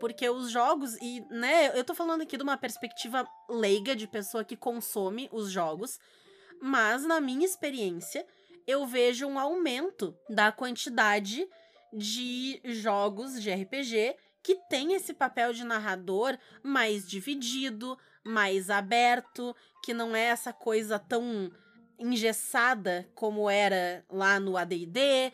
Porque 0.00 0.28
os 0.28 0.50
jogos, 0.50 0.96
e, 1.00 1.20
né, 1.30 1.78
eu 1.78 1.84
tô 1.84 1.94
falando 1.94 2.22
aqui 2.22 2.36
de 2.36 2.42
uma 2.42 2.56
perspectiva 2.56 3.26
leiga 3.48 3.94
de 3.94 4.08
pessoa 4.08 4.44
que 4.44 4.56
consome 4.56 5.28
os 5.32 5.50
jogos, 5.50 5.98
mas 6.60 7.04
na 7.04 7.20
minha 7.20 7.46
experiência, 7.46 8.26
eu 8.66 8.86
vejo 8.86 9.26
um 9.26 9.38
aumento 9.38 10.16
da 10.28 10.50
quantidade 10.50 11.46
de 11.92 12.60
jogos 12.64 13.40
de 13.40 13.52
RPG 13.52 14.16
que 14.42 14.56
tem 14.68 14.94
esse 14.94 15.14
papel 15.14 15.52
de 15.52 15.62
narrador 15.62 16.36
mais 16.62 17.06
dividido, 17.06 17.96
mais 18.24 18.70
aberto, 18.70 19.54
que 19.84 19.94
não 19.94 20.16
é 20.16 20.24
essa 20.24 20.52
coisa 20.52 20.98
tão 20.98 21.50
engessada 22.02 23.08
como 23.14 23.48
era 23.48 24.04
lá 24.10 24.38
no 24.40 24.56
AD&D, 24.56 25.32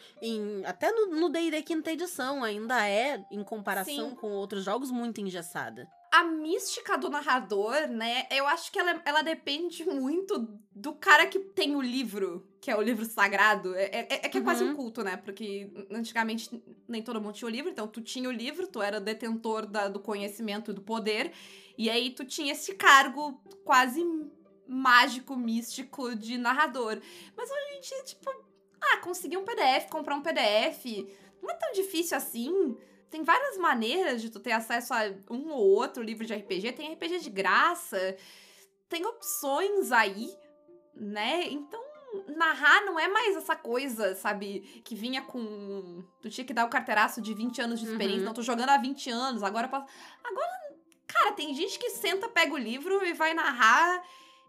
até 0.67 0.91
no 0.93 1.29
D&D 1.29 1.63
quinta 1.63 1.91
edição 1.93 2.45
ainda 2.45 2.87
é, 2.89 3.25
em 3.31 3.43
comparação 3.43 4.11
Sim. 4.11 4.15
com 4.17 4.31
outros 4.33 4.65
jogos, 4.65 4.91
muito 4.91 5.21
engessada. 5.21 5.89
A 6.11 6.25
mística 6.25 6.97
do 6.97 7.11
narrador, 7.11 7.87
né? 7.89 8.27
Eu 8.31 8.47
acho 8.47 8.73
que 8.73 8.79
ela, 8.79 9.01
ela 9.05 9.21
depende 9.21 9.85
muito 9.85 10.49
do 10.75 10.95
cara 10.95 11.27
que 11.27 11.39
tem 11.39 11.77
o 11.77 11.83
livro, 11.83 12.49
que 12.63 12.71
é 12.71 12.77
o 12.77 12.81
livro 12.81 13.05
sagrado. 13.05 13.75
É, 13.75 13.85
é, 13.85 14.07
é 14.25 14.29
que 14.29 14.39
é 14.39 14.41
quase 14.41 14.65
Uhum. 14.65 14.71
um 14.71 14.75
culto, 14.75 15.05
né? 15.05 15.19
Porque 15.19 15.71
antigamente 15.91 16.49
nem 16.89 17.03
todo 17.03 17.21
mundo 17.21 17.35
tinha 17.35 17.47
o 17.47 17.51
livro, 17.53 17.71
então 17.71 17.87
tu 17.87 18.01
tinha 18.01 18.27
o 18.27 18.33
livro, 18.33 18.67
tu 18.67 18.81
era 18.81 18.99
detentor 18.99 19.67
da- 19.67 19.89
do 19.89 20.01
conhecimento 20.01 20.71
e 20.71 20.75
do 20.75 20.81
poder, 20.81 21.31
e 21.77 21.91
aí 21.91 22.09
tu 22.11 22.25
tinha 22.25 22.53
esse 22.53 22.75
cargo 22.75 23.39
quase 23.63 24.03
mágico, 24.69 25.35
místico 25.35 26.15
de 26.15 26.37
narrador. 26.37 27.01
Mas 27.37 27.51
em 27.51 27.81
dia, 27.81 28.03
tipo, 28.05 28.31
ah, 28.81 28.99
conseguir 28.99 29.37
um 29.37 29.45
PDF, 29.45 29.89
comprar 29.91 30.15
um 30.15 30.23
PDF, 30.23 30.85
não 31.43 31.51
é 31.51 31.55
tão 31.55 31.73
difícil 31.73 32.17
assim. 32.17 32.77
Tem 33.11 33.23
várias 33.23 33.57
maneiras 33.57 34.21
de 34.21 34.31
tu 34.31 34.39
ter 34.39 34.53
acesso 34.53 34.93
a 34.93 35.11
um 35.31 35.51
ou 35.51 35.67
outro 35.71 36.03
livro 36.03 36.27
de 36.27 36.35
RPG. 36.35 36.73
Tem 36.73 36.93
RPG 36.93 37.21
de 37.21 37.31
graça, 37.31 38.17
tem 38.89 39.07
opções 39.07 39.91
aí, 39.91 40.31
né? 40.95 41.45
Então, 41.49 41.83
narrar 42.37 42.85
não 42.85 42.99
é 42.99 43.09
mais 43.09 43.37
essa 43.37 43.57
coisa, 43.57 44.15
sabe? 44.15 44.61
Que 44.85 44.95
vinha 44.95 45.23
com. 45.23 46.03
Tu 46.21 46.31
tinha 46.31 46.45
que 46.45 46.55
dar 46.55 46.65
o 46.65 46.71
carteiraço 46.71 47.21
de 47.21 47.35
20 47.35 47.61
anos 47.61 47.81
de 47.81 47.87
experiência. 47.87 48.21
Uhum. 48.21 48.27
Não, 48.27 48.35
tô 48.35 48.43
jogando 48.43 48.71
há 48.71 48.77
20 48.77 49.11
anos, 49.11 49.43
agora 49.43 49.67
eu 49.67 49.71
posso. 49.71 49.87
Agora, 50.23 50.77
cara, 51.07 51.33
tem 51.33 51.55
gente 51.55 51.79
que 51.79 51.91
senta, 51.91 52.29
pega 52.29 52.53
o 52.53 52.59
livro 52.59 53.05
e 53.05 53.13
vai 53.13 53.35
narrar. 53.35 54.03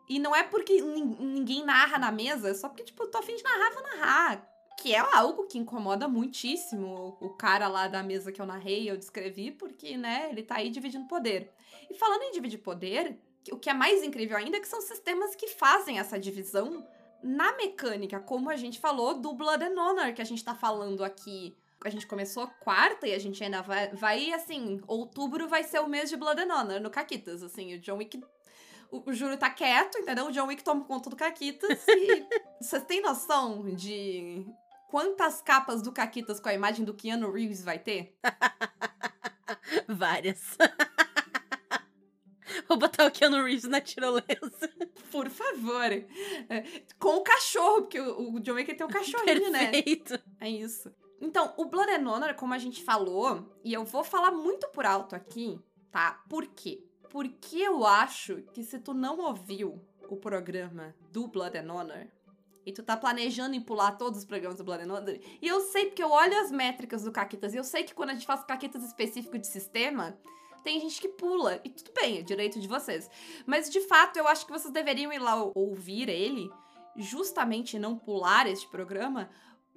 E 0.10 0.18
não 0.20 0.36
é 0.36 0.44
porque 0.44 0.82
nin- 0.82 1.16
ninguém 1.20 1.64
narra 1.64 2.00
na 2.00 2.12
mesa, 2.12 2.50
é 2.50 2.54
só 2.54 2.68
porque, 2.68 2.84
tipo, 2.84 3.04
eu 3.04 3.08
tô 3.12 3.20
afim 3.20 3.36
de 3.36 3.44
narrar, 3.44 3.72
vou 3.74 3.84
narrar. 3.84 4.50
Que 4.82 4.96
é 4.96 5.00
algo 5.00 5.44
que 5.46 5.58
incomoda 5.58 6.08
muitíssimo 6.08 7.18
o 7.20 7.30
cara 7.30 7.68
lá 7.68 7.88
da 7.88 8.02
mesa 8.02 8.32
que 8.32 8.42
eu 8.42 8.46
narrei, 8.46 8.90
eu 8.90 8.98
descrevi, 8.98 9.52
porque, 9.52 9.96
né, 9.98 10.30
ele 10.32 10.42
tá 10.42 10.56
aí 10.56 10.70
dividindo 10.70 11.06
poder. 11.08 11.52
E 11.90 11.94
falando 11.94 12.24
em 12.24 12.32
dividir 12.32 12.60
poder, 12.60 13.20
o 13.52 13.58
que 13.58 13.70
é 13.70 13.74
mais 13.74 14.04
incrível 14.04 14.38
ainda 14.38 14.58
é 14.58 14.60
que 14.60 14.68
são 14.68 14.82
sistemas 14.82 15.36
que 15.36 15.48
fazem 15.48 16.00
essa 16.00 16.18
divisão 16.18 16.88
na 17.22 17.56
mecânica, 17.58 18.20
como 18.20 18.50
a 18.50 18.56
gente 18.56 18.80
falou 18.80 19.14
do 19.16 19.34
Blood 19.34 19.64
and 19.64 19.80
Honor, 19.80 20.14
que 20.14 20.22
a 20.22 20.26
gente 20.26 20.44
tá 20.44 20.56
falando 20.56 21.04
aqui. 21.04 21.56
A 21.84 21.90
gente 21.90 22.08
começou 22.08 22.48
quarta 22.60 23.08
e 23.08 23.14
a 23.14 23.20
gente 23.20 23.42
ainda 23.44 23.62
vai, 23.62 23.88
vai 23.90 24.34
assim, 24.34 24.82
outubro 24.88 25.48
vai 25.48 25.64
ser 25.64 25.80
o 25.80 25.88
mês 25.88 26.10
de 26.10 26.18
Blood 26.18 26.42
and 26.42 26.54
Honor 26.54 26.80
no 26.82 26.90
Caquitas, 26.90 27.42
assim, 27.42 27.76
o 27.76 27.80
John 27.80 27.98
Wick 27.98 28.22
o, 28.92 29.10
o 29.10 29.14
Júlio 29.14 29.38
tá 29.38 29.50
quieto, 29.50 29.98
entendeu? 29.98 30.28
O 30.28 30.32
John 30.32 30.48
Wick 30.48 30.64
toma 30.64 30.84
conta 30.84 31.10
do 31.10 31.16
Caquitas 31.16 31.86
e 31.88 32.26
vocês 32.62 32.84
têm 32.84 33.02
noção 33.02 33.74
de 33.74 34.46
quantas 34.90 35.42
capas 35.42 35.82
do 35.82 35.92
Caquitas 35.92 36.40
com 36.40 36.50
a 36.50 36.54
imagem 36.54 36.86
do 36.86 36.94
Keanu 36.94 37.32
Reeves 37.32 37.64
vai 37.64 37.80
ter? 37.80 38.18
Várias. 39.88 40.58
Vou 42.68 42.78
botar 42.78 43.06
o 43.06 43.12
Keanu 43.12 43.44
Reeves 43.44 43.66
na 43.66 43.82
tirolesa. 43.82 44.70
Por 45.12 45.30
favor. 45.30 45.92
É, 45.92 46.84
com 47.00 47.18
o 47.18 47.22
cachorro, 47.22 47.84
porque 47.84 48.00
o, 48.00 48.36
o 48.36 48.40
John 48.40 48.54
Wick 48.54 48.74
tem 48.74 48.86
um 48.86 48.90
cachorrinho, 48.90 49.52
né? 49.52 49.72
Perfeito. 49.72 50.20
É 50.40 50.50
isso. 50.50 50.92
Então, 51.22 51.54
o 51.58 51.66
Blood 51.66 51.92
and 51.92 52.10
Honor, 52.10 52.34
como 52.36 52.54
a 52.54 52.58
gente 52.58 52.84
falou, 52.84 53.58
e 53.64 53.74
eu 53.74 53.84
vou 53.84 54.04
falar 54.04 54.32
muito 54.32 54.68
por 54.70 54.86
alto 54.86 55.16
aqui, 55.16 55.60
tá? 55.92 56.24
Por 56.30 56.48
quê? 56.48 56.84
Porque 57.10 57.58
eu 57.58 57.86
acho 57.86 58.44
que 58.54 58.64
se 58.64 58.80
tu 58.80 58.94
não 58.94 59.18
ouviu 59.20 59.82
o 60.08 60.16
programa 60.16 60.96
do 61.12 61.28
Blood 61.28 61.58
and 61.58 61.74
Honor, 61.74 62.08
e 62.66 62.72
tu 62.72 62.84
tá 62.84 62.96
planejando 62.96 63.56
em 63.56 63.62
pular 63.62 63.94
todos 63.94 64.20
os 64.20 64.26
programas 64.26 64.58
do 64.58 64.64
Blood 64.64 64.84
and 64.84 64.94
Honor, 64.94 65.20
e 65.42 65.48
eu 65.48 65.62
sei 65.62 65.88
porque 65.88 66.04
eu 66.04 66.12
olho 66.12 66.40
as 66.40 66.52
métricas 66.52 67.04
do 67.04 67.12
Caquitas, 67.12 67.54
e 67.54 67.58
eu 67.58 67.64
sei 67.64 67.84
que 67.84 67.94
quando 67.94 68.12
a 68.12 68.14
gente 68.14 68.26
faz 68.26 68.44
Caquitas 68.44 68.84
específico 68.84 69.38
de 69.40 69.48
sistema, 69.48 70.18
tem 70.64 70.80
gente 70.80 71.02
que 71.02 71.10
pula, 71.10 71.60
e 71.64 71.70
tudo 71.70 71.92
bem, 71.94 72.20
é 72.20 72.22
direito 72.22 72.60
de 72.60 72.68
vocês. 72.68 73.10
Mas, 73.46 73.70
de 73.70 73.82
fato, 73.82 74.18
eu 74.18 74.28
acho 74.28 74.46
que 74.46 74.52
vocês 74.52 74.74
deveriam 74.74 75.12
ir 75.12 75.20
lá 75.20 75.36
ouvir 75.56 76.10
ele, 76.10 76.50
justamente 76.96 77.80
não 77.80 77.98
pular 77.98 78.46
este 78.46 78.68
programa, 78.68 79.30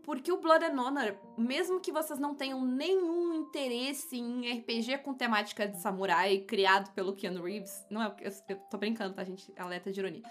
porque 0.05 0.33
o 0.33 0.41
Blood 0.41 0.65
and 0.65 0.81
Honor, 0.81 1.17
mesmo 1.37 1.81
que 1.81 1.93
vocês 1.93 2.19
não 2.19 2.35
tenham 2.35 2.65
nenhum 2.65 3.35
interesse 3.35 4.17
em 4.17 4.59
RPG 4.59 4.99
com 4.99 5.15
temática 5.15 5.67
de 5.67 5.81
samurai 5.81 6.38
criado 6.38 6.93
pelo 6.93 7.15
Keanu 7.15 7.43
Reeves, 7.43 7.87
não 7.88 8.03
é, 8.03 8.15
eu, 8.21 8.33
eu 8.49 8.57
tô 8.71 8.79
brincando, 8.79 9.15
tá, 9.15 9.25
gente? 9.25 9.53
É 9.57 9.62
alerta 9.62 9.93
de 9.93 10.01
ironia. 10.01 10.23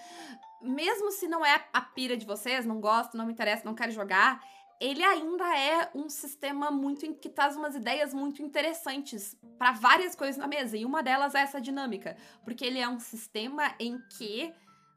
Mesmo 0.62 1.12
se 1.12 1.28
não 1.28 1.46
é 1.46 1.66
a 1.74 1.82
pira 1.82 2.18
de 2.18 2.26
vocês, 2.26 2.66
não 2.66 2.80
gosto, 2.80 3.18
não 3.18 3.26
me 3.26 3.32
interessa, 3.32 3.66
não 3.66 3.74
quero 3.74 3.92
jogar, 3.92 4.42
ele 4.82 5.04
ainda 5.04 5.58
é 5.58 5.92
um 5.94 6.10
sistema 6.10 6.72
muito 6.72 7.14
que 7.14 7.30
traz 7.30 7.56
umas 7.56 7.76
ideias 7.76 8.14
muito 8.14 8.42
interessantes 8.42 9.38
para 9.58 9.74
várias 9.74 10.16
coisas 10.16 10.38
na 10.38 10.48
mesa, 10.48 10.76
e 10.76 10.84
uma 10.84 11.04
delas 11.04 11.36
é 11.36 11.42
essa 11.42 11.62
dinâmica, 11.62 12.18
porque 12.44 12.66
ele 12.66 12.80
é 12.80 12.90
um 12.90 13.00
sistema 13.00 13.76
em 13.80 14.00
que 14.18 14.52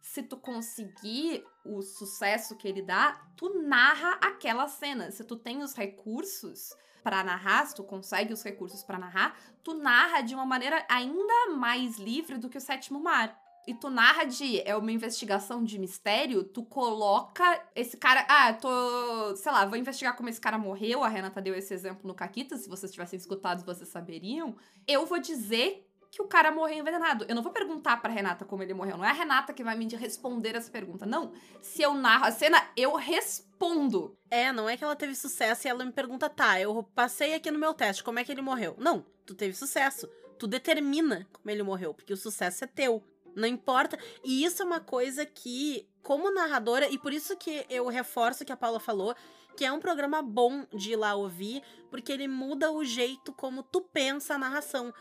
se 0.05 0.23
tu 0.23 0.37
conseguir 0.37 1.43
o 1.65 1.81
sucesso 1.81 2.55
que 2.57 2.69
ele 2.69 2.83
dá, 2.83 3.27
tu 3.35 3.63
narra 3.63 4.19
aquela 4.21 4.69
cena. 4.69 5.11
Se 5.11 5.25
tu 5.25 5.35
tem 5.35 5.63
os 5.63 5.73
recursos 5.73 6.77
pra 7.03 7.25
narrar, 7.25 7.67
se 7.67 7.75
tu 7.75 7.83
consegue 7.83 8.31
os 8.31 8.43
recursos 8.43 8.83
pra 8.83 8.99
narrar, 8.99 9.35
tu 9.63 9.73
narra 9.73 10.21
de 10.21 10.35
uma 10.35 10.45
maneira 10.45 10.85
ainda 10.91 11.57
mais 11.57 11.99
livre 11.99 12.37
do 12.37 12.51
que 12.51 12.59
o 12.59 12.61
sétimo 12.61 13.03
mar. 13.03 13.35
E 13.67 13.73
tu 13.73 13.89
narra 13.89 14.25
de 14.25 14.61
é 14.61 14.77
uma 14.77 14.93
investigação 14.93 15.65
de 15.65 15.79
mistério, 15.79 16.45
tu 16.45 16.63
coloca 16.63 17.67
esse 17.75 17.97
cara, 17.97 18.27
ah, 18.29 18.53
tô, 18.53 19.35
sei 19.37 19.51
lá, 19.51 19.65
vou 19.65 19.79
investigar 19.79 20.15
como 20.15 20.29
esse 20.29 20.41
cara 20.41 20.59
morreu, 20.59 21.03
a 21.03 21.09
Renata 21.09 21.41
deu 21.41 21.55
esse 21.55 21.73
exemplo 21.73 22.07
no 22.07 22.15
Caquita, 22.15 22.59
se 22.59 22.69
vocês 22.69 22.93
tivessem 22.93 23.17
escutado, 23.17 23.65
vocês 23.65 23.89
saberiam. 23.89 24.55
Eu 24.87 25.07
vou 25.07 25.19
dizer 25.19 25.84
que 26.15 26.23
o 26.23 26.29
cara 26.29 26.53
morreu 26.53 26.79
envenenado. 26.79 27.27
Eu 27.29 27.35
não 27.35 27.43
vou 27.43 27.51
perguntar 27.51 27.97
pra 28.01 28.09
Renata 28.09 28.45
como 28.45 28.63
ele 28.63 28.73
morreu. 28.73 28.97
Não 28.97 29.05
é 29.05 29.11
a 29.11 29.13
Renata 29.13 29.53
que 29.53 29.65
vai 29.65 29.75
me 29.75 29.89
responder 29.97 30.55
essa 30.55 30.71
pergunta. 30.71 31.05
Não. 31.05 31.33
Se 31.61 31.83
eu 31.83 31.93
narro 31.93 32.27
a 32.27 32.31
cena, 32.31 32.63
eu 32.77 32.95
respondo. 32.95 34.17
É, 34.31 34.53
não 34.53 34.69
é 34.69 34.77
que 34.77 34.85
ela 34.85 34.95
teve 34.95 35.17
sucesso 35.17 35.67
e 35.67 35.69
ela 35.69 35.85
me 35.85 35.91
pergunta, 35.91 36.31
tá, 36.31 36.61
eu 36.61 36.85
passei 36.95 37.35
aqui 37.35 37.51
no 37.51 37.59
meu 37.59 37.75
teste, 37.75 38.05
como 38.05 38.21
é 38.21 38.25
que 38.25 38.31
ele 38.31 38.43
morreu? 38.43 38.77
Não, 38.79 39.05
tu 39.27 39.35
teve 39.35 39.57
sucesso. 39.57 40.09
Tu 40.39 40.47
determina 40.47 41.27
como 41.33 41.51
ele 41.51 41.65
morreu, 41.65 41.93
porque 41.93 42.13
o 42.13 42.17
sucesso 42.17 42.63
é 42.63 42.69
teu. 42.69 43.03
Não 43.35 43.49
importa. 43.49 43.99
E 44.23 44.45
isso 44.45 44.63
é 44.63 44.65
uma 44.65 44.81
coisa 44.81 45.27
que, 45.27 45.85
como 46.01 46.33
narradora, 46.33 46.89
e 46.89 46.97
por 46.97 47.13
isso 47.13 47.37
que 47.37 47.67
eu 47.69 47.89
reforço 47.89 48.45
o 48.45 48.47
que 48.47 48.53
a 48.53 48.57
Paula 48.57 48.79
falou, 48.79 49.17
que 49.57 49.65
é 49.65 49.73
um 49.73 49.81
programa 49.81 50.23
bom 50.23 50.65
de 50.73 50.93
ir 50.93 50.97
lá 50.97 51.17
ouvir, 51.17 51.61
porque 51.91 52.13
ele 52.13 52.29
muda 52.29 52.71
o 52.71 52.85
jeito 52.85 53.33
como 53.33 53.65
tu 53.65 53.81
pensa 53.81 54.35
a 54.35 54.39
narração. 54.39 54.95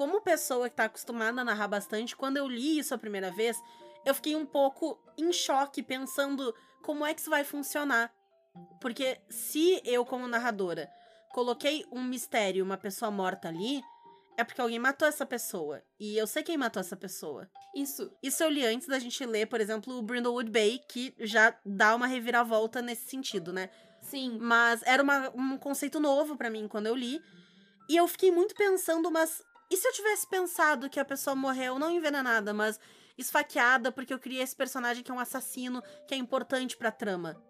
Como 0.00 0.22
pessoa 0.22 0.70
que 0.70 0.76
tá 0.76 0.84
acostumada 0.84 1.42
a 1.42 1.44
narrar 1.44 1.68
bastante, 1.68 2.16
quando 2.16 2.38
eu 2.38 2.48
li 2.48 2.78
isso 2.78 2.94
a 2.94 2.96
primeira 2.96 3.30
vez, 3.30 3.62
eu 4.06 4.14
fiquei 4.14 4.34
um 4.34 4.46
pouco 4.46 4.98
em 5.18 5.30
choque, 5.30 5.82
pensando 5.82 6.54
como 6.82 7.04
é 7.04 7.12
que 7.12 7.20
isso 7.20 7.28
vai 7.28 7.44
funcionar. 7.44 8.10
Porque 8.80 9.20
se 9.28 9.78
eu, 9.84 10.02
como 10.06 10.26
narradora, 10.26 10.90
coloquei 11.34 11.84
um 11.92 12.02
mistério, 12.02 12.64
uma 12.64 12.78
pessoa 12.78 13.10
morta 13.10 13.48
ali, 13.48 13.82
é 14.38 14.42
porque 14.42 14.62
alguém 14.62 14.78
matou 14.78 15.06
essa 15.06 15.26
pessoa. 15.26 15.82
E 15.98 16.16
eu 16.16 16.26
sei 16.26 16.42
quem 16.42 16.56
matou 16.56 16.80
essa 16.80 16.96
pessoa. 16.96 17.46
Isso. 17.76 18.10
Isso 18.22 18.42
eu 18.42 18.48
li 18.48 18.64
antes 18.64 18.88
da 18.88 18.98
gente 18.98 19.22
ler, 19.26 19.48
por 19.48 19.60
exemplo, 19.60 19.98
o 19.98 20.00
Brindlewood 20.00 20.50
Bay, 20.50 20.80
que 20.88 21.14
já 21.18 21.54
dá 21.62 21.94
uma 21.94 22.06
reviravolta 22.06 22.80
nesse 22.80 23.06
sentido, 23.06 23.52
né? 23.52 23.68
Sim. 24.00 24.38
Mas 24.40 24.80
era 24.86 25.02
uma- 25.02 25.30
um 25.34 25.58
conceito 25.58 26.00
novo 26.00 26.38
pra 26.38 26.48
mim 26.48 26.68
quando 26.68 26.86
eu 26.86 26.96
li. 26.96 27.20
E 27.86 27.96
eu 27.98 28.08
fiquei 28.08 28.30
muito 28.30 28.54
pensando, 28.54 29.10
mas 29.10 29.42
e 29.70 29.76
se 29.76 29.86
eu 29.86 29.92
tivesse 29.92 30.26
pensado 30.26 30.90
que 30.90 30.98
a 30.98 31.04
pessoa 31.04 31.36
morreu 31.36 31.78
não 31.78 31.90
envenenada, 31.90 32.52
mas 32.52 32.80
esfaqueada 33.16 33.92
porque 33.92 34.12
eu 34.12 34.18
criei 34.18 34.42
esse 34.42 34.56
personagem 34.56 35.02
que 35.02 35.10
é 35.10 35.14
um 35.14 35.20
assassino, 35.20 35.82
que 36.08 36.14
é 36.14 36.16
importante 36.16 36.76
pra 36.76 36.90
trama? 36.90 37.40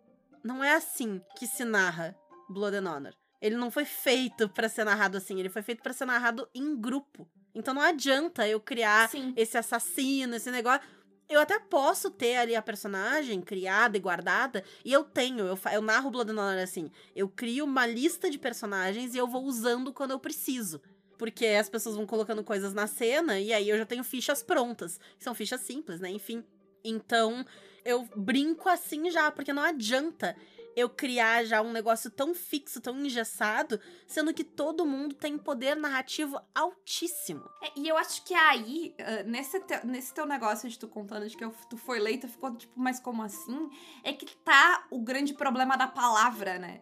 Não 0.45 0.63
é 0.63 0.75
assim 0.75 1.23
que 1.39 1.47
se 1.47 1.65
narra 1.65 2.15
Blood 2.49 2.77
and 2.77 2.91
Honor. 2.91 3.15
Ele 3.41 3.57
não 3.57 3.71
foi 3.71 3.87
feito 3.87 4.49
pra 4.51 4.69
ser 4.69 4.85
narrado 4.85 5.17
assim, 5.17 5.41
ele 5.41 5.49
foi 5.49 5.63
feito 5.63 5.83
pra 5.83 5.95
ser 5.95 6.05
narrado 6.05 6.47
em 6.55 6.79
grupo. 6.79 7.27
Então 7.55 7.73
não 7.73 7.83
adianta 7.83 8.47
eu 8.47 8.61
criar 8.61 9.09
Sim. 9.09 9.33
esse 9.35 9.57
assassino, 9.57 10.37
esse 10.37 10.51
negócio. 10.51 10.87
Eu 11.29 11.41
até 11.41 11.59
posso 11.59 12.11
ter 12.11 12.37
ali 12.37 12.57
a 12.57 12.61
personagem 12.61 13.41
criada 13.41 13.97
e 13.97 14.01
guardada, 14.01 14.65
e 14.85 14.93
eu 14.93 15.05
tenho, 15.05 15.47
eu, 15.47 15.59
eu 15.73 15.81
narro 15.81 16.11
Blood 16.11 16.33
and 16.33 16.41
Honor 16.41 16.59
assim. 16.59 16.91
Eu 17.15 17.29
crio 17.29 17.65
uma 17.65 17.87
lista 17.87 18.29
de 18.29 18.39
personagens 18.39 19.15
e 19.15 19.19
eu 19.19 19.29
vou 19.29 19.45
usando 19.45 19.93
quando 19.93 20.11
eu 20.11 20.19
preciso. 20.19 20.83
Porque 21.21 21.45
as 21.45 21.69
pessoas 21.69 21.97
vão 21.97 22.07
colocando 22.07 22.43
coisas 22.43 22.73
na 22.73 22.87
cena 22.87 23.39
e 23.39 23.53
aí 23.53 23.69
eu 23.69 23.77
já 23.77 23.85
tenho 23.85 24.03
fichas 24.03 24.43
prontas. 24.43 24.99
São 25.19 25.35
fichas 25.35 25.61
simples, 25.61 26.01
né? 26.01 26.09
Enfim. 26.09 26.43
Então, 26.83 27.45
eu 27.85 28.09
brinco 28.17 28.71
assim 28.71 29.11
já, 29.11 29.31
porque 29.31 29.53
não 29.53 29.63
adianta 29.63 30.35
eu 30.75 30.89
criar 30.89 31.45
já 31.45 31.61
um 31.61 31.73
negócio 31.73 32.11
tão 32.11 32.35
fixo, 32.35 32.81
tão 32.81 32.99
engessado, 33.05 33.79
sendo 34.07 34.33
que 34.33 34.43
todo 34.43 34.87
mundo 34.87 35.15
tem 35.15 35.37
poder 35.37 35.77
narrativo 35.77 36.41
altíssimo. 36.55 37.45
É, 37.63 37.73
e 37.77 37.87
eu 37.87 37.99
acho 37.99 38.25
que 38.25 38.33
aí, 38.33 38.95
uh, 38.99 39.29
nesse, 39.29 39.61
te, 39.61 39.87
nesse 39.87 40.15
teu 40.15 40.25
negócio 40.25 40.71
de 40.71 40.79
tu 40.79 40.89
contando 40.89 41.29
de 41.29 41.37
que 41.37 41.45
eu, 41.45 41.55
tu 41.69 41.77
foi 41.77 41.99
leita, 41.99 42.29
ficou 42.29 42.57
tipo, 42.57 42.73
mas 42.81 42.99
como 42.99 43.23
assim? 43.23 43.69
É 44.03 44.15
que 44.15 44.35
tá 44.39 44.87
o 44.91 45.01
grande 45.01 45.35
problema 45.35 45.77
da 45.77 45.87
palavra, 45.87 46.59
né? 46.59 46.81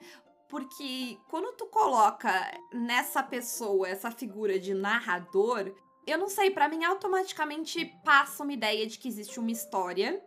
Porque 0.49 1.19
quando 1.29 1.55
tu 1.57 1.67
coloca 1.67 2.31
nessa 2.73 3.23
pessoa 3.23 3.89
essa 3.89 4.11
figura 4.11 4.59
de 4.59 4.73
narrador, 4.73 5.75
eu 6.07 6.17
não 6.17 6.29
sei, 6.29 6.51
para 6.51 6.69
mim 6.69 6.85
automaticamente 6.85 7.85
passa 8.05 8.43
uma 8.43 8.53
ideia 8.53 8.87
de 8.87 8.99
que 8.99 9.09
existe 9.09 9.39
uma 9.39 9.51
história 9.51 10.23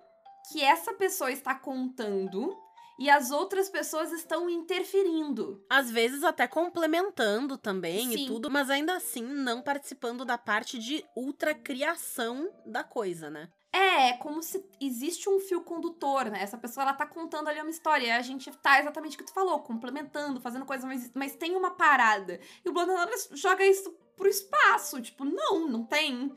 que 0.51 0.63
essa 0.63 0.93
pessoa 0.93 1.31
está 1.31 1.55
contando 1.55 2.55
e 2.99 3.09
as 3.09 3.31
outras 3.31 3.67
pessoas 3.67 4.11
estão 4.11 4.47
interferindo. 4.47 5.65
Às 5.67 5.89
vezes 5.89 6.23
até 6.23 6.47
complementando 6.47 7.57
também 7.57 8.09
Sim. 8.09 8.13
e 8.13 8.27
tudo, 8.27 8.51
mas 8.51 8.69
ainda 8.69 8.95
assim 8.95 9.23
não 9.23 9.59
participando 9.59 10.23
da 10.23 10.37
parte 10.37 10.77
de 10.77 11.03
ultracriação 11.15 12.47
da 12.63 12.83
coisa, 12.83 13.29
né? 13.31 13.49
É, 13.73 14.09
é 14.09 14.17
como 14.17 14.43
se 14.43 14.63
existe 14.81 15.29
um 15.29 15.39
fio 15.39 15.61
condutor, 15.61 16.29
né? 16.29 16.41
Essa 16.41 16.57
pessoa, 16.57 16.83
ela 16.83 16.93
tá 16.93 17.05
contando 17.05 17.47
ali 17.47 17.61
uma 17.61 17.69
história, 17.69 18.05
e 18.05 18.11
a 18.11 18.21
gente 18.21 18.51
tá 18.57 18.79
exatamente 18.79 19.15
o 19.15 19.17
que 19.17 19.25
tu 19.25 19.33
falou, 19.33 19.59
complementando, 19.59 20.41
fazendo 20.41 20.65
coisa, 20.65 20.85
mas, 20.85 21.09
mas 21.13 21.35
tem 21.35 21.55
uma 21.55 21.71
parada. 21.71 22.39
E 22.65 22.69
o 22.69 22.73
Blood 22.73 22.91
joga 23.33 23.65
isso 23.65 23.89
pro 24.17 24.27
espaço, 24.27 25.01
tipo, 25.01 25.23
não, 25.23 25.67
não 25.67 25.85
tem. 25.85 26.35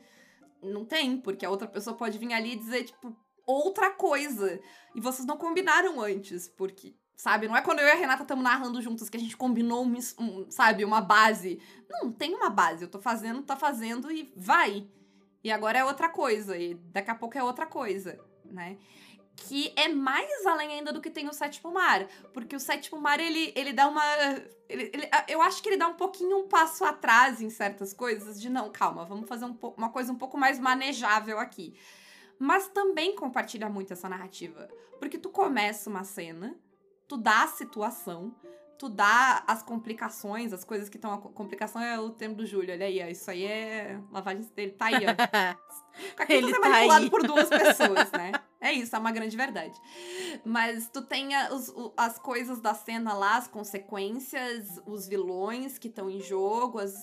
Não 0.63 0.85
tem, 0.85 1.17
porque 1.17 1.45
a 1.45 1.49
outra 1.49 1.67
pessoa 1.67 1.95
pode 1.95 2.17
vir 2.17 2.33
ali 2.33 2.53
e 2.53 2.55
dizer, 2.55 2.85
tipo, 2.85 3.15
outra 3.45 3.91
coisa. 3.91 4.59
E 4.95 5.01
vocês 5.01 5.25
não 5.25 5.37
combinaram 5.37 6.01
antes, 6.01 6.47
porque, 6.47 6.95
sabe, 7.15 7.47
não 7.47 7.55
é 7.55 7.61
quando 7.61 7.79
eu 7.79 7.87
e 7.87 7.91
a 7.91 7.95
Renata 7.95 8.23
estamos 8.23 8.43
narrando 8.43 8.81
juntas 8.81 9.09
que 9.09 9.17
a 9.17 9.19
gente 9.19 9.37
combinou, 9.37 9.85
um, 9.85 9.97
um, 10.19 10.49
sabe, 10.49 10.85
uma 10.85 11.01
base. 11.01 11.61
Não, 11.89 12.11
tem 12.11 12.33
uma 12.33 12.49
base, 12.49 12.85
eu 12.85 12.89
tô 12.89 12.99
fazendo, 12.99 13.43
tá 13.43 13.55
fazendo 13.55 14.11
e 14.11 14.33
vai. 14.35 14.87
E 15.45 15.51
agora 15.51 15.77
é 15.77 15.85
outra 15.85 16.09
coisa, 16.09 16.57
e 16.57 16.73
daqui 16.91 17.11
a 17.11 17.13
pouco 17.13 17.37
é 17.37 17.43
outra 17.43 17.67
coisa, 17.67 18.19
né? 18.45 18.79
Que 19.35 19.71
é 19.75 19.87
mais 19.87 20.43
além 20.43 20.73
ainda 20.73 20.91
do 20.91 20.99
que 20.99 21.11
tem 21.11 21.29
o 21.29 21.33
sétimo 21.33 21.71
mar. 21.71 22.07
Porque 22.33 22.55
o 22.55 22.59
sétimo 22.59 22.99
mar, 22.99 23.19
ele, 23.19 23.53
ele 23.55 23.71
dá 23.71 23.87
uma. 23.87 24.03
Ele, 24.67 24.89
ele, 24.91 25.07
eu 25.27 25.43
acho 25.43 25.61
que 25.61 25.69
ele 25.69 25.77
dá 25.77 25.87
um 25.87 25.93
pouquinho 25.93 26.39
um 26.39 26.47
passo 26.47 26.83
atrás 26.83 27.43
em 27.43 27.51
certas 27.51 27.93
coisas, 27.93 28.41
de 28.41 28.49
não, 28.49 28.71
calma, 28.71 29.05
vamos 29.05 29.29
fazer 29.29 29.45
um, 29.45 29.55
uma 29.77 29.89
coisa 29.89 30.11
um 30.11 30.17
pouco 30.17 30.35
mais 30.35 30.57
manejável 30.57 31.37
aqui. 31.37 31.75
Mas 32.39 32.67
também 32.69 33.15
compartilha 33.15 33.69
muito 33.69 33.93
essa 33.93 34.09
narrativa. 34.09 34.67
Porque 34.97 35.19
tu 35.19 35.29
começa 35.29 35.91
uma 35.91 36.03
cena, 36.03 36.57
tu 37.07 37.17
dá 37.17 37.43
a 37.43 37.47
situação, 37.49 38.33
tu 38.77 38.89
dá 38.89 39.43
as 39.47 39.63
complicações, 39.63 40.51
as 40.53 40.63
coisas 40.63 40.89
que 40.89 40.97
estão. 40.97 41.13
A 41.13 41.17
complicação 41.17 41.81
é 41.81 41.99
o 41.99 42.09
termo 42.09 42.35
do 42.35 42.45
Júlio, 42.45 42.73
olha 42.73 42.85
aí, 42.85 43.01
ó, 43.03 43.07
isso 43.07 43.29
aí 43.31 43.45
é 43.45 43.99
lavagem 44.11 44.43
dele. 44.55 44.71
Tá 44.73 44.85
aí, 44.85 44.95
ó. 45.05 45.55
Aqui 46.17 46.33
Ele 46.33 46.47
você 46.51 46.57
é 46.57 46.59
tá 46.59 46.69
manipulado 46.69 47.03
aí. 47.05 47.09
por 47.09 47.23
duas 47.25 47.47
pessoas, 47.49 48.11
né? 48.11 48.31
É 48.59 48.73
isso, 48.73 48.95
é 48.95 48.99
uma 48.99 49.11
grande 49.11 49.37
verdade. 49.37 49.73
Mas 50.43 50.89
tu 50.89 51.01
tem 51.01 51.33
a- 51.35 51.53
os- 51.53 51.69
o- 51.69 51.93
as 51.95 52.19
coisas 52.19 52.59
da 52.59 52.73
cena 52.73 53.13
lá, 53.13 53.37
as 53.37 53.47
consequências, 53.47 54.67
os 54.85 55.07
vilões 55.07 55.77
que 55.77 55.87
estão 55.87 56.09
em 56.09 56.19
jogo, 56.21 56.79
as, 56.79 56.93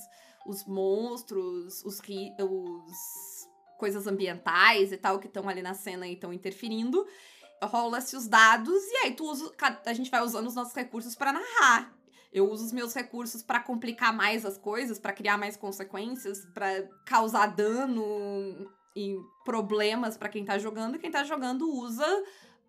os 0.46 0.64
monstros, 0.66 1.82
os, 1.84 2.00
os 2.04 3.48
coisas 3.78 4.06
ambientais 4.06 4.92
e 4.92 4.96
tal 4.96 5.18
que 5.18 5.26
estão 5.26 5.48
ali 5.48 5.62
na 5.62 5.74
cena 5.74 6.06
e 6.06 6.14
estão 6.14 6.32
interferindo. 6.32 7.06
Rola-se 7.62 8.16
os 8.16 8.26
dados 8.26 8.82
e 8.90 8.96
aí 8.98 9.14
tu 9.14 9.24
usa, 9.24 9.52
a 9.86 9.92
gente 9.92 10.10
vai 10.10 10.20
usando 10.22 10.46
os 10.46 10.54
nossos 10.54 10.74
recursos 10.74 11.14
pra 11.14 11.32
narrar. 11.32 11.94
Eu 12.32 12.50
uso 12.50 12.64
os 12.64 12.72
meus 12.72 12.94
recursos 12.94 13.42
pra 13.42 13.60
complicar 13.60 14.12
mais 14.12 14.44
as 14.44 14.56
coisas, 14.56 14.98
pra 14.98 15.12
criar 15.12 15.36
mais 15.36 15.56
consequências, 15.56 16.46
pra 16.54 16.82
causar 17.04 17.46
dano 17.46 18.70
e 18.96 19.16
problemas 19.44 20.16
pra 20.16 20.28
quem 20.28 20.44
tá 20.44 20.58
jogando, 20.58 20.96
e 20.96 20.98
quem 20.98 21.10
tá 21.10 21.24
jogando 21.24 21.70
usa 21.70 22.06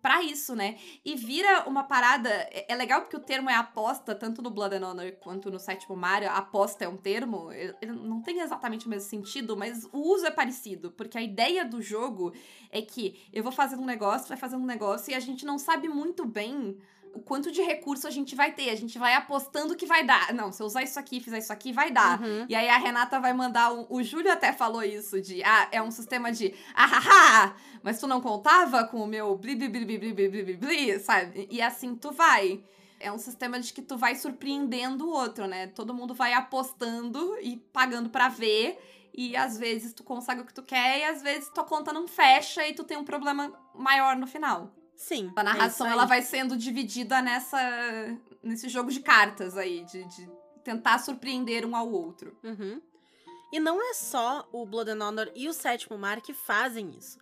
pra 0.04 0.22
isso, 0.22 0.54
né? 0.54 0.76
E 1.02 1.16
vira 1.16 1.66
uma 1.66 1.82
parada. 1.82 2.28
É 2.28 2.66
é 2.68 2.76
legal 2.76 3.00
porque 3.00 3.16
o 3.16 3.20
termo 3.20 3.48
é 3.48 3.54
aposta, 3.54 4.14
tanto 4.14 4.42
no 4.42 4.50
Blood 4.50 4.74
and 4.74 4.86
Honor 4.86 5.12
quanto 5.12 5.50
no 5.50 5.58
sétimo 5.58 5.96
Mario. 5.96 6.28
Aposta 6.28 6.84
é 6.84 6.88
um 6.88 6.96
termo, 6.96 7.50
ele 7.52 7.92
não 7.92 8.20
tem 8.20 8.40
exatamente 8.40 8.86
o 8.86 8.90
mesmo 8.90 9.08
sentido, 9.08 9.56
mas 9.56 9.88
o 9.92 9.98
uso 9.98 10.26
é 10.26 10.30
parecido. 10.30 10.90
Porque 10.90 11.16
a 11.16 11.22
ideia 11.22 11.64
do 11.64 11.80
jogo 11.80 12.34
é 12.70 12.82
que 12.82 13.26
eu 13.32 13.42
vou 13.42 13.52
fazendo 13.52 13.80
um 13.80 13.86
negócio, 13.86 14.28
vai 14.28 14.36
fazendo 14.36 14.62
um 14.62 14.66
negócio, 14.66 15.10
e 15.10 15.14
a 15.14 15.20
gente 15.20 15.46
não 15.46 15.58
sabe 15.58 15.88
muito 15.88 16.26
bem 16.26 16.76
o 17.14 17.20
quanto 17.20 17.50
de 17.50 17.62
recurso 17.62 18.06
a 18.06 18.10
gente 18.10 18.34
vai 18.34 18.52
ter. 18.52 18.70
A 18.70 18.74
gente 18.74 18.98
vai 18.98 19.14
apostando 19.14 19.76
que 19.76 19.86
vai 19.86 20.04
dar. 20.04 20.34
Não, 20.34 20.52
se 20.52 20.62
eu 20.62 20.66
usar 20.66 20.82
isso 20.82 20.98
aqui, 20.98 21.20
fizer 21.20 21.38
isso 21.38 21.52
aqui, 21.52 21.72
vai 21.72 21.90
dar. 21.90 22.20
Uhum. 22.20 22.46
E 22.48 22.54
aí 22.54 22.68
a 22.68 22.76
Renata 22.76 23.20
vai 23.20 23.32
mandar 23.32 23.72
um. 23.72 23.86
O 23.88 24.02
Júlio 24.02 24.30
até 24.30 24.52
falou 24.52 24.82
isso: 24.82 25.20
de 25.20 25.42
ah, 25.44 25.68
é 25.70 25.80
um 25.80 25.90
sistema 25.90 26.32
de 26.32 26.54
ahaha, 26.74 27.54
mas 27.82 27.98
tu 27.98 28.06
não 28.06 28.20
contava 28.20 28.84
com 28.84 29.02
o 29.02 29.06
meu 29.06 29.36
bli 29.36 29.54
bli 29.54 29.68
bli 29.68 29.84
bli 29.84 29.98
bli 29.98 30.12
bli 30.12 30.28
bli, 30.28 30.42
bli, 30.42 30.56
bli", 30.56 30.98
sabe? 30.98 31.48
E 31.50 31.62
assim 31.62 31.94
tu 31.94 32.10
vai. 32.10 32.62
É 33.00 33.12
um 33.12 33.18
sistema 33.18 33.60
de 33.60 33.72
que 33.72 33.82
tu 33.82 33.98
vai 33.98 34.14
surpreendendo 34.16 35.06
o 35.06 35.10
outro, 35.10 35.46
né? 35.46 35.66
Todo 35.68 35.92
mundo 35.92 36.14
vai 36.14 36.32
apostando 36.32 37.36
e 37.40 37.56
pagando 37.72 38.08
pra 38.08 38.28
ver. 38.28 38.78
E 39.16 39.36
às 39.36 39.56
vezes 39.58 39.92
tu 39.92 40.02
consegue 40.02 40.40
o 40.40 40.44
que 40.44 40.54
tu 40.54 40.62
quer, 40.62 40.98
e 40.98 41.04
às 41.04 41.22
vezes 41.22 41.48
tua 41.50 41.62
conta 41.62 41.92
não 41.92 42.08
fecha 42.08 42.66
e 42.66 42.74
tu 42.74 42.82
tem 42.82 42.96
um 42.96 43.04
problema 43.04 43.52
maior 43.72 44.16
no 44.16 44.26
final. 44.26 44.74
Sim. 44.96 45.32
A 45.36 45.42
narração 45.42 45.86
é 45.86 45.90
isso 45.90 45.98
ela 45.98 46.04
vai 46.06 46.22
sendo 46.22 46.56
dividida 46.56 47.20
nessa 47.20 47.58
nesse 48.42 48.68
jogo 48.68 48.90
de 48.90 49.00
cartas 49.00 49.56
aí, 49.56 49.84
de, 49.84 50.04
de 50.04 50.30
tentar 50.62 50.98
surpreender 50.98 51.64
um 51.66 51.74
ao 51.74 51.90
outro. 51.90 52.36
Uhum. 52.42 52.80
E 53.52 53.60
não 53.60 53.80
é 53.80 53.94
só 53.94 54.48
o 54.52 54.66
Blood 54.66 54.90
and 54.90 55.04
Honor 55.04 55.30
e 55.34 55.48
o 55.48 55.52
Sétimo 55.52 55.96
Mar 55.96 56.20
que 56.20 56.34
fazem 56.34 56.90
isso. 56.98 57.18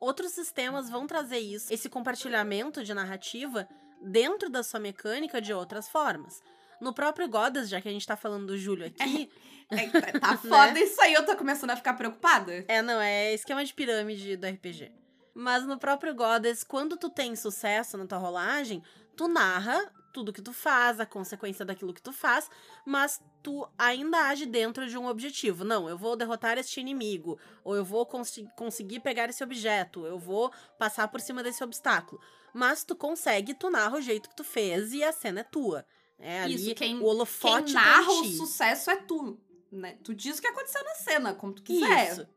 Outros 0.00 0.32
sistemas 0.32 0.90
vão 0.90 1.06
trazer 1.06 1.38
isso, 1.38 1.72
esse 1.72 1.88
compartilhamento 1.88 2.82
de 2.82 2.92
narrativa, 2.92 3.68
dentro 4.02 4.50
da 4.50 4.62
sua 4.62 4.80
mecânica 4.80 5.40
de 5.40 5.52
outras 5.52 5.88
formas. 5.88 6.42
No 6.80 6.92
próprio 6.92 7.28
Godas, 7.28 7.68
já 7.68 7.80
que 7.80 7.88
a 7.88 7.92
gente 7.92 8.06
tá 8.06 8.16
falando 8.16 8.46
do 8.46 8.58
Júlio 8.58 8.86
aqui, 8.86 9.30
É, 9.70 9.88
tá- 9.88 10.20
tá 10.20 10.36
foda 10.36 10.78
isso 10.78 11.00
aí, 11.00 11.14
eu 11.14 11.24
tô 11.24 11.34
começando 11.36 11.70
a 11.70 11.76
ficar 11.76 11.94
preocupada. 11.94 12.64
é, 12.68 12.82
não, 12.82 13.00
é 13.00 13.32
esquema 13.32 13.64
de 13.64 13.72
pirâmide 13.72 14.36
do 14.36 14.46
RPG. 14.46 14.92
Mas 15.34 15.64
no 15.66 15.78
próprio 15.78 16.14
Goddess, 16.14 16.62
quando 16.64 16.96
tu 16.96 17.08
tem 17.08 17.34
sucesso 17.36 17.96
na 17.96 18.06
tua 18.06 18.18
rolagem, 18.18 18.82
tu 19.16 19.28
narra 19.28 19.90
tudo 20.12 20.32
que 20.32 20.42
tu 20.42 20.52
faz, 20.52 21.00
a 21.00 21.06
consequência 21.06 21.64
daquilo 21.64 21.94
que 21.94 22.02
tu 22.02 22.12
faz, 22.12 22.50
mas 22.84 23.18
tu 23.42 23.66
ainda 23.78 24.28
age 24.28 24.44
dentro 24.44 24.86
de 24.86 24.98
um 24.98 25.06
objetivo. 25.06 25.64
Não, 25.64 25.88
eu 25.88 25.96
vou 25.96 26.16
derrotar 26.16 26.58
este 26.58 26.80
inimigo, 26.80 27.38
ou 27.64 27.74
eu 27.74 27.82
vou 27.82 28.04
consi- 28.04 28.46
conseguir 28.54 29.00
pegar 29.00 29.30
esse 29.30 29.42
objeto, 29.42 30.04
eu 30.04 30.18
vou 30.18 30.52
passar 30.78 31.08
por 31.08 31.18
cima 31.18 31.42
desse 31.42 31.64
obstáculo. 31.64 32.20
Mas 32.52 32.84
tu 32.84 32.94
consegue, 32.94 33.54
tu 33.54 33.70
narra 33.70 33.96
o 33.96 34.02
jeito 34.02 34.28
que 34.28 34.36
tu 34.36 34.44
fez 34.44 34.92
e 34.92 35.02
a 35.02 35.12
cena 35.12 35.40
é 35.40 35.44
tua. 35.44 35.86
É 36.18 36.42
ali 36.42 36.54
Isso, 36.56 36.74
quem- 36.74 37.00
o 37.00 37.04
holofote 37.06 37.64
Quem 37.64 37.70
em 37.72 37.74
narra 37.74 38.12
o 38.12 38.24
sucesso 38.36 38.90
é 38.90 38.96
tu, 38.96 39.40
né? 39.72 39.96
Tu 40.04 40.14
diz 40.14 40.38
o 40.38 40.42
que 40.42 40.46
aconteceu 40.46 40.84
na 40.84 40.94
cena, 40.96 41.32
como 41.34 41.54
tu 41.54 41.62
quiser. 41.62 42.12
Isso. 42.12 42.28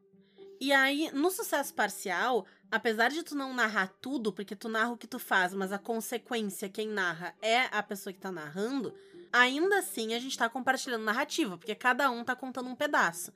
E 0.62 0.71
aí, 0.71 1.12
no 1.12 1.29
sucesso 1.29 1.73
parcial, 1.73 2.45
apesar 2.71 3.10
de 3.10 3.23
tu 3.23 3.36
não 3.36 3.54
narrar 3.54 3.93
tudo, 4.01 4.32
porque 4.34 4.56
tu 4.56 4.67
narra 4.69 4.91
o 4.91 4.97
que 4.97 5.08
tu 5.08 5.19
faz, 5.19 5.54
mas 5.54 5.71
a 5.71 5.78
consequência, 5.78 6.69
quem 6.69 6.88
narra 6.88 7.34
é 7.41 7.62
a 7.71 7.82
pessoa 7.84 8.13
que 8.13 8.19
tá 8.19 8.32
narrando, 8.32 8.93
ainda 9.32 9.80
assim 9.80 10.13
a 10.13 10.19
gente 10.19 10.38
tá 10.38 10.49
compartilhando 10.49 11.04
narrativa, 11.04 11.58
porque 11.58 11.75
cada 11.75 12.10
um 12.12 12.23
tá 12.23 12.36
contando 12.36 12.69
um 12.69 12.75
pedaço. 12.75 13.32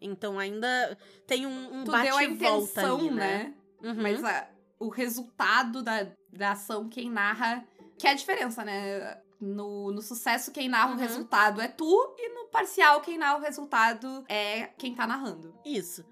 Então 0.00 0.38
ainda 0.38 0.96
tem 1.26 1.46
um, 1.46 1.80
um 1.80 1.84
Tu 1.84 1.92
deu 1.92 2.16
a 2.16 2.24
intenção, 2.24 2.98
ali, 2.98 3.10
né? 3.10 3.54
né? 3.80 3.88
Uhum. 3.90 4.02
Mas 4.02 4.24
a- 4.24 4.48
o 4.78 4.88
resultado 4.88 5.82
da, 5.82 6.06
da 6.32 6.52
ação, 6.52 6.88
quem 6.88 7.08
narra. 7.10 7.64
Que 7.98 8.08
é 8.08 8.10
a 8.10 8.14
diferença, 8.14 8.64
né? 8.64 9.18
No, 9.40 9.92
no 9.92 10.02
sucesso, 10.02 10.50
quem 10.50 10.68
narra 10.68 10.88
Uhum. 10.90 10.96
o 10.96 10.98
resultado 10.98 11.60
é 11.60 11.68
tu, 11.68 12.14
e 12.18 12.28
no 12.34 12.46
parcial, 12.48 13.00
quem 13.00 13.16
narra 13.18 13.38
o 13.38 13.40
resultado 13.42 14.24
é 14.28 14.68
quem 14.78 14.94
tá 14.94 15.06
narrando. 15.06 15.54
Isso. 15.64 16.04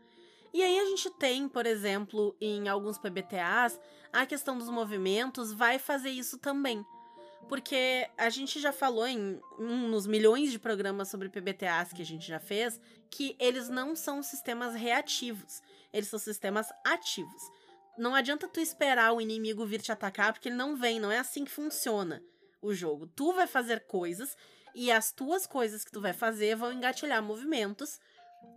E 0.52 0.62
aí 0.62 0.78
a 0.78 0.84
gente 0.86 1.10
tem, 1.10 1.48
por 1.48 1.66
exemplo, 1.66 2.36
em 2.40 2.68
alguns 2.68 2.98
PBTAs, 2.98 3.80
a 4.12 4.26
questão 4.26 4.58
dos 4.58 4.68
movimentos 4.68 5.52
vai 5.52 5.78
fazer 5.78 6.10
isso 6.10 6.38
também. 6.38 6.84
Porque 7.48 8.08
a 8.16 8.28
gente 8.30 8.60
já 8.60 8.72
falou 8.72 9.06
em 9.06 9.40
um, 9.58 9.88
nos 9.88 10.06
milhões 10.06 10.52
de 10.52 10.58
programas 10.58 11.08
sobre 11.08 11.28
PBTAs 11.28 11.92
que 11.92 12.02
a 12.02 12.06
gente 12.06 12.26
já 12.26 12.38
fez, 12.38 12.80
que 13.10 13.36
eles 13.38 13.68
não 13.68 13.96
são 13.96 14.22
sistemas 14.22 14.74
reativos, 14.74 15.62
eles 15.92 16.08
são 16.08 16.18
sistemas 16.18 16.68
ativos. 16.84 17.42
Não 17.98 18.14
adianta 18.14 18.48
tu 18.48 18.60
esperar 18.60 19.12
o 19.12 19.20
inimigo 19.20 19.66
vir 19.66 19.80
te 19.80 19.92
atacar, 19.92 20.32
porque 20.32 20.48
ele 20.48 20.56
não 20.56 20.76
vem, 20.76 21.00
não 21.00 21.10
é 21.10 21.18
assim 21.18 21.44
que 21.44 21.50
funciona 21.50 22.22
o 22.62 22.72
jogo. 22.72 23.06
Tu 23.06 23.32
vai 23.32 23.46
fazer 23.46 23.80
coisas 23.86 24.36
e 24.74 24.90
as 24.90 25.12
tuas 25.12 25.46
coisas 25.46 25.84
que 25.84 25.92
tu 25.92 26.00
vai 26.00 26.12
fazer 26.12 26.56
vão 26.56 26.72
engatilhar 26.72 27.22
movimentos 27.22 28.00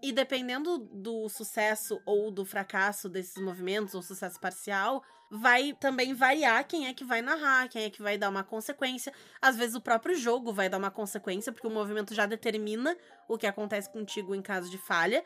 E 0.02 0.12
dependendo 0.12 0.78
do 0.78 1.30
sucesso 1.30 2.02
ou 2.06 2.30
do 2.30 2.44
fracasso 2.44 3.08
desses 3.08 3.42
movimentos, 3.42 3.94
ou 3.94 4.02
sucesso 4.02 4.40
parcial, 4.40 5.02
vai 5.32 5.74
também 5.74 6.14
variar 6.14 6.68
quem 6.68 6.88
é 6.88 6.94
que 6.94 7.04
vai 7.04 7.22
narrar, 7.22 7.68
quem 7.70 7.84
é 7.84 7.90
que 7.90 8.02
vai 8.02 8.18
dar 8.18 8.30
uma 8.30 8.44
consequência. 8.44 9.14
Às 9.42 9.56
vezes 9.56 9.76
o 9.76 9.82
próprio 9.82 10.16
jogo 10.16 10.54
vai 10.54 10.70
dar 10.70 10.78
uma 10.78 10.92
consequência, 10.92 11.52
porque 11.52 11.68
o 11.68 11.72
movimento 11.72 12.14
já 12.14 12.26
determina 12.26 12.96
o 13.28 13.38
que 13.38 13.48
acontece 13.48 13.90
contigo 13.92 14.36
em 14.36 14.42
caso 14.42 14.70
de 14.70 14.78
falha 14.78 15.24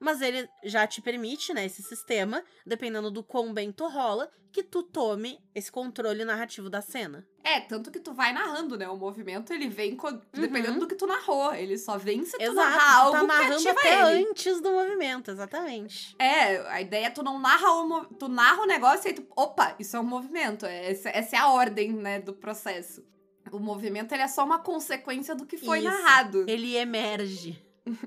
mas 0.00 0.20
ele 0.20 0.48
já 0.64 0.86
te 0.86 1.00
permite, 1.00 1.52
né, 1.54 1.64
esse 1.64 1.82
sistema, 1.82 2.42
dependendo 2.66 3.10
do 3.10 3.22
quão 3.22 3.52
bem 3.52 3.72
tu 3.72 3.86
rola, 3.88 4.30
que 4.52 4.62
tu 4.62 4.82
tome 4.82 5.38
esse 5.54 5.70
controle 5.70 6.24
narrativo 6.24 6.70
da 6.70 6.80
cena. 6.80 7.26
É, 7.44 7.60
tanto 7.60 7.90
que 7.90 8.00
tu 8.00 8.14
vai 8.14 8.32
narrando, 8.32 8.76
né? 8.78 8.88
O 8.88 8.96
movimento, 8.96 9.52
ele 9.52 9.68
vem 9.68 9.94
co- 9.94 10.18
dependendo 10.32 10.80
do 10.80 10.86
que 10.86 10.94
tu 10.94 11.06
narrou. 11.06 11.54
Ele 11.54 11.76
só 11.76 11.98
vem 11.98 12.24
se 12.24 12.32
tu 12.38 12.42
Exato, 12.42 12.54
narrar 12.56 12.94
tu 12.94 13.02
algo 13.02 13.12
tá 13.12 13.20
que 13.20 13.26
narrando 13.26 13.68
até 13.68 14.12
ele. 14.14 14.28
antes 14.30 14.60
do 14.62 14.70
movimento, 14.72 15.30
exatamente. 15.30 16.16
É, 16.18 16.56
a 16.70 16.80
ideia 16.80 17.06
é 17.06 17.10
tu 17.10 17.22
não 17.22 17.38
narra 17.38 17.70
o, 17.70 18.04
tu 18.14 18.28
narra 18.28 18.62
o 18.62 18.66
negócio 18.66 19.06
e 19.06 19.08
aí 19.08 19.14
tu, 19.14 19.26
opa, 19.36 19.76
isso 19.78 19.94
é 19.96 20.00
um 20.00 20.04
movimento. 20.04 20.64
É, 20.64 20.90
essa, 20.90 21.10
essa 21.10 21.36
é 21.36 21.38
a 21.38 21.48
ordem, 21.50 21.92
né, 21.92 22.18
do 22.20 22.32
processo. 22.32 23.04
O 23.52 23.58
movimento, 23.60 24.12
ele 24.12 24.22
é 24.22 24.28
só 24.28 24.42
uma 24.44 24.58
consequência 24.58 25.34
do 25.34 25.46
que 25.46 25.56
foi 25.58 25.78
Isso. 25.80 25.88
narrado. 25.88 26.44
Ele 26.48 26.74
emerge. 26.76 27.62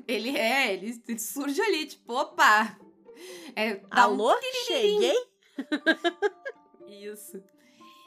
Ele 0.07 0.37
é, 0.37 0.73
ele, 0.73 1.01
ele 1.07 1.19
surge 1.19 1.61
ali, 1.61 1.85
tipo, 1.85 2.13
opa. 2.13 2.77
É, 3.55 3.75
dá 3.75 4.07
um 4.07 4.13
Alô? 4.13 4.39
Cheguei? 4.65 5.13
Isso. 6.87 7.41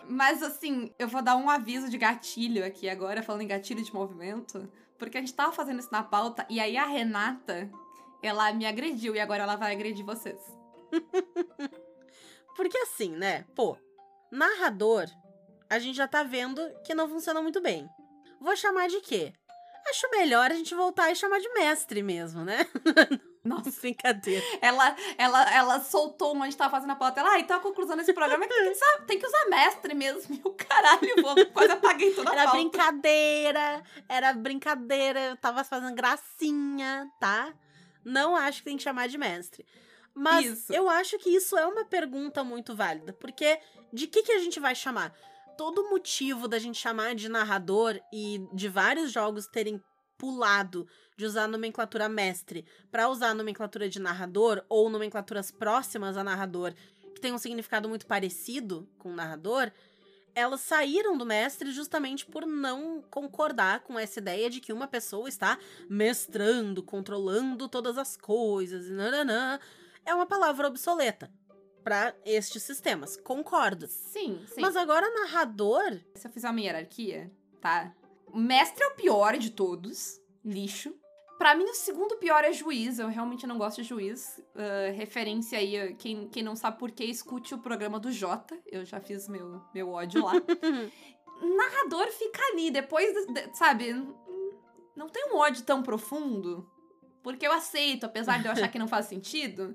Mas 0.09 0.43
assim, 0.43 0.93
eu 0.99 1.09
vou 1.09 1.23
dar 1.23 1.37
um 1.37 1.49
aviso 1.49 1.89
de 1.89 1.97
gatilho 1.97 2.65
aqui 2.65 2.89
agora, 2.89 3.23
falando 3.23 3.43
em 3.43 3.47
gatilho 3.47 3.83
de 3.83 3.95
movimento, 3.95 4.71
porque 4.99 5.17
a 5.17 5.21
gente 5.21 5.35
tava 5.35 5.53
fazendo 5.53 5.81
isso 5.81 5.93
na 5.93 6.03
pauta 6.03 6.47
e 6.51 6.61
aí 6.61 6.77
a 6.77 6.87
Renata, 6.87 7.71
ela 8.23 8.53
me 8.53 8.67
agrediu 8.67 9.15
e 9.15 9.21
agora 9.21 9.45
ela 9.45 9.57
vai 9.57 9.73
agredir 9.73 10.05
vocês. 10.05 10.41
Porque 12.55 12.77
assim, 12.79 13.11
né? 13.17 13.45
Pô, 13.55 13.79
narrador, 14.31 15.07
a 15.69 15.79
gente 15.79 15.97
já 15.97 16.07
tá 16.07 16.23
vendo 16.23 16.61
que 16.85 16.95
não 16.95 17.09
funciona 17.09 17.41
muito 17.41 17.61
bem. 17.61 17.89
Vou 18.41 18.55
chamar 18.57 18.89
de 18.89 19.01
quê? 19.01 19.33
Acho 19.89 20.11
melhor 20.11 20.51
a 20.51 20.55
gente 20.55 20.75
voltar 20.75 21.11
e 21.11 21.17
chamar 21.17 21.39
de 21.41 21.49
mestre 21.53 22.03
mesmo, 22.03 22.45
né? 22.45 22.67
Nossa, 23.45 23.81
Brincadeira. 23.81 24.45
ela, 24.61 24.95
ela, 25.19 25.55
ela 25.55 25.81
soltou 25.81 26.37
onde 26.37 26.57
tava 26.57 26.71
fazendo 26.71 26.93
a 26.93 26.97
pauta. 26.97 27.21
Ela, 27.21 27.33
ah, 27.33 27.41
então 27.41 27.57
a 27.57 27.61
conclusão 27.61 27.97
desse 27.97 28.13
programa 28.13 28.45
é 28.45 28.49
que 28.49 28.55
tem 28.55 28.65
que 28.65 28.71
usar, 28.77 29.07
tem 29.07 29.19
que 29.19 29.27
usar 29.27 29.47
mestre 29.49 29.95
mesmo. 29.95 30.35
E 30.37 30.41
o 30.45 30.53
caralho, 30.53 31.21
vou, 31.21 31.47
quase 31.47 31.73
apaguei 31.73 32.15
toda 32.15 32.31
a 32.31 32.33
Era 32.33 32.45
pauta. 32.45 32.57
brincadeira, 32.59 33.83
era 34.09 34.33
brincadeira, 34.33 35.21
eu 35.21 35.37
tava 35.37 35.65
fazendo 35.65 35.95
gracinha, 35.95 37.11
tá? 37.19 37.53
Não 38.05 38.37
acho 38.37 38.59
que 38.59 38.65
tem 38.65 38.77
que 38.77 38.83
chamar 38.85 39.09
de 39.09 39.19
mestre. 39.19 39.67
Mas 40.15 40.47
Isso. 40.47 40.73
eu 40.73 40.89
acho 40.89 41.19
que 41.19 41.31
isso 41.31 41.57
é 41.57 41.67
uma 41.67 41.85
pergunta 41.85 42.45
muito 42.45 42.77
válida, 42.77 43.13
porque 43.15 43.59
de 43.93 44.07
que, 44.07 44.23
que 44.23 44.33
a 44.33 44.39
gente 44.39 44.61
vai 44.61 44.75
chamar? 44.75 45.13
Todo 45.57 45.91
motivo 45.91 46.49
da 46.49 46.59
gente 46.59 46.79
chamar 46.79 47.15
de 47.15 47.29
narrador 47.29 48.01
e 48.13 48.41
de 48.53 48.69
vários 48.69 49.13
jogos 49.13 49.47
terem 49.47 49.83
pulado 50.19 50.87
de 51.17 51.27
usar 51.27 51.45
a 51.45 51.49
nomenclatura 51.49 52.09
mestre 52.09 52.65
para 52.91 53.09
usar 53.09 53.31
a 53.31 53.35
nomenclatura 53.35 53.89
de 53.89 53.99
narrador 53.99 54.65
ou 54.69 54.89
nomenclaturas 54.89 55.51
próximas 55.51 56.17
a 56.17 56.25
narrador 56.25 56.75
que 57.13 57.21
tem 57.21 57.33
um 57.33 57.39
significado 57.39 57.89
muito 57.89 58.07
parecido 58.07 58.89
com 58.99 59.13
narrador, 59.13 59.71
elas 60.35 60.61
saíram 60.61 61.17
do 61.17 61.27
mestre 61.27 61.71
justamente 61.71 62.25
por 62.25 62.47
não 62.47 63.03
concordar 63.11 63.81
com 63.81 63.99
essa 63.99 64.19
ideia 64.19 64.49
de 64.49 64.61
que 64.61 64.73
uma 64.73 64.89
pessoa 64.89 65.29
está 65.29 65.59
mestrando, 65.89 66.83
controlando 66.83 67.69
todas 67.69 67.99
as 67.99 68.17
coisas, 68.17 68.89
nananã. 68.89 69.61
É 70.05 70.15
uma 70.15 70.27
palavra 70.27 70.67
obsoleta 70.67 71.31
para 71.83 72.15
estes 72.25 72.63
sistemas. 72.63 73.17
Concordo. 73.17 73.87
Sim, 73.87 74.45
sim. 74.49 74.61
Mas 74.61 74.77
agora 74.77 75.09
narrador, 75.15 76.01
Se 76.15 76.27
eu 76.27 76.31
fizer 76.33 76.49
uma 76.51 76.61
hierarquia, 76.61 77.31
tá? 77.61 77.95
O 78.27 78.39
mestre 78.39 78.83
é 78.83 78.89
o 78.89 78.95
pior 78.95 79.37
de 79.37 79.51
todos. 79.51 80.21
Lixo. 80.45 80.95
Pra 81.39 81.55
mim, 81.57 81.65
o 81.65 81.75
segundo 81.75 82.17
pior 82.19 82.45
é 82.45 82.53
juiz. 82.53 82.99
Eu 83.01 83.09
realmente 83.09 83.47
não 83.47 83.59
gosto 83.59 83.83
de 83.83 83.89
juiz. 83.89 84.41
Ah, 84.55 84.93
referência 84.93 85.59
aí, 85.59 85.77
ah, 85.79 85.93
quem, 85.95 86.29
quem 86.29 86.43
não 86.43 86.55
sabe 86.55 86.79
por 86.79 86.91
que, 86.93 87.05
escute 87.05 87.55
o 87.55 87.59
programa 87.59 87.99
do 87.99 88.13
Jota. 88.13 88.57
Eu 88.67 88.85
já 88.85 89.01
fiz 89.01 89.29
meu, 89.29 89.61
meu 89.75 89.91
ódio 89.91 90.25
lá. 90.25 90.33
Narrador 91.43 92.09
fica 92.13 92.41
ali, 92.53 92.71
depois, 92.71 93.13
de- 93.27 93.57
sabe? 93.57 93.93
Não 94.95 95.09
tem 95.09 95.33
um 95.33 95.37
ódio 95.37 95.63
tão 95.65 95.83
profundo. 95.83 96.69
Porque 97.23 97.47
eu 97.47 97.53
aceito, 97.53 98.05
apesar 98.07 98.41
de 98.41 98.47
eu 98.47 98.53
achar 98.53 98.69
que 98.69 98.79
não 98.79 98.89
faz 98.89 99.07
sentido. 99.07 99.75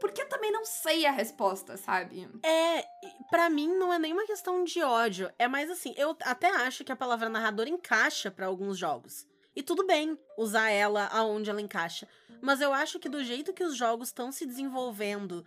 Porque 0.00 0.24
também 0.26 0.52
não 0.52 0.64
sei 0.64 1.06
a 1.06 1.10
resposta, 1.10 1.76
sabe? 1.76 2.28
É, 2.44 2.84
pra 3.30 3.50
mim 3.50 3.68
não 3.76 3.92
é 3.92 3.98
nenhuma 3.98 4.26
questão 4.26 4.62
de 4.64 4.82
ódio. 4.82 5.30
É 5.38 5.48
mais 5.48 5.70
assim, 5.70 5.92
eu 5.96 6.16
até 6.22 6.48
acho 6.48 6.84
que 6.84 6.92
a 6.92 6.96
palavra 6.96 7.28
narrador 7.28 7.66
encaixa 7.66 8.30
pra 8.30 8.46
alguns 8.46 8.78
jogos. 8.78 9.26
E 9.56 9.62
tudo 9.62 9.84
bem 9.84 10.16
usar 10.36 10.70
ela 10.70 11.08
aonde 11.08 11.50
ela 11.50 11.60
encaixa. 11.60 12.06
Mas 12.40 12.60
eu 12.60 12.72
acho 12.72 13.00
que 13.00 13.08
do 13.08 13.24
jeito 13.24 13.52
que 13.52 13.64
os 13.64 13.76
jogos 13.76 14.08
estão 14.08 14.30
se 14.30 14.46
desenvolvendo 14.46 15.44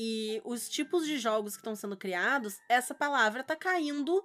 e 0.00 0.40
os 0.44 0.68
tipos 0.68 1.04
de 1.04 1.18
jogos 1.18 1.54
que 1.54 1.60
estão 1.60 1.74
sendo 1.74 1.96
criados, 1.96 2.56
essa 2.68 2.94
palavra 2.94 3.42
tá 3.42 3.56
caindo 3.56 4.22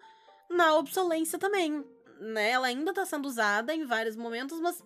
na 0.47 0.75
obsolência 0.75 1.39
também. 1.39 1.83
Né? 2.19 2.51
Ela 2.51 2.67
ainda 2.67 2.93
tá 2.93 3.03
sendo 3.07 3.25
usada 3.25 3.73
em 3.73 3.83
vários 3.83 4.15
momentos, 4.15 4.59
mas 4.59 4.83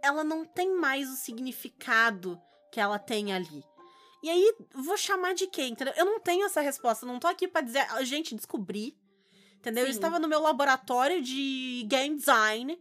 ela 0.00 0.22
não 0.22 0.44
tem 0.44 0.76
mais 0.76 1.10
o 1.10 1.16
significado 1.16 2.40
que 2.70 2.78
ela 2.78 3.00
tem 3.00 3.32
ali. 3.32 3.64
E 4.22 4.30
aí, 4.30 4.54
vou 4.74 4.96
chamar 4.96 5.34
de 5.34 5.46
quê? 5.46 5.62
Entendeu? 5.62 5.92
Eu 5.96 6.04
não 6.04 6.20
tenho 6.20 6.44
essa 6.46 6.60
resposta. 6.60 7.04
Não 7.04 7.18
tô 7.18 7.26
aqui 7.26 7.48
pra 7.48 7.60
dizer, 7.60 7.86
"Ah, 7.90 8.04
gente, 8.04 8.34
descobri. 8.34 8.96
Entendeu? 9.56 9.84
Eu 9.84 9.92
Sim. 9.92 9.92
estava 9.92 10.18
no 10.18 10.28
meu 10.28 10.40
laboratório 10.40 11.20
de 11.22 11.84
game 11.88 12.16
design 12.16 12.80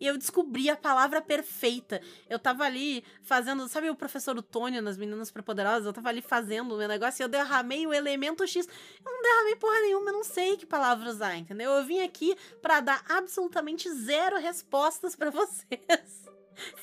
e 0.00 0.06
eu 0.06 0.16
descobri 0.16 0.70
a 0.70 0.76
palavra 0.76 1.20
perfeita. 1.20 2.00
Eu 2.28 2.38
tava 2.38 2.64
ali 2.64 3.04
fazendo, 3.22 3.68
sabe 3.68 3.90
o 3.90 3.94
professor 3.94 4.36
Otônio 4.36 4.80
nas 4.80 4.96
Meninas 4.96 5.28
Superpoderosas? 5.28 5.86
Eu 5.86 5.92
tava 5.92 6.08
ali 6.08 6.22
fazendo 6.22 6.74
o 6.74 6.78
meu 6.78 6.88
negócio 6.88 7.22
e 7.22 7.24
eu 7.24 7.28
derramei 7.28 7.86
o 7.86 7.92
elemento 7.92 8.46
X. 8.46 8.66
Eu 9.04 9.12
não 9.12 9.22
derramei 9.22 9.56
porra 9.56 9.80
nenhuma, 9.80 10.10
eu 10.10 10.14
não 10.14 10.24
sei 10.24 10.56
que 10.56 10.64
palavra 10.64 11.10
usar, 11.10 11.36
entendeu? 11.36 11.70
Eu 11.72 11.84
vim 11.84 12.00
aqui 12.00 12.36
pra 12.62 12.80
dar 12.80 13.04
absolutamente 13.08 13.92
zero 13.92 14.38
respostas 14.38 15.14
pra 15.14 15.30
vocês 15.30 16.30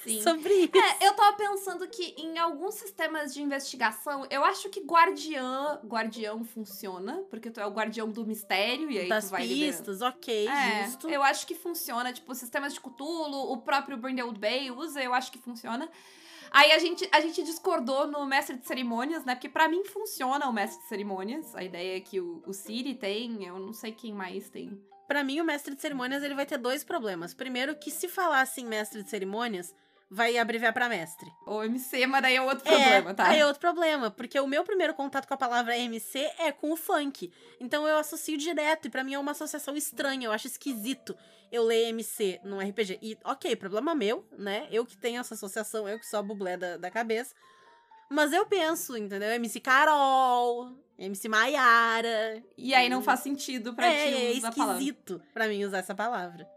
Sim. 0.04 0.22
sobre 0.22 0.54
isso. 0.54 0.72
É, 0.78 1.08
eu 1.08 1.14
tava 1.16 1.36
pensando 1.38 1.88
que 1.88 2.14
em 2.18 2.38
alguns 2.38 2.76
sistemas 2.76 3.34
de 3.34 3.42
investigação, 3.42 4.26
eu 4.30 4.44
acho 4.44 4.70
que 4.70 4.80
guardiã, 4.82 5.80
guardião 5.86 6.44
funciona, 6.44 7.24
porque 7.30 7.50
tu 7.52 7.60
é 7.60 7.66
o 7.66 7.72
guardião 7.72 8.10
do 8.10 8.26
mistério 8.26 8.90
e 8.90 9.00
aí 9.00 9.10
das 9.10 9.26
tu 9.26 9.32
vai 9.32 9.46
liberando. 9.46 9.72
pistas, 9.78 10.02
ok, 10.02 10.48
É, 10.48 10.86
justo. 10.86 11.10
eu 11.10 11.22
acho 11.24 11.46
que 11.48 11.56
funciona, 11.56 12.14
tipo, 12.14 12.34
sistemas 12.36 12.74
de 12.74 12.80
Cthulhu, 12.80 13.52
o 13.52 13.58
próprio 13.58 13.98
Brindlewood 13.98 14.40
Bay 14.40 14.72
usa, 14.72 15.02
eu 15.02 15.14
acho 15.14 15.32
que 15.32 15.40
funciona. 15.40 15.90
Aí 16.50 16.72
a 16.72 16.80
gente, 16.80 17.08
a 17.12 17.20
gente 17.20 17.44
discordou 17.44 18.08
no 18.08 18.26
mestre 18.26 18.56
de 18.56 18.66
cerimônias, 18.66 19.26
né? 19.26 19.36
Porque 19.36 19.50
pra 19.50 19.68
mim 19.68 19.84
funciona 19.84 20.48
o 20.48 20.54
mestre 20.54 20.82
de 20.82 20.88
cerimônias. 20.88 21.54
A 21.54 21.62
ideia 21.62 21.98
é 21.98 22.00
que 22.00 22.22
o, 22.22 22.42
o 22.48 22.54
Siri 22.54 22.96
tem, 22.96 23.44
eu 23.46 23.60
não 23.60 23.74
sei 23.74 23.92
quem 23.92 24.14
mais 24.14 24.50
tem. 24.50 24.82
Pra 25.08 25.24
mim, 25.24 25.40
o 25.40 25.46
mestre 25.46 25.74
de 25.74 25.82
cerimônias 25.82 26.22
ele 26.22 26.36
vai 26.36 26.46
ter 26.46 26.58
dois 26.58 26.84
problemas. 26.84 27.34
Primeiro, 27.34 27.76
que 27.76 27.90
se 27.90 28.08
falar 28.08 28.42
assim 28.42 28.66
mestre 28.66 29.02
de 29.02 29.10
cerimônias, 29.10 29.74
vai 30.10 30.38
abreviar 30.38 30.74
pra 30.74 30.90
mestre. 30.90 31.32
Ou 31.46 31.64
MC, 31.64 32.06
mas 32.08 32.22
daí 32.22 32.36
é 32.36 32.42
outro 32.42 32.64
problema, 32.64 33.12
é, 33.12 33.14
tá? 33.14 33.28
Aí 33.28 33.40
é 33.40 33.46
outro 33.46 33.60
problema, 33.60 34.10
porque 34.10 34.40
o 34.40 34.48
meu 34.48 34.64
primeiro 34.64 34.94
contato 34.94 35.28
com 35.28 35.34
a 35.34 35.38
palavra 35.38 35.78
MC 35.78 36.20
é 36.40 36.52
com 36.52 36.72
o 36.72 36.78
funk. 36.78 37.32
Então 37.60 37.88
eu 37.88 37.98
associo 37.98 38.38
direto, 38.38 38.88
e 38.88 38.90
pra 38.90 39.04
mim 39.04 39.14
é 39.14 39.20
uma 39.20 39.32
associação 39.32 39.76
estranha, 39.76 40.28
eu 40.28 40.32
acho 40.32 40.48
esquisito 40.48 41.16
eu 41.52 41.64
ler 41.64 41.90
MC 41.90 42.40
num 42.44 42.60
RPG. 42.60 43.00
E, 43.02 43.18
ok, 43.24 43.56
problema 43.56 43.96
meu, 43.96 44.26
né? 44.38 44.68
Eu 44.72 44.86
que 44.86 44.98
tenho 44.98 45.20
essa 45.20 45.34
associação, 45.34 45.88
eu 45.88 46.00
que 46.00 46.06
sou 46.06 46.20
a 46.20 46.24
bublé 46.24 46.58
da, 46.58 46.78
da 46.78 46.92
cabeça. 46.92 47.34
Mas 48.10 48.32
eu 48.34 48.46
penso, 48.46 48.98
entendeu? 48.98 49.30
MC 49.32 49.60
Carol, 49.60 50.72
MC 50.98 51.28
Maiara. 51.28 52.44
E 52.58 52.74
aí 52.74 52.90
não 52.90 53.02
faz 53.02 53.20
sentido 53.20 53.74
pra 53.74 53.88
é, 53.88 54.12
ti 54.12 54.36
é 54.36 54.38
usar 54.38 54.48
a 54.48 54.52
palavra. 54.52 54.74
esquisito 54.82 55.22
pra 55.34 55.48
mim 55.48 55.64
usar 55.64 55.80
essa 55.80 55.96
palavra. 55.96 56.48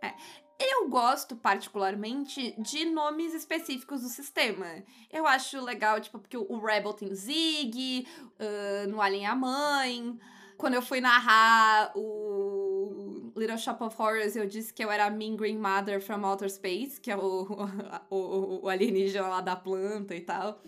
Eu 0.62 0.90
gosto 0.90 1.34
particularmente 1.36 2.54
de 2.58 2.84
nomes 2.84 3.32
específicos 3.32 4.02
do 4.02 4.08
sistema. 4.08 4.66
Eu 5.10 5.26
acho 5.26 5.58
legal, 5.64 5.98
tipo, 6.00 6.18
porque 6.18 6.36
o 6.36 6.58
Rebel 6.58 6.92
tem 6.92 7.14
Zig, 7.14 8.06
ah, 8.38 8.86
no 8.86 9.00
Alien 9.00 9.24
é 9.24 9.28
a 9.28 9.34
Mãe. 9.34 10.18
Quando 10.58 10.74
eu 10.74 10.82
fui 10.82 11.00
narrar 11.00 11.92
o 11.96 13.32
Little 13.34 13.56
Shop 13.56 13.82
of 13.82 13.96
Horrors, 13.98 14.36
eu 14.36 14.46
disse 14.46 14.74
que 14.74 14.84
eu 14.84 14.90
era 14.90 15.06
a 15.06 15.10
Mean 15.10 15.34
Green 15.34 15.56
Mother 15.56 16.02
from 16.02 16.26
Outer 16.26 16.50
Space, 16.50 17.00
que 17.00 17.10
é 17.10 17.16
o, 17.16 17.46
o, 18.10 18.64
o 18.64 18.68
alienígena 18.68 19.28
lá 19.28 19.40
da 19.40 19.56
planta 19.56 20.14
e 20.14 20.20
tal. 20.20 20.62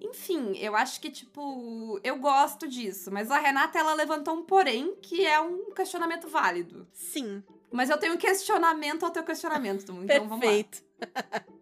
Enfim, 0.00 0.56
eu 0.58 0.74
acho 0.74 1.00
que, 1.00 1.10
tipo, 1.10 2.00
eu 2.02 2.18
gosto 2.18 2.68
disso. 2.68 3.10
Mas 3.10 3.30
a 3.30 3.38
Renata, 3.38 3.78
ela 3.78 3.94
levantou 3.94 4.34
um 4.34 4.42
porém, 4.44 4.94
que 5.00 5.24
é 5.24 5.40
um 5.40 5.70
questionamento 5.72 6.28
válido. 6.28 6.86
Sim, 6.92 7.42
Mas 7.70 7.90
eu 7.90 7.98
tenho 7.98 8.14
um 8.14 8.18
questionamento 8.18 9.04
ao 9.04 9.10
teu 9.10 9.22
questionamento, 9.24 9.80
então 9.82 9.96
vamos 10.28 10.30
lá. 10.30 10.38
perfeito. 10.40 10.82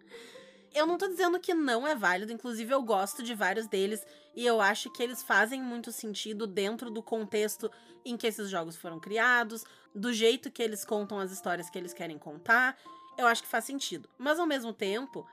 Eu 0.75 0.87
não 0.87 0.97
tô 0.97 1.07
dizendo 1.07 1.39
que 1.39 1.53
não 1.53 1.87
é 1.87 1.95
válido, 1.95 2.33
inclusive 2.33 2.73
eu 2.73 2.83
gosto 2.83 3.23
de 3.23 3.35
vários 3.35 3.67
deles 3.67 4.07
e 4.35 4.47
eu 4.47 4.59
acho 4.59 4.91
que 4.91 5.03
eles 5.03 5.23
fazem 5.23 5.63
muito 5.63 5.93
sentido 5.93 6.47
dentro 6.47 6.91
do 6.91 7.03
contexto 7.03 7.71
em 8.05 8.17
que 8.17 8.27
esses 8.27 8.49
jogos 8.49 8.75
foram 8.77 8.99
criados, 8.99 9.65
do 9.95 10.15
jeito 10.15 10.51
que 10.51 10.63
eles 10.63 10.83
contam 10.83 11.19
as 11.19 11.31
histórias 11.31 11.69
que 11.69 11.77
eles 11.77 11.93
querem 11.93 12.19
contar. 12.19 12.79
Eu 13.19 13.27
acho 13.27 13.43
que 13.43 13.49
faz 13.51 13.65
sentido. 13.67 14.09
Mas 14.17 14.39
ao 14.39 14.47
mesmo 14.47 14.73
tempo, 14.73 15.27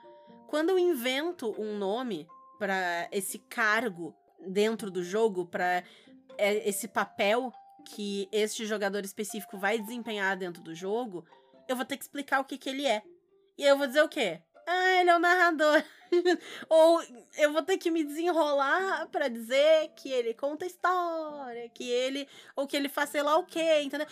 quando 0.46 0.70
eu 0.70 0.78
invento 0.78 1.54
um 1.58 1.78
nome 1.78 2.28
para 2.60 3.08
esse 3.10 3.38
cargo 3.38 4.14
dentro 4.46 4.90
do 4.90 5.02
jogo, 5.02 5.46
para 5.46 5.82
é, 6.36 6.68
esse 6.68 6.86
papel 6.86 7.50
que 7.86 8.28
este 8.30 8.66
jogador 8.66 9.02
específico 9.02 9.56
vai 9.56 9.78
desempenhar 9.78 10.36
dentro 10.36 10.62
do 10.62 10.74
jogo, 10.74 11.24
eu 11.66 11.74
vou 11.74 11.86
ter 11.86 11.96
que 11.96 12.04
explicar 12.04 12.38
o 12.38 12.44
que, 12.44 12.58
que 12.58 12.68
ele 12.68 12.86
é. 12.86 13.02
E 13.56 13.64
eu 13.64 13.78
vou 13.78 13.86
dizer 13.86 14.02
o 14.02 14.08
quê? 14.10 14.42
Ah, 14.66 15.00
ele 15.00 15.08
é 15.08 15.16
o 15.16 15.18
narrador. 15.18 15.82
ou 16.68 17.02
eu 17.38 17.50
vou 17.50 17.62
ter 17.62 17.78
que 17.78 17.90
me 17.90 18.04
desenrolar 18.04 19.06
para 19.06 19.28
dizer 19.28 19.88
que 19.96 20.10
ele 20.12 20.34
conta 20.34 20.66
história, 20.66 21.66
que 21.70 21.88
ele. 21.88 22.28
Ou 22.54 22.66
que 22.66 22.76
ele 22.76 22.90
faz 22.90 23.08
sei 23.08 23.22
lá 23.22 23.38
o 23.38 23.46
quê, 23.46 23.80
entendeu? 23.80 24.06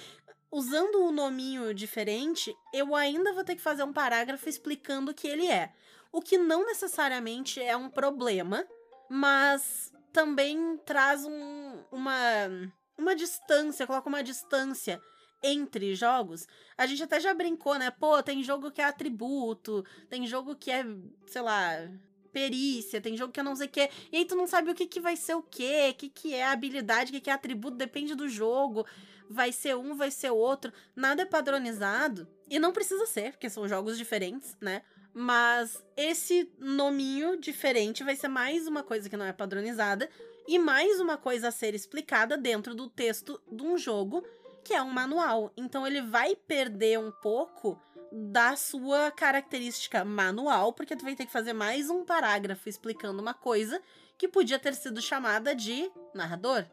Usando 0.51 1.05
um 1.05 1.13
nominho 1.13 1.75
diferente, 1.75 2.57
eu 2.73 2.95
ainda 2.95 3.35
vou 3.35 3.45
ter 3.45 3.57
que 3.57 3.61
fazer 3.61 3.83
um 3.83 3.93
parágrafo 3.93 4.49
explicando 4.49 5.11
o 5.11 5.15
que 5.15 5.29
ele 5.29 5.47
é. 5.47 5.71
O 6.13 6.21
que 6.21 6.39
não 6.39 6.65
necessariamente 6.67 7.61
é 7.61 7.77
um 7.77 7.91
problema, 7.91 8.67
mas 9.09 9.93
também 10.13 10.79
traz 10.85 11.25
um, 11.25 11.85
uma, 11.93 12.73
uma 12.97 13.15
distância, 13.15 13.87
coloca 13.87 14.09
uma 14.09 14.23
distância 14.23 15.01
entre 15.43 15.95
jogos. 15.95 16.47
A 16.77 16.87
gente 16.87 17.03
até 17.03 17.21
já 17.21 17.33
brincou, 17.35 17.79
né? 17.79 17.91
Pô, 17.91 18.23
tem 18.23 18.43
jogo 18.43 18.71
que 18.71 18.81
é 18.81 18.85
atributo, 18.85 19.85
tem 20.09 20.27
jogo 20.27 20.57
que 20.57 20.71
é, 20.71 20.85
sei 21.27 21.43
lá, 21.43 21.89
perícia, 22.33 23.01
tem 23.01 23.17
jogo 23.17 23.33
que 23.33 23.41
é 23.41 23.43
não 23.43 23.57
sei 23.57 23.67
o 23.67 23.71
quê. 23.71 23.91
E 24.11 24.17
aí 24.17 24.25
tu 24.25 24.35
não 24.35 24.47
sabe 24.47 24.71
o 24.71 24.75
que, 24.75 24.87
que 24.87 25.01
vai 25.01 25.17
ser 25.17 25.35
o 25.35 25.43
quê, 25.43 25.91
o 25.91 25.95
que, 25.95 26.09
que 26.09 26.35
é 26.35 26.47
habilidade, 26.47 27.11
o 27.11 27.15
que, 27.15 27.21
que 27.21 27.31
é 27.31 27.33
atributo, 27.33 27.77
depende 27.77 28.15
do 28.15 28.29
jogo. 28.29 28.87
Vai 29.31 29.53
ser 29.53 29.77
um, 29.77 29.95
vai 29.95 30.11
ser 30.11 30.31
outro. 30.31 30.73
Nada 30.97 31.23
é 31.23 31.27
padronizado. 31.27 32.27
E 32.49 32.59
não 32.59 32.73
precisa 32.73 33.05
ser, 33.07 33.33
porque 33.33 33.51
são 33.51 33.69
jogos 33.69 33.99
diferentes, 33.99 34.57
né? 34.61 34.83
Mas 35.13 35.85
esse 35.97 36.51
nominho 36.59 37.39
diferente 37.39 38.05
vai 38.05 38.15
ser 38.15 38.29
mais 38.29 38.67
uma 38.67 38.83
coisa 38.83 39.09
que 39.09 39.17
não 39.17 39.25
é 39.25 39.33
padronizada 39.33 40.09
e 40.47 40.59
mais 40.59 41.01
uma 41.01 41.17
coisa 41.17 41.49
a 41.49 41.53
ser 41.53 41.75
explicada 41.75 42.37
dentro 42.37 42.75
do 42.75 42.89
texto 42.89 43.41
de 43.51 43.63
um 43.63 43.77
jogo 43.77 44.25
que 44.65 44.75
é 44.75 44.83
um 44.83 44.91
manual. 44.91 45.53
Então 45.57 45.87
ele 45.87 46.03
vai 46.03 46.37
perder 46.37 46.99
um 46.99 47.11
pouco 47.11 47.81
da 48.11 48.57
sua 48.57 49.11
característica 49.11 50.05
manual, 50.05 50.73
porque 50.73 50.97
tu 50.97 51.05
vai 51.05 51.15
ter 51.15 51.27
que 51.27 51.33
fazer 51.33 51.53
mais 51.53 51.91
um 51.91 52.05
parágrafo 52.05 52.69
explicando 52.69 53.21
uma 53.21 53.35
coisa 53.35 53.81
que 54.17 54.29
podia 54.29 54.59
ter 54.59 54.75
sido 54.75 55.01
chamada 55.01 55.55
de 55.55 55.91
narrador. 56.15 56.65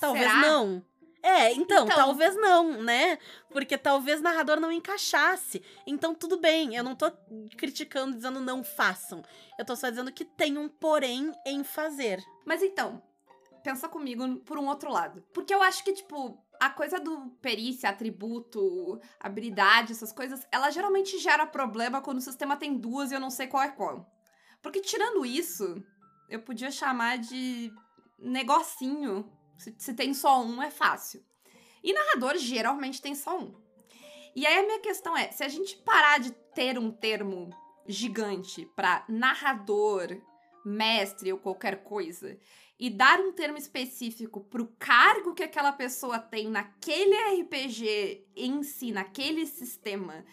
Talvez 0.00 0.26
Será? 0.26 0.40
não. 0.40 0.82
É, 1.24 1.52
então, 1.54 1.86
Então. 1.86 1.96
talvez 1.96 2.36
não, 2.36 2.82
né? 2.82 3.18
Porque 3.50 3.78
talvez 3.78 4.20
narrador 4.20 4.60
não 4.60 4.70
encaixasse. 4.70 5.64
Então, 5.86 6.14
tudo 6.14 6.36
bem, 6.36 6.76
eu 6.76 6.84
não 6.84 6.94
tô 6.94 7.10
criticando, 7.56 8.14
dizendo 8.14 8.40
não 8.40 8.62
façam. 8.62 9.22
Eu 9.58 9.64
tô 9.64 9.74
só 9.74 9.88
dizendo 9.88 10.12
que 10.12 10.22
tem 10.22 10.58
um 10.58 10.68
porém 10.68 11.32
em 11.46 11.64
fazer. 11.64 12.22
Mas 12.44 12.62
então, 12.62 13.02
pensa 13.62 13.88
comigo 13.88 14.36
por 14.40 14.58
um 14.58 14.68
outro 14.68 14.92
lado. 14.92 15.24
Porque 15.32 15.54
eu 15.54 15.62
acho 15.62 15.82
que, 15.82 15.94
tipo, 15.94 16.38
a 16.60 16.68
coisa 16.68 17.00
do 17.00 17.30
perícia, 17.40 17.88
atributo, 17.88 19.00
habilidade, 19.18 19.92
essas 19.92 20.12
coisas, 20.12 20.46
ela 20.52 20.70
geralmente 20.70 21.16
gera 21.18 21.46
problema 21.46 22.02
quando 22.02 22.18
o 22.18 22.20
sistema 22.20 22.54
tem 22.54 22.76
duas 22.76 23.10
e 23.10 23.14
eu 23.14 23.20
não 23.20 23.30
sei 23.30 23.46
qual 23.46 23.62
é 23.62 23.70
qual. 23.70 24.06
Porque 24.60 24.80
tirando 24.82 25.24
isso, 25.24 25.82
eu 26.28 26.42
podia 26.42 26.70
chamar 26.70 27.16
de 27.16 27.72
negocinho. 28.18 29.32
Se, 29.64 29.74
se 29.78 29.94
tem 29.94 30.12
só 30.12 30.42
um, 30.42 30.62
é 30.62 30.70
fácil. 30.70 31.24
E 31.82 31.92
narrador 31.92 32.36
geralmente 32.36 33.00
tem 33.00 33.14
só 33.14 33.38
um. 33.38 33.54
E 34.36 34.46
aí 34.46 34.58
a 34.58 34.62
minha 34.62 34.80
questão 34.80 35.16
é, 35.16 35.30
se 35.30 35.42
a 35.44 35.48
gente 35.48 35.76
parar 35.78 36.18
de 36.18 36.32
ter 36.54 36.78
um 36.78 36.90
termo 36.90 37.50
gigante 37.86 38.66
pra 38.74 39.04
narrador, 39.08 40.20
mestre 40.64 41.32
ou 41.32 41.38
qualquer 41.38 41.82
coisa 41.84 42.38
e 42.78 42.90
dar 42.90 43.20
um 43.20 43.32
termo 43.32 43.56
específico 43.56 44.40
pro 44.40 44.66
cargo 44.78 45.34
que 45.34 45.42
aquela 45.42 45.72
pessoa 45.72 46.18
tem 46.18 46.48
naquele 46.48 47.14
RPG 47.40 48.26
em 48.34 48.62
si, 48.62 48.90
naquele 48.90 49.46
sistema. 49.46 50.24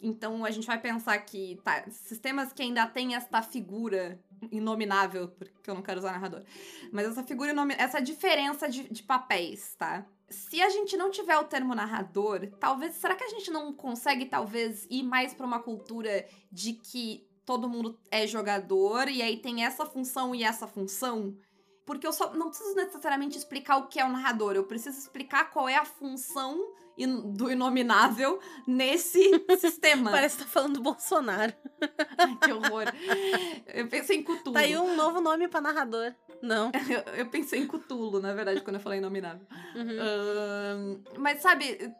Então 0.00 0.44
a 0.44 0.50
gente 0.50 0.66
vai 0.66 0.80
pensar 0.80 1.18
que 1.18 1.60
tá, 1.64 1.84
sistemas 1.90 2.52
que 2.52 2.62
ainda 2.62 2.86
têm 2.86 3.16
esta 3.16 3.42
figura 3.42 4.22
inominável, 4.50 5.28
porque 5.28 5.68
eu 5.68 5.74
não 5.74 5.82
quero 5.82 5.98
usar 5.98 6.12
narrador, 6.12 6.42
mas 6.92 7.06
essa 7.06 7.22
figura 7.22 7.52
inominável, 7.52 7.84
essa 7.84 8.00
diferença 8.00 8.68
de, 8.68 8.88
de 8.88 9.02
papéis, 9.02 9.74
tá? 9.76 10.06
Se 10.30 10.60
a 10.60 10.68
gente 10.68 10.96
não 10.96 11.10
tiver 11.10 11.38
o 11.38 11.44
termo 11.44 11.74
narrador, 11.74 12.48
talvez. 12.60 12.94
Será 12.96 13.16
que 13.16 13.24
a 13.24 13.28
gente 13.28 13.50
não 13.50 13.72
consegue, 13.72 14.26
talvez, 14.26 14.86
ir 14.90 15.02
mais 15.02 15.32
pra 15.32 15.46
uma 15.46 15.58
cultura 15.58 16.26
de 16.52 16.74
que 16.74 17.26
todo 17.46 17.68
mundo 17.68 17.98
é 18.10 18.26
jogador 18.26 19.08
e 19.08 19.22
aí 19.22 19.38
tem 19.38 19.64
essa 19.64 19.86
função 19.86 20.34
e 20.34 20.44
essa 20.44 20.66
função? 20.66 21.34
Porque 21.88 22.06
eu 22.06 22.12
só 22.12 22.34
não 22.34 22.50
preciso 22.50 22.74
necessariamente 22.74 23.38
explicar 23.38 23.78
o 23.78 23.86
que 23.86 23.98
é 23.98 24.04
o 24.04 24.10
narrador, 24.10 24.52
eu 24.54 24.64
preciso 24.64 24.98
explicar 24.98 25.50
qual 25.50 25.66
é 25.66 25.74
a 25.74 25.86
função 25.86 26.74
in- 26.98 27.32
do 27.32 27.50
inominável 27.50 28.38
nesse 28.66 29.22
sistema. 29.58 30.10
Parece 30.10 30.36
que 30.36 30.44
tá 30.44 30.50
falando 30.50 30.74
do 30.74 30.82
Bolsonaro. 30.82 31.54
Ai, 32.18 32.36
que 32.44 32.52
horror. 32.52 32.84
Eu 33.72 33.88
pensei 33.88 34.18
em 34.18 34.22
Cthulhu. 34.22 34.52
Tá 34.52 34.60
aí 34.60 34.76
um 34.76 34.94
novo 34.94 35.22
nome 35.22 35.48
pra 35.48 35.62
narrador. 35.62 36.14
Não. 36.42 36.70
eu, 36.90 37.14
eu 37.14 37.26
pensei 37.30 37.58
em 37.60 37.66
Cthulhu, 37.66 38.20
na 38.20 38.34
verdade, 38.34 38.60
quando 38.60 38.76
eu 38.76 38.82
falei 38.82 38.98
inominável. 38.98 39.46
Uhum. 39.74 41.02
Mas 41.16 41.40
sabe, 41.40 41.90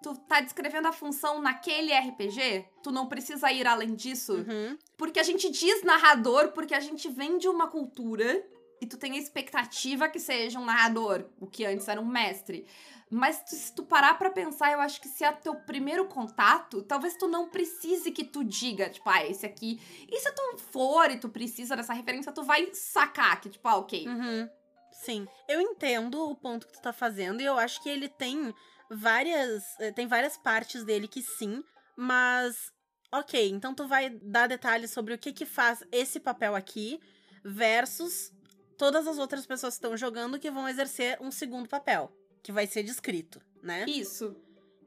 tu 0.00 0.14
tá 0.28 0.40
descrevendo 0.40 0.86
a 0.88 0.92
função 0.92 1.40
naquele 1.40 1.92
RPG, 1.92 2.66
tu 2.84 2.92
não 2.92 3.08
precisa 3.08 3.50
ir 3.50 3.66
além 3.66 3.94
disso. 3.96 4.34
Uhum. 4.34 4.78
Porque 4.96 5.18
a 5.18 5.24
gente 5.24 5.50
diz 5.50 5.82
narrador 5.82 6.52
porque 6.52 6.72
a 6.74 6.80
gente 6.80 7.08
vem 7.08 7.36
de 7.36 7.48
uma 7.48 7.66
cultura 7.66 8.44
e 8.84 8.86
tu 8.86 8.98
tem 8.98 9.12
a 9.12 9.18
expectativa 9.18 10.08
que 10.08 10.20
seja 10.20 10.58
um 10.58 10.64
narrador, 10.64 11.24
o 11.40 11.46
que 11.46 11.64
antes 11.64 11.88
era 11.88 12.00
um 12.00 12.04
mestre. 12.06 12.66
Mas 13.10 13.42
tu- 13.42 13.54
se 13.54 13.74
tu 13.74 13.82
parar 13.84 14.18
pra 14.18 14.30
pensar, 14.30 14.72
eu 14.72 14.80
acho 14.80 15.00
que 15.00 15.08
se 15.08 15.24
é 15.24 15.32
teu 15.32 15.54
primeiro 15.56 16.06
contato, 16.06 16.82
talvez 16.82 17.16
tu 17.16 17.26
não 17.28 17.48
precise 17.48 18.10
que 18.10 18.24
tu 18.24 18.42
diga, 18.44 18.90
tipo, 18.90 19.08
ah, 19.08 19.24
esse 19.24 19.46
aqui. 19.46 19.80
E 20.10 20.20
se 20.20 20.32
tu 20.32 20.58
for 20.72 21.10
e 21.10 21.18
tu 21.18 21.28
precisa 21.28 21.74
dessa 21.76 21.92
referência, 21.92 22.32
tu 22.32 22.42
vai 22.42 22.68
sacar 22.74 23.40
que, 23.40 23.48
tipo, 23.50 23.66
ah, 23.68 23.76
ok. 23.76 24.06
Uhum. 24.06 24.48
Sim. 24.92 25.26
Eu 25.48 25.60
entendo 25.60 26.28
o 26.30 26.34
ponto 26.36 26.66
que 26.66 26.72
tu 26.74 26.82
tá 26.82 26.92
fazendo 26.92 27.40
e 27.40 27.44
eu 27.44 27.58
acho 27.58 27.82
que 27.82 27.88
ele 27.88 28.08
tem 28.08 28.54
várias. 28.90 29.62
eh, 29.80 29.92
Tem 29.92 30.06
várias 30.06 30.36
partes 30.36 30.84
dele 30.84 31.08
que 31.08 31.22
sim, 31.22 31.62
mas. 31.96 32.72
Ok, 33.12 33.48
então 33.48 33.72
tu 33.74 33.86
vai 33.86 34.10
dar 34.10 34.48
detalhes 34.48 34.90
sobre 34.90 35.14
o 35.14 35.18
que 35.18 35.32
que 35.32 35.46
faz 35.46 35.84
esse 35.92 36.18
papel 36.18 36.56
aqui 36.56 36.98
versus 37.44 38.32
todas 38.76 39.06
as 39.06 39.18
outras 39.18 39.46
pessoas 39.46 39.74
que 39.74 39.78
estão 39.78 39.96
jogando 39.96 40.38
que 40.38 40.50
vão 40.50 40.68
exercer 40.68 41.18
um 41.20 41.30
segundo 41.30 41.68
papel, 41.68 42.12
que 42.42 42.52
vai 42.52 42.66
ser 42.66 42.82
descrito, 42.82 43.40
né? 43.62 43.84
Isso. 43.88 44.36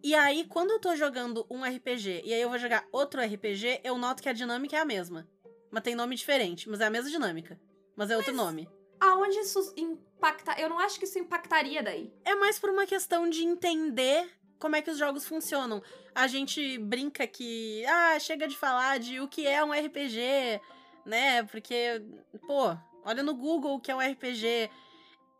E 0.04 0.14
aí, 0.14 0.46
quando 0.46 0.72
eu 0.72 0.80
tô 0.80 0.96
jogando 0.96 1.46
um 1.50 1.64
RPG 1.64 2.22
e 2.24 2.34
aí 2.34 2.42
eu 2.42 2.50
vou 2.50 2.58
jogar 2.58 2.86
outro 2.92 3.22
RPG, 3.22 3.82
eu 3.84 3.98
noto 3.98 4.22
que 4.22 4.30
a 4.30 4.34
dinâmica 4.34 4.78
é 4.78 4.80
a 4.80 4.86
mesma. 4.86 5.28
Mas 5.72 5.84
tem 5.84 5.96
nome 5.96 6.16
diferente, 6.16 6.70
mas 6.70 6.80
é 6.80 6.86
a 6.86 6.90
mesma 6.90 7.10
dinâmica. 7.10 7.60
Mas 7.96 8.10
é 8.12 8.18
outro 8.18 8.34
nome. 8.34 8.70
Aonde 9.00 9.38
isso 9.40 9.74
impacta? 9.76 10.60
Eu 10.60 10.70
não 10.70 10.80
acho 10.80 10.98
que 11.00 11.06
isso 11.06 11.20
impactaria 11.20 11.84
daí. 11.84 12.14
É 12.24 12.36
mais 12.36 12.58
por 12.58 12.70
uma 12.70 12.86
questão 12.86 13.30
de 13.30 13.44
entender 13.44 14.30
como 14.60 14.76
é 14.76 14.82
que 14.82 14.90
os 14.90 14.98
jogos 14.98 15.26
funcionam. 15.26 15.82
A 16.14 16.28
gente 16.28 16.78
brinca 16.78 17.28
que, 17.28 17.86
ah, 17.86 18.20
chega 18.20 18.48
de 18.48 18.58
falar 18.58 19.00
de 19.00 19.20
o 19.20 19.28
que 19.28 19.46
é 19.46 19.64
um 19.64 19.72
RPG, 19.72 20.62
né? 21.06 21.44
Porque, 21.44 22.02
pô, 22.46 22.76
olha 23.08 23.24
no 23.24 23.34
Google 23.34 23.76
o 23.76 23.80
que 23.80 23.90
é 23.90 23.96
um 23.96 24.00
RPG. 24.00 24.70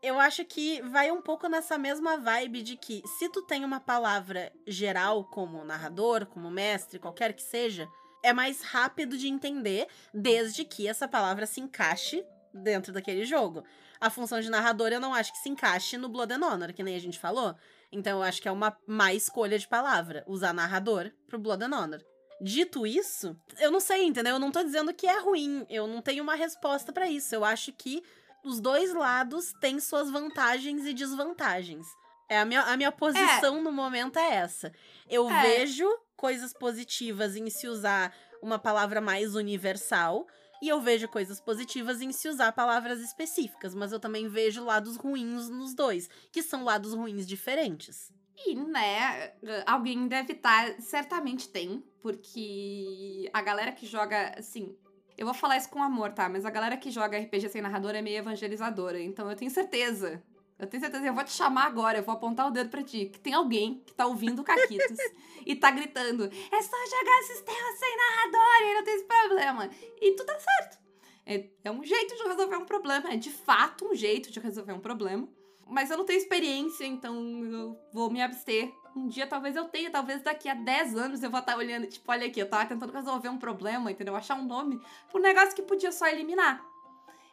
Eu 0.02 0.18
acho 0.18 0.44
que 0.44 0.80
vai 0.82 1.10
um 1.10 1.20
pouco 1.20 1.48
nessa 1.48 1.76
mesma 1.76 2.16
vibe 2.16 2.62
de 2.62 2.76
que 2.76 3.02
se 3.06 3.28
tu 3.28 3.42
tem 3.42 3.62
uma 3.64 3.78
palavra 3.78 4.50
geral 4.66 5.24
como 5.24 5.64
narrador, 5.64 6.24
como 6.26 6.50
mestre, 6.50 6.98
qualquer 6.98 7.34
que 7.34 7.42
seja, 7.42 7.86
é 8.22 8.32
mais 8.32 8.62
rápido 8.62 9.18
de 9.18 9.28
entender, 9.28 9.86
desde 10.14 10.64
que 10.64 10.88
essa 10.88 11.06
palavra 11.06 11.46
se 11.46 11.60
encaixe 11.60 12.24
dentro 12.54 12.90
daquele 12.90 13.24
jogo. 13.24 13.62
A 14.00 14.08
função 14.08 14.40
de 14.40 14.48
narrador 14.48 14.88
eu 14.88 15.00
não 15.00 15.12
acho 15.12 15.32
que 15.32 15.38
se 15.38 15.50
encaixe 15.50 15.98
no 15.98 16.08
Blood 16.08 16.32
and 16.32 16.46
Honor, 16.46 16.72
que 16.72 16.82
nem 16.82 16.96
a 16.96 17.00
gente 17.00 17.18
falou. 17.18 17.54
Então 17.92 18.18
eu 18.18 18.22
acho 18.22 18.40
que 18.40 18.48
é 18.48 18.52
uma 18.52 18.74
má 18.86 19.12
escolha 19.12 19.58
de 19.58 19.68
palavra, 19.68 20.24
usar 20.26 20.54
narrador 20.54 21.10
pro 21.26 21.38
Blood 21.38 21.64
and 21.64 21.76
Honor. 21.76 22.04
Dito 22.40 22.86
isso, 22.86 23.36
eu 23.58 23.70
não 23.70 23.80
sei, 23.80 24.04
entendeu? 24.04 24.34
Eu 24.34 24.38
não 24.38 24.52
tô 24.52 24.62
dizendo 24.62 24.94
que 24.94 25.06
é 25.06 25.18
ruim, 25.20 25.66
eu 25.68 25.86
não 25.86 26.00
tenho 26.00 26.22
uma 26.22 26.34
resposta 26.36 26.92
pra 26.92 27.08
isso. 27.08 27.34
Eu 27.34 27.44
acho 27.44 27.72
que 27.72 28.02
os 28.44 28.60
dois 28.60 28.94
lados 28.94 29.52
têm 29.60 29.80
suas 29.80 30.10
vantagens 30.10 30.86
e 30.86 30.94
desvantagens. 30.94 31.86
É 32.28 32.38
a 32.38 32.44
minha, 32.44 32.62
a 32.62 32.76
minha 32.76 32.92
posição 32.92 33.60
no 33.62 33.72
momento 33.72 34.18
é 34.18 34.34
essa. 34.36 34.72
Eu 35.08 35.28
É. 35.28 35.42
vejo 35.42 35.88
coisas 36.16 36.52
positivas 36.52 37.34
em 37.34 37.48
se 37.50 37.66
usar 37.66 38.14
uma 38.42 38.58
palavra 38.58 39.00
mais 39.00 39.34
universal. 39.34 40.26
E 40.60 40.68
eu 40.68 40.80
vejo 40.80 41.06
coisas 41.08 41.40
positivas 41.40 42.00
em 42.02 42.10
se 42.10 42.28
usar 42.28 42.50
palavras 42.52 43.00
específicas, 43.00 43.76
mas 43.76 43.92
eu 43.92 44.00
também 44.00 44.28
vejo 44.28 44.64
lados 44.64 44.96
ruins 44.96 45.48
nos 45.48 45.72
dois, 45.72 46.10
que 46.32 46.42
são 46.42 46.64
lados 46.64 46.94
ruins 46.94 47.24
diferentes. 47.26 48.12
E, 48.46 48.54
né, 48.54 49.32
alguém 49.66 50.06
deve 50.06 50.32
estar, 50.32 50.74
tá, 50.74 50.80
certamente 50.80 51.48
tem, 51.48 51.84
porque 52.00 53.28
a 53.32 53.42
galera 53.42 53.72
que 53.72 53.84
joga, 53.84 54.34
assim, 54.38 54.76
eu 55.16 55.26
vou 55.26 55.34
falar 55.34 55.56
isso 55.56 55.68
com 55.68 55.82
amor, 55.82 56.12
tá? 56.12 56.28
Mas 56.28 56.44
a 56.44 56.50
galera 56.50 56.76
que 56.76 56.90
joga 56.90 57.18
RPG 57.18 57.48
sem 57.48 57.60
narrador 57.60 57.94
é 57.94 58.02
meio 58.02 58.18
evangelizadora, 58.18 59.00
então 59.00 59.28
eu 59.28 59.36
tenho 59.36 59.50
certeza 59.50 60.22
eu 60.58 60.66
tenho 60.66 60.82
certeza, 60.82 61.06
eu 61.06 61.14
vou 61.14 61.22
te 61.22 61.30
chamar 61.30 61.66
agora, 61.66 61.98
eu 61.98 62.02
vou 62.02 62.14
apontar 62.14 62.48
o 62.48 62.50
dedo 62.50 62.68
pra 62.68 62.82
ti, 62.82 63.06
que 63.06 63.20
tem 63.20 63.32
alguém 63.32 63.80
que 63.86 63.94
tá 63.94 64.06
ouvindo 64.06 64.42
Caquitos 64.42 64.98
e 65.46 65.54
tá 65.54 65.70
gritando: 65.70 66.24
é 66.24 66.62
só 66.62 66.76
jogar 66.86 67.22
sistema 67.22 67.76
sem 67.78 67.96
narrador 67.96 68.62
e 68.62 68.74
não 68.74 68.84
tem 68.84 68.94
esse 68.94 69.04
problema. 69.04 69.70
E 70.00 70.16
tu 70.16 70.26
tá 70.26 70.36
certo. 70.36 70.78
É, 71.24 71.48
é 71.62 71.70
um 71.70 71.84
jeito 71.84 72.16
de 72.16 72.22
resolver 72.24 72.56
um 72.56 72.64
problema, 72.64 73.12
é 73.12 73.16
de 73.16 73.30
fato 73.30 73.86
um 73.86 73.94
jeito 73.94 74.32
de 74.32 74.40
resolver 74.40 74.72
um 74.72 74.80
problema. 74.80 75.28
Mas 75.68 75.90
eu 75.90 75.98
não 75.98 76.04
tenho 76.04 76.18
experiência, 76.18 76.84
então 76.86 77.14
eu 77.44 77.78
vou 77.92 78.10
me 78.10 78.22
abster. 78.22 78.72
Um 78.96 79.06
dia 79.06 79.26
talvez 79.26 79.54
eu 79.54 79.66
tenha, 79.66 79.90
talvez 79.90 80.22
daqui 80.22 80.48
a 80.48 80.54
10 80.54 80.96
anos 80.96 81.22
eu 81.22 81.30
vou 81.30 81.40
estar 81.40 81.52
tá 81.52 81.58
olhando, 81.58 81.86
tipo, 81.86 82.10
olha 82.10 82.26
aqui, 82.26 82.40
eu 82.40 82.48
tava 82.48 82.66
tentando 82.66 82.92
resolver 82.92 83.28
um 83.28 83.38
problema, 83.38 83.90
entendeu? 83.90 84.16
Achar 84.16 84.34
um 84.34 84.44
nome 84.44 84.80
pra 85.10 85.20
um 85.20 85.22
negócio 85.22 85.54
que 85.54 85.62
podia 85.62 85.92
só 85.92 86.08
eliminar. 86.08 86.64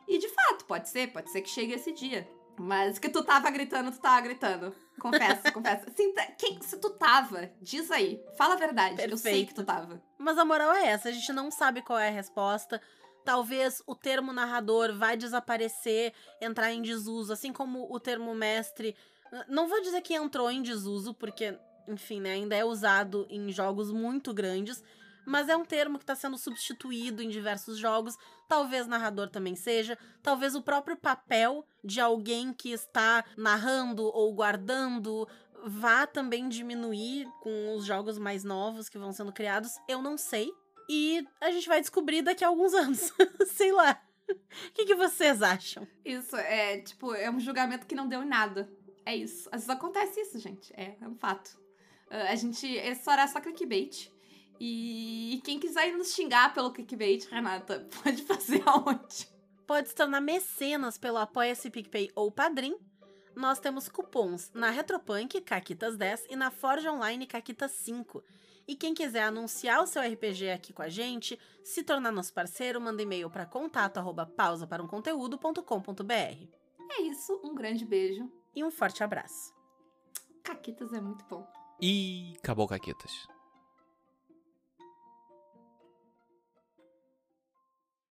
E 0.07 0.17
de 0.17 0.29
fato, 0.29 0.65
pode 0.65 0.89
ser, 0.89 1.11
pode 1.11 1.31
ser 1.31 1.41
que 1.41 1.49
chegue 1.49 1.73
esse 1.73 1.91
dia. 1.91 2.29
Mas 2.57 2.99
que 2.99 3.09
tu 3.09 3.23
tava 3.23 3.49
gritando, 3.49 3.91
tu 3.91 3.99
tava 3.99 4.21
gritando. 4.21 4.73
Confessa, 4.99 5.51
confessa. 5.51 5.85
Sim, 5.95 6.13
tá, 6.13 6.25
quem, 6.37 6.61
se 6.61 6.77
tu 6.77 6.89
tava, 6.91 7.51
diz 7.61 7.91
aí. 7.91 8.23
Fala 8.37 8.53
a 8.53 8.57
verdade, 8.57 8.95
Perfeito. 8.95 9.11
eu 9.11 9.17
sei 9.17 9.45
que 9.45 9.53
tu 9.53 9.63
tava. 9.63 10.01
Mas 10.17 10.37
a 10.37 10.45
moral 10.45 10.73
é 10.73 10.87
essa, 10.87 11.09
a 11.09 11.11
gente 11.11 11.31
não 11.33 11.51
sabe 11.51 11.81
qual 11.81 11.99
é 11.99 12.09
a 12.09 12.11
resposta. 12.11 12.81
Talvez 13.25 13.81
o 13.87 13.95
termo 13.95 14.31
narrador 14.31 14.93
vai 14.93 15.17
desaparecer, 15.17 16.13
entrar 16.39 16.71
em 16.71 16.81
desuso, 16.81 17.33
assim 17.33 17.51
como 17.51 17.91
o 17.91 17.99
termo 17.99 18.33
mestre. 18.35 18.95
Não 19.49 19.67
vou 19.67 19.81
dizer 19.81 20.01
que 20.01 20.13
entrou 20.13 20.49
em 20.51 20.61
desuso, 20.61 21.11
porque, 21.13 21.57
enfim, 21.87 22.21
né, 22.21 22.33
ainda 22.33 22.55
é 22.55 22.63
usado 22.63 23.25
em 23.27 23.51
jogos 23.51 23.91
muito 23.91 24.31
grandes, 24.31 24.83
mas 25.25 25.49
é 25.49 25.57
um 25.57 25.65
termo 25.65 25.97
que 25.97 26.03
está 26.03 26.13
sendo 26.15 26.37
substituído 26.37 27.23
em 27.23 27.29
diversos 27.29 27.79
jogos. 27.79 28.15
Talvez 28.47 28.85
narrador 28.85 29.27
também 29.29 29.55
seja, 29.55 29.97
talvez 30.21 30.53
o 30.53 30.61
próprio 30.61 30.95
papel 30.95 31.65
de 31.83 31.99
alguém 31.99 32.53
que 32.53 32.69
está 32.69 33.25
narrando 33.35 34.03
ou 34.03 34.31
guardando 34.35 35.27
vá 35.65 36.05
também 36.05 36.47
diminuir 36.47 37.27
com 37.41 37.75
os 37.75 37.85
jogos 37.85 38.19
mais 38.19 38.43
novos 38.43 38.87
que 38.87 38.99
vão 38.99 39.11
sendo 39.11 39.33
criados. 39.33 39.71
Eu 39.87 39.99
não 39.99 40.15
sei. 40.15 40.53
E 40.87 41.25
a 41.41 41.51
gente 41.51 41.67
vai 41.67 41.81
descobrir 41.81 42.21
daqui 42.21 42.43
a 42.43 42.47
alguns 42.47 42.73
anos. 42.73 43.11
sei 43.47 43.71
lá. 43.71 44.01
O 44.29 44.71
que, 44.73 44.85
que 44.85 44.95
vocês 44.95 45.41
acham? 45.41 45.87
Isso, 46.03 46.35
é 46.35 46.79
tipo, 46.79 47.13
é 47.13 47.29
um 47.29 47.39
julgamento 47.39 47.85
que 47.85 47.95
não 47.95 48.07
deu 48.07 48.23
em 48.23 48.27
nada. 48.27 48.69
É 49.05 49.15
isso. 49.15 49.47
Às 49.51 49.61
vezes 49.61 49.69
acontece 49.69 50.19
isso, 50.19 50.39
gente. 50.39 50.73
É, 50.75 50.95
é 50.99 51.07
um 51.07 51.15
fato. 51.15 51.55
Uh, 52.07 52.29
a 52.29 52.35
gente. 52.35 52.65
Esse 52.67 53.09
era 53.09 53.27
só 53.27 53.39
clickbait. 53.39 54.11
E 54.59 55.41
quem 55.43 55.59
quiser 55.59 55.91
nos 55.93 56.13
xingar 56.13 56.53
pelo 56.53 56.71
clickbait, 56.71 57.25
Renata, 57.29 57.87
pode 58.03 58.23
fazer 58.23 58.63
aonde? 58.65 59.27
Pode 59.67 59.89
se 59.89 59.95
tornar 59.95 60.21
mecenas 60.21 60.97
pelo 60.97 61.17
Apoia-se 61.17 61.69
PicPay 61.69 62.11
ou 62.15 62.31
Padrim. 62.31 62.75
Nós 63.35 63.59
temos 63.59 63.89
cupons 63.89 64.49
na 64.53 64.69
Retropunk, 64.69 65.41
Caquitas10 65.41 66.21
e 66.29 66.35
na 66.35 66.51
Forge 66.51 66.87
Online, 66.87 67.27
Caquitas5. 67.27 68.23
E 68.67 68.75
quem 68.75 68.93
quiser 68.93 69.23
anunciar 69.23 69.81
o 69.81 69.87
seu 69.87 70.01
RPG 70.01 70.49
aqui 70.49 70.73
com 70.73 70.81
a 70.81 70.89
gente, 70.89 71.39
se 71.63 71.83
tornar 71.83 72.11
nosso 72.11 72.33
parceiro, 72.33 72.81
manda 72.81 73.01
e-mail 73.01 73.29
para 73.29 73.45
contato 73.45 73.97
arroba 73.97 74.25
pausa 74.25 74.65
para 74.65 74.81
um 74.81 74.87
conteúdo.com.br. 74.87 76.11
É 76.91 77.01
isso, 77.01 77.39
um 77.43 77.53
grande 77.53 77.85
beijo. 77.85 78.31
E 78.55 78.63
um 78.63 78.71
forte 78.71 79.03
abraço. 79.03 79.53
Caquitas 80.43 80.93
é 80.93 81.01
muito 81.01 81.25
bom. 81.25 81.45
E 81.81 82.33
acabou 82.37 82.67
Caquitas. 82.67 83.27